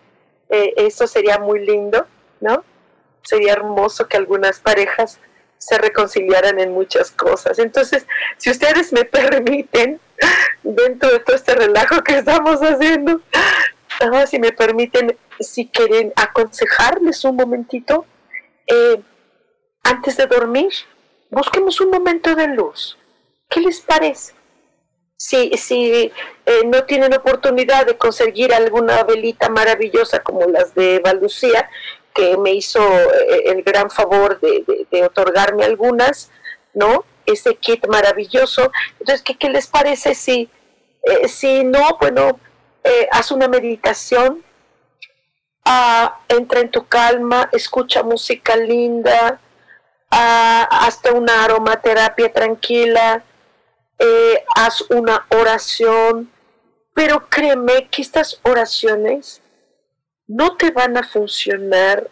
eh, 0.49 0.73
eso 0.77 1.07
sería 1.07 1.39
muy 1.39 1.65
lindo, 1.65 2.05
¿no? 2.39 2.63
Sería 3.23 3.53
hermoso 3.53 4.07
que 4.07 4.17
algunas 4.17 4.59
parejas 4.59 5.19
se 5.57 5.77
reconciliaran 5.77 6.59
en 6.59 6.71
muchas 6.71 7.11
cosas. 7.11 7.59
Entonces, 7.59 8.05
si 8.37 8.49
ustedes 8.51 8.93
me 8.93 9.05
permiten, 9.05 9.99
dentro 10.63 11.11
de 11.11 11.19
todo 11.19 11.35
este 11.35 11.55
relajo 11.55 12.01
que 12.03 12.17
estamos 12.17 12.59
haciendo, 12.61 13.21
si 14.27 14.39
me 14.39 14.51
permiten, 14.51 15.17
si 15.39 15.67
quieren 15.67 16.13
aconsejarles 16.15 17.23
un 17.25 17.35
momentito, 17.35 18.05
eh, 18.67 19.01
antes 19.83 20.17
de 20.17 20.27
dormir, 20.27 20.71
busquemos 21.29 21.79
un 21.81 21.91
momento 21.91 22.35
de 22.35 22.47
luz. 22.47 22.97
¿Qué 23.49 23.61
les 23.61 23.79
parece? 23.81 24.33
Si, 25.15 25.51
si 25.57 26.11
eh, 26.45 26.61
no 26.65 26.83
tienen 26.83 27.13
oportunidad 27.13 27.85
de 27.85 27.97
conseguir 27.97 28.53
alguna 28.53 29.03
velita 29.03 29.49
maravillosa 29.49 30.21
como 30.21 30.45
las 30.45 30.75
de 30.75 30.99
Valucía, 30.99 31.69
que 32.17 32.35
me 32.35 32.53
hizo 32.53 32.81
eh, 32.81 33.43
el 33.45 33.61
gran 33.61 33.91
favor 33.91 34.39
de, 34.39 35.03
otorgarme 35.03 35.63
algunas, 35.63 36.31
¿no? 36.73 37.05
Ese 37.25 37.55
kit 37.55 37.85
maravilloso. 37.87 38.71
Entonces, 38.99 39.21
¿qué, 39.21 39.37
qué 39.37 39.49
les 39.49 39.67
parece 39.67 40.15
si, 40.15 40.49
eh, 41.03 41.27
si 41.27 41.63
no, 41.63 41.97
bueno, 42.01 42.39
eh, 42.83 43.07
haz 43.11 43.31
una 43.31 43.47
meditación, 43.47 44.43
ah, 45.63 46.19
entra 46.27 46.61
en 46.61 46.71
tu 46.71 46.87
calma, 46.87 47.49
escucha 47.51 48.01
música 48.01 48.55
linda, 48.55 49.39
ah, 50.11 50.67
hasta 50.71 51.13
una 51.13 51.43
aromaterapia 51.43 52.31
tranquila, 52.31 53.23
haz 54.55 54.81
una 54.89 55.25
oración, 55.29 56.31
pero 56.93 57.27
créeme 57.29 57.87
que 57.89 58.01
estas 58.01 58.39
oraciones 58.43 59.41
no 60.27 60.57
te 60.57 60.71
van 60.71 60.97
a 60.97 61.03
funcionar 61.03 62.09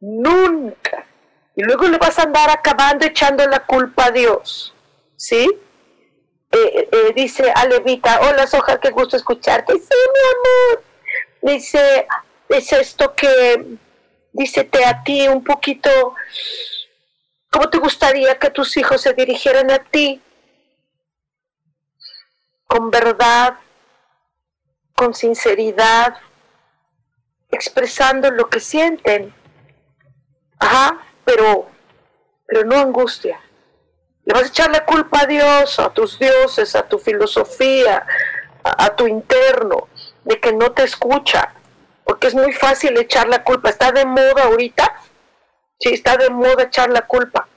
nunca. 0.00 1.06
Y 1.54 1.62
luego 1.62 1.84
le 1.84 1.96
vas 1.96 2.18
a 2.18 2.24
andar 2.24 2.50
acabando 2.50 3.06
echando 3.06 3.46
la 3.46 3.60
culpa 3.64 4.06
a 4.06 4.10
Dios. 4.10 4.74
¿Sí? 5.16 5.48
Eh, 6.52 6.88
eh, 6.92 7.12
dice 7.14 7.50
Alevita, 7.54 8.20
hola 8.20 8.46
Soja, 8.46 8.78
qué 8.78 8.90
gusto 8.90 9.16
escucharte. 9.16 9.72
Sí, 9.72 9.88
mi 9.88 10.20
amor. 10.36 10.84
Dice, 11.42 12.06
es 12.48 12.72
esto 12.72 13.14
que, 13.14 13.78
dícete 14.32 14.84
a 14.84 15.02
ti 15.02 15.28
un 15.28 15.42
poquito, 15.42 16.14
¿cómo 17.56 17.70
te 17.70 17.78
gustaría 17.78 18.38
que 18.38 18.50
tus 18.50 18.76
hijos 18.76 19.00
se 19.00 19.14
dirigieran 19.14 19.70
a 19.70 19.78
ti? 19.78 20.20
Con 22.66 22.90
verdad, 22.90 23.54
con 24.94 25.14
sinceridad, 25.14 26.16
expresando 27.50 28.30
lo 28.30 28.50
que 28.50 28.60
sienten. 28.60 29.34
Ajá, 30.58 30.98
pero, 31.24 31.70
pero 32.46 32.64
no 32.64 32.76
angustia. 32.76 33.40
Le 34.26 34.34
vas 34.34 34.42
a 34.42 34.48
echar 34.48 34.70
la 34.70 34.84
culpa 34.84 35.20
a 35.22 35.26
Dios, 35.26 35.78
a 35.78 35.88
tus 35.88 36.18
dioses, 36.18 36.76
a 36.76 36.86
tu 36.86 36.98
filosofía, 36.98 38.06
a, 38.64 38.94
tu 38.96 39.06
interno, 39.06 39.88
de 40.24 40.38
que 40.38 40.52
no 40.52 40.72
te 40.72 40.82
escucha. 40.82 41.54
Porque 42.04 42.26
es 42.26 42.34
muy 42.34 42.52
fácil 42.52 42.98
echar 42.98 43.28
la 43.28 43.42
culpa. 43.42 43.70
Está 43.70 43.92
de 43.92 44.04
moda 44.04 44.44
ahorita. 44.44 44.95
Sí, 45.78 45.92
está 45.92 46.16
de 46.16 46.30
moda 46.30 46.64
echar 46.64 46.90
la 46.90 47.06
culpa. 47.06 47.48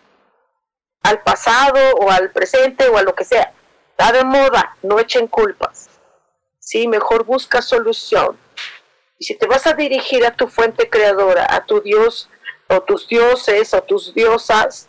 Al 1.04 1.22
pasado 1.24 1.80
o 1.96 2.12
al 2.12 2.32
presente 2.32 2.88
o 2.90 2.98
a 2.98 3.04
lo 3.04 3.16
que 3.16 3.24
sea. 3.24 3.54
Está 3.92 4.12
de 4.12 4.24
moda. 4.24 4.78
No 4.82 5.00
echen 5.00 5.28
culpas. 5.28 5.90
Sí, 6.60 6.88
mejor 6.88 7.24
busca 7.24 7.62
solución 7.62 8.38
y 9.20 9.26
si 9.26 9.36
te 9.36 9.46
vas 9.46 9.68
a 9.68 9.74
dirigir 9.74 10.26
a 10.26 10.36
tu 10.36 10.48
fuente 10.48 10.90
creadora, 10.90 11.46
a 11.50 11.66
tu 11.66 11.82
Dios 11.82 12.30
o 12.68 12.82
tus 12.82 13.08
dioses 13.08 13.74
o 13.74 13.84
tus 13.84 14.14
diosas, 14.14 14.88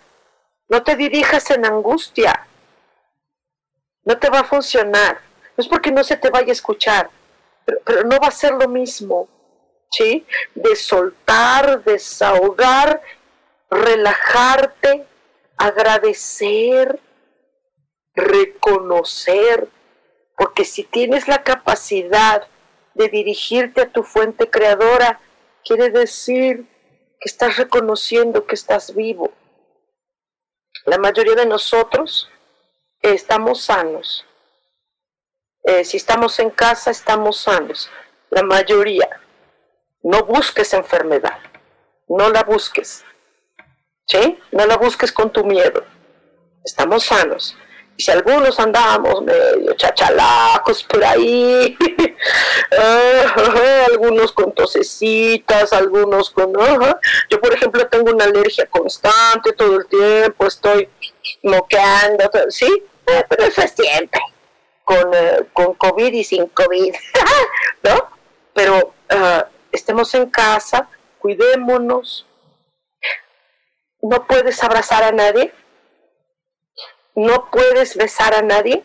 no 0.68 0.83
te 0.85 0.95
dirijas 0.95 1.51
en 1.51 1.66
angustia. 1.66 2.47
No 4.05 4.18
te 4.18 4.31
va 4.31 4.41
a 4.41 4.45
funcionar. 4.45 5.20
No 5.57 5.62
es 5.62 5.68
porque 5.68 5.91
no 5.91 6.05
se 6.05 6.16
te 6.16 6.31
vaya 6.31 6.51
a 6.51 6.53
escuchar, 6.53 7.11
pero, 7.85 8.05
no 8.05 8.18
va 8.20 8.28
a 8.28 8.33
ser 8.33 8.53
lo 8.53 8.68
mismo. 8.68 9.28
¿Sí? 9.91 10.24
De 10.55 10.76
soltar, 10.76 11.83
desahogar, 11.83 13.03
relajarte, 13.71 15.07
agradecer, 15.57 17.01
reconocer, 18.14 19.68
porque 20.37 20.64
si 20.64 20.85
tienes 20.85 21.29
la 21.29 21.43
capacidad 21.43 22.49
de 22.95 23.09
dirigirte 23.09 23.83
a 23.83 23.91
tu 23.91 24.03
fuente 24.03 24.51
creadora, 24.51 25.21
quiere 25.64 25.91
decir 25.91 26.66
que 27.21 27.29
estás 27.29 27.57
reconociendo 27.57 28.47
que 28.47 28.55
estás 28.55 28.95
vivo. 28.95 29.33
La 30.87 30.99
mayoría 30.99 31.35
de 31.35 31.47
nosotros 31.47 32.31
estamos 33.03 33.62
sanos. 33.62 34.27
Eh, 35.62 35.85
si 35.85 35.99
estamos 35.99 36.39
en 36.39 36.51
casa, 36.51 36.91
estamos 36.91 37.37
sanos. 37.37 37.91
La 38.31 38.43
mayoría. 38.43 39.21
No 40.03 40.25
busques 40.25 40.73
enfermedad. 40.73 41.39
No 42.09 42.31
la 42.31 42.43
busques. 42.45 43.05
¿Sí? 44.11 44.38
No 44.50 44.66
la 44.66 44.76
busques 44.76 45.12
con 45.12 45.30
tu 45.30 45.44
miedo. 45.44 45.84
Estamos 46.64 47.04
sanos. 47.04 47.56
Y 47.96 48.02
si 48.02 48.11
algunos 48.11 48.58
andamos 48.58 49.22
medio 49.22 49.72
chachalacos 49.74 50.82
por 50.82 51.04
ahí, 51.04 51.78
algunos 53.88 54.32
con 54.32 54.52
tosecitas, 54.52 55.72
algunos 55.72 56.30
con... 56.30 56.52
Yo, 57.28 57.40
por 57.40 57.54
ejemplo, 57.54 57.86
tengo 57.86 58.11
una 58.11 58.24
alergia 58.24 58.66
constante 58.66 59.52
todo 59.52 59.76
el 59.76 59.86
tiempo, 59.86 60.46
estoy 60.46 60.88
moqueando, 61.44 62.28
¿sí? 62.48 62.82
Eh, 63.06 63.24
pero 63.28 63.44
eso 63.44 63.62
es 63.62 63.74
siempre, 63.76 64.20
con, 64.84 65.14
eh, 65.14 65.46
con 65.52 65.74
COVID 65.74 66.12
y 66.12 66.24
sin 66.24 66.48
COVID, 66.48 66.94
¿no? 67.84 68.11
Pero 68.54 68.92
ah, 69.08 69.46
estemos 69.70 70.12
en 70.14 70.28
casa, 70.30 70.88
cuidémonos. 71.18 72.26
No 74.03 74.26
puedes 74.26 74.62
abrazar 74.64 75.03
a 75.03 75.12
nadie, 75.12 75.53
no 77.14 77.51
puedes 77.51 77.96
besar 77.96 78.34
a 78.34 78.42
nadie, 78.42 78.84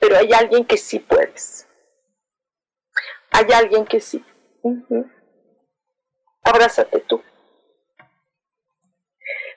pero 0.00 0.18
hay 0.18 0.32
alguien 0.32 0.64
que 0.64 0.76
sí 0.76 0.98
puedes. 0.98 1.68
Hay 3.30 3.52
alguien 3.52 3.84
que 3.84 4.00
sí. 4.00 4.24
Abrázate 6.42 7.00
tú. 7.00 7.22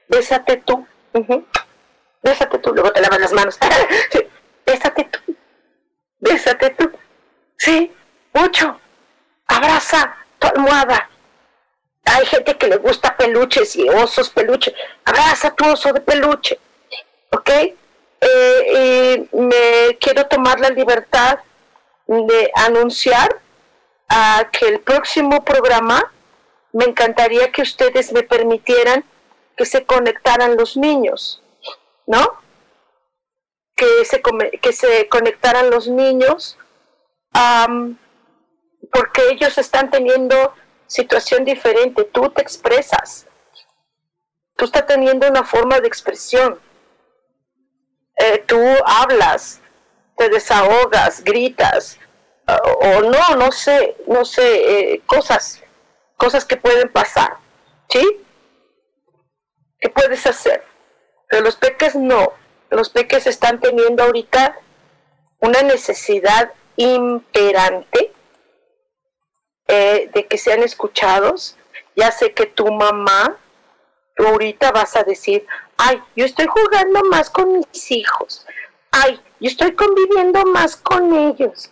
Bésate 0.07 0.57
tú. 0.57 0.87
Bésate 2.21 2.57
tú. 2.59 2.73
Luego 2.73 2.91
te 2.91 3.01
lavas 3.01 3.19
las 3.19 3.33
manos. 3.33 3.59
Bésate 4.65 5.05
tú. 5.05 5.35
Bésate 6.19 6.69
tú. 6.71 6.91
Sí, 7.57 7.95
mucho. 8.33 8.79
Abraza 9.47 10.15
tu 10.39 10.47
almohada. 10.47 11.09
Hay 12.11 12.25
gente 12.25 12.57
que 12.57 12.67
le 12.67 12.77
gusta 12.77 13.15
peluches 13.17 13.75
y 13.75 13.87
osos 13.89 14.29
peluches. 14.29 14.73
Abraza 15.05 15.53
tu 15.55 15.65
oso 15.69 15.93
de 15.93 16.01
peluche. 16.01 16.59
¿ok? 17.31 17.49
Eh, 18.21 19.27
y 19.31 19.37
me 19.37 19.97
quiero 19.99 20.25
tomar 20.27 20.59
la 20.59 20.69
libertad 20.69 21.39
de 22.07 22.51
anunciar 22.55 23.41
a 24.09 24.49
que 24.51 24.67
el 24.67 24.79
próximo 24.81 25.43
programa 25.45 26.11
me 26.73 26.85
encantaría 26.85 27.51
que 27.51 27.61
ustedes 27.61 28.11
me 28.11 28.23
permitieran 28.23 29.05
que 29.55 29.65
se 29.65 29.85
conectaran 29.85 30.57
los 30.57 30.75
niños, 30.75 31.41
¿no? 32.07 32.39
Que 33.75 34.05
se, 34.05 34.21
que 34.61 34.73
se 34.73 35.07
conectaran 35.07 35.69
los 35.69 35.87
niños, 35.87 36.57
porque 38.91 39.29
ellos 39.31 39.57
están 39.57 39.89
teniendo 39.91 40.53
situación 40.89 41.45
diferente, 41.45 42.03
tú 42.03 42.29
te 42.29 42.41
expresas, 42.41 43.25
tú 44.57 44.65
estás 44.65 44.85
teniendo 44.85 45.29
una 45.29 45.45
forma 45.45 45.79
de 45.79 45.87
expresión 45.87 46.59
eh, 48.19 48.43
tú 48.45 48.61
hablas, 48.85 49.61
te 50.17 50.27
desahogas, 50.27 51.23
gritas, 51.23 51.97
o 52.81 53.01
no, 53.01 53.35
no 53.37 53.51
sé, 53.51 53.95
no 54.07 54.25
sé, 54.25 54.93
eh, 54.93 55.01
cosas, 55.05 55.63
cosas 56.17 56.43
que 56.43 56.57
pueden 56.57 56.91
pasar, 56.91 57.37
¿sí? 57.87 58.03
¿Qué 59.79 59.87
puedes 59.89 60.25
hacer? 60.25 60.65
Pero 61.29 61.43
los 61.43 61.55
peques 61.55 61.95
no, 61.95 62.33
los 62.69 62.89
peques 62.89 63.25
están 63.25 63.61
teniendo 63.61 64.03
ahorita 64.03 64.57
una 65.39 65.61
necesidad 65.61 66.51
imperante 66.75 68.11
de 70.07 70.27
que 70.27 70.37
sean 70.37 70.63
escuchados. 70.63 71.55
Ya 71.95 72.11
sé 72.11 72.33
que 72.33 72.45
tu 72.45 72.71
mamá, 72.71 73.37
ahorita 74.17 74.71
vas 74.71 74.95
a 74.95 75.03
decir, 75.03 75.45
ay, 75.77 76.01
yo 76.15 76.25
estoy 76.25 76.47
jugando 76.47 77.03
más 77.05 77.29
con 77.29 77.53
mis 77.53 77.91
hijos, 77.91 78.45
ay, 78.91 79.19
yo 79.39 79.47
estoy 79.49 79.73
conviviendo 79.73 80.45
más 80.45 80.75
con 80.75 81.13
ellos, 81.13 81.71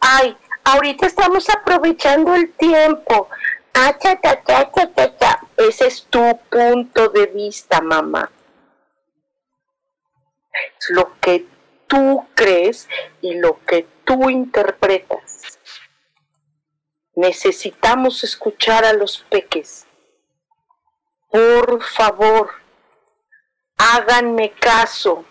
ay, 0.00 0.36
ahorita 0.64 1.06
estamos 1.06 1.48
aprovechando 1.50 2.34
el 2.34 2.52
tiempo. 2.52 3.28
Ah, 3.74 3.96
cha, 3.98 4.20
cha, 4.20 4.42
cha, 4.44 5.40
Ese 5.56 5.86
es 5.86 6.02
tu 6.10 6.38
punto 6.50 7.08
de 7.08 7.26
vista, 7.26 7.80
mamá. 7.80 8.30
Es 10.78 10.90
lo 10.90 11.12
que 11.20 11.46
tú 11.86 12.26
crees 12.34 12.88
y 13.20 13.34
lo 13.34 13.58
que 13.64 13.86
tú 14.04 14.28
interpretas. 14.28 15.59
Necesitamos 17.14 18.22
escuchar 18.24 18.84
a 18.84 18.92
los 18.92 19.18
peques. 19.30 19.86
Por 21.30 21.82
favor, 21.82 22.50
háganme 23.76 24.52
caso. 24.52 25.24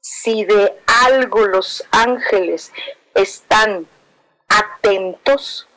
Si 0.00 0.44
de 0.44 0.80
algo 0.86 1.46
los 1.46 1.84
ángeles 1.90 2.72
están 3.14 3.88
atentos, 4.48 5.68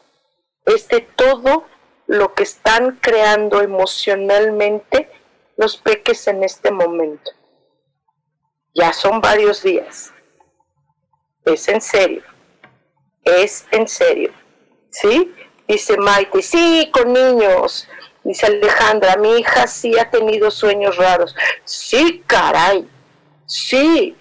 es 0.65 0.87
de 0.89 1.01
todo 1.01 1.65
lo 2.07 2.33
que 2.33 2.43
están 2.43 2.97
creando 3.01 3.61
emocionalmente 3.61 5.09
los 5.57 5.77
peques 5.77 6.27
en 6.27 6.43
este 6.43 6.71
momento. 6.71 7.31
Ya 8.73 8.93
son 8.93 9.21
varios 9.21 9.63
días. 9.63 10.13
Es 11.45 11.67
en 11.67 11.81
serio. 11.81 12.23
Es 13.23 13.65
en 13.71 13.87
serio. 13.87 14.31
¿Sí? 15.01 15.31
Dice 15.67 15.97
Maite, 15.97 16.41
sí, 16.41 16.89
con 16.91 17.13
niños. 17.13 17.87
Dice 18.23 18.47
Alejandra, 18.47 19.15
mi 19.17 19.37
hija 19.37 19.67
sí 19.67 19.97
ha 19.99 20.09
tenido 20.09 20.49
sueños 20.49 20.97
raros. 20.97 21.35
Sí, 21.65 22.23
caray. 22.25 22.89
Sí, 23.45 24.15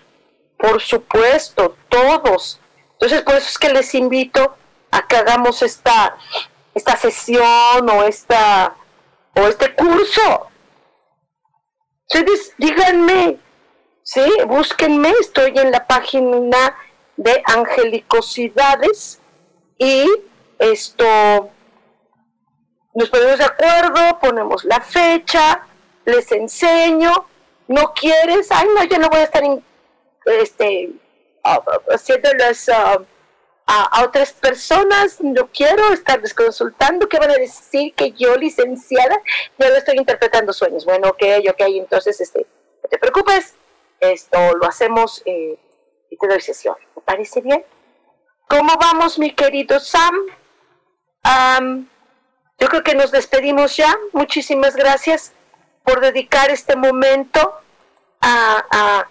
por 0.58 0.82
supuesto, 0.82 1.76
todos. 1.88 2.60
Entonces, 2.92 3.22
por 3.22 3.36
eso 3.36 3.48
es 3.48 3.58
que 3.58 3.70
les 3.70 3.94
invito 3.94 4.54
a 4.90 5.06
que 5.06 5.16
hagamos 5.16 5.62
esta, 5.62 6.18
esta 6.74 6.96
sesión 6.96 7.88
o, 7.90 8.04
esta, 8.04 8.76
o 9.34 9.40
este 9.48 9.74
curso. 9.74 10.48
Ustedes 12.06 12.54
díganme, 12.58 13.38
¿sí? 14.02 14.24
Búsquenme, 14.46 15.10
estoy 15.20 15.52
en 15.56 15.70
la 15.70 15.86
página 15.86 16.76
de 17.16 17.42
Angelicosidades 17.46 19.20
y 19.78 20.06
esto 20.58 21.50
nos 22.94 23.10
ponemos 23.10 23.38
de 23.38 23.44
acuerdo, 23.44 24.18
ponemos 24.20 24.64
la 24.64 24.80
fecha, 24.80 25.66
les 26.04 26.32
enseño, 26.32 27.26
no 27.68 27.92
quieres, 27.92 28.48
ay 28.50 28.68
no, 28.74 28.84
yo 28.84 28.98
no 28.98 29.08
voy 29.08 29.20
a 29.20 29.24
estar 29.24 29.42
este, 30.24 30.90
haciendo 31.90 32.32
las 32.34 32.68
a, 32.68 34.04
otras 34.04 34.32
personas, 34.32 35.20
no 35.20 35.48
quiero 35.48 35.92
estarles 35.92 36.32
consultando, 36.32 37.08
¿qué 37.08 37.18
van 37.18 37.32
a 37.32 37.34
decir 37.34 37.92
que 37.94 38.12
yo, 38.12 38.36
licenciada, 38.36 39.20
ya 39.58 39.68
lo 39.68 39.76
estoy 39.76 39.96
interpretando 39.96 40.52
sueños? 40.52 40.84
Bueno, 40.84 41.08
ok, 41.08 41.22
ok, 41.50 41.60
entonces, 41.66 42.20
este, 42.20 42.46
no 42.82 42.88
te 42.88 42.98
preocupes, 42.98 43.56
esto 44.00 44.38
lo 44.56 44.66
hacemos 44.66 45.22
eh, 45.26 45.58
y 46.10 46.16
te 46.16 46.28
doy 46.28 46.40
sesión. 46.40 46.76
¿Me 46.94 47.02
parece 47.02 47.40
bien? 47.40 47.64
¿Cómo 48.48 48.74
vamos, 48.80 49.18
mi 49.18 49.34
querido 49.34 49.80
Sam? 49.80 50.14
Yo 52.58 52.68
creo 52.68 52.82
que 52.82 52.94
nos 52.94 53.10
despedimos 53.10 53.76
ya. 53.76 53.96
Muchísimas 54.12 54.76
gracias 54.76 55.32
por 55.84 56.00
dedicar 56.00 56.50
este 56.50 56.76
momento 56.76 57.54
a, 58.20 59.06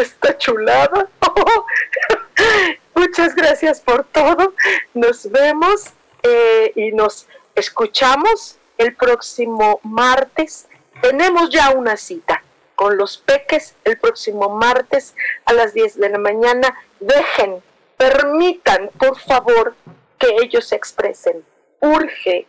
esta 0.00 0.36
chulada. 0.38 1.08
Muchas 2.94 3.34
gracias 3.34 3.80
por 3.80 4.04
todo. 4.04 4.54
Nos 4.94 5.30
vemos 5.30 5.92
eh, 6.22 6.72
y 6.74 6.92
nos 6.92 7.26
escuchamos 7.54 8.58
el 8.78 8.94
próximo 8.94 9.80
martes. 9.82 10.66
Tenemos 11.02 11.50
ya 11.50 11.70
una 11.70 11.96
cita 11.96 12.42
con 12.74 12.96
los 12.96 13.18
peques 13.18 13.74
el 13.84 13.98
próximo 13.98 14.50
martes 14.50 15.14
a 15.44 15.52
las 15.52 15.74
10 15.74 15.98
de 15.98 16.08
la 16.10 16.18
mañana. 16.18 16.74
Dejen, 17.00 17.62
permitan, 17.96 18.90
por 18.98 19.18
favor, 19.18 19.74
que 20.18 20.28
ellos 20.42 20.66
se 20.66 20.76
expresen. 20.76 21.44
Urge, 21.80 22.46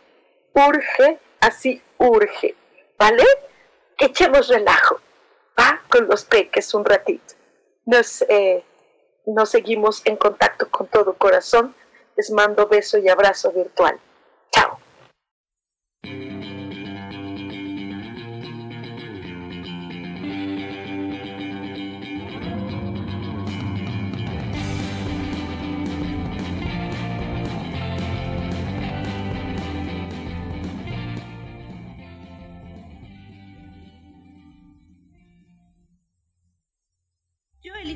urge, 0.54 1.18
así 1.40 1.82
urge. 1.98 2.54
¿Vale? 2.98 3.24
Echemos 3.98 4.48
relajo. 4.48 5.00
Va 5.58 5.82
con 5.90 6.08
los 6.08 6.24
peques 6.24 6.72
un 6.74 6.84
ratito. 6.84 7.34
Nos 7.84 8.22
eh, 8.22 8.64
nos 9.26 9.50
seguimos 9.50 10.02
en 10.06 10.16
contacto 10.16 10.70
con 10.70 10.86
todo 10.86 11.14
corazón. 11.14 11.74
Les 12.16 12.30
mando 12.30 12.66
beso 12.66 12.98
y 12.98 13.08
abrazo 13.08 13.52
virtual. 13.52 14.00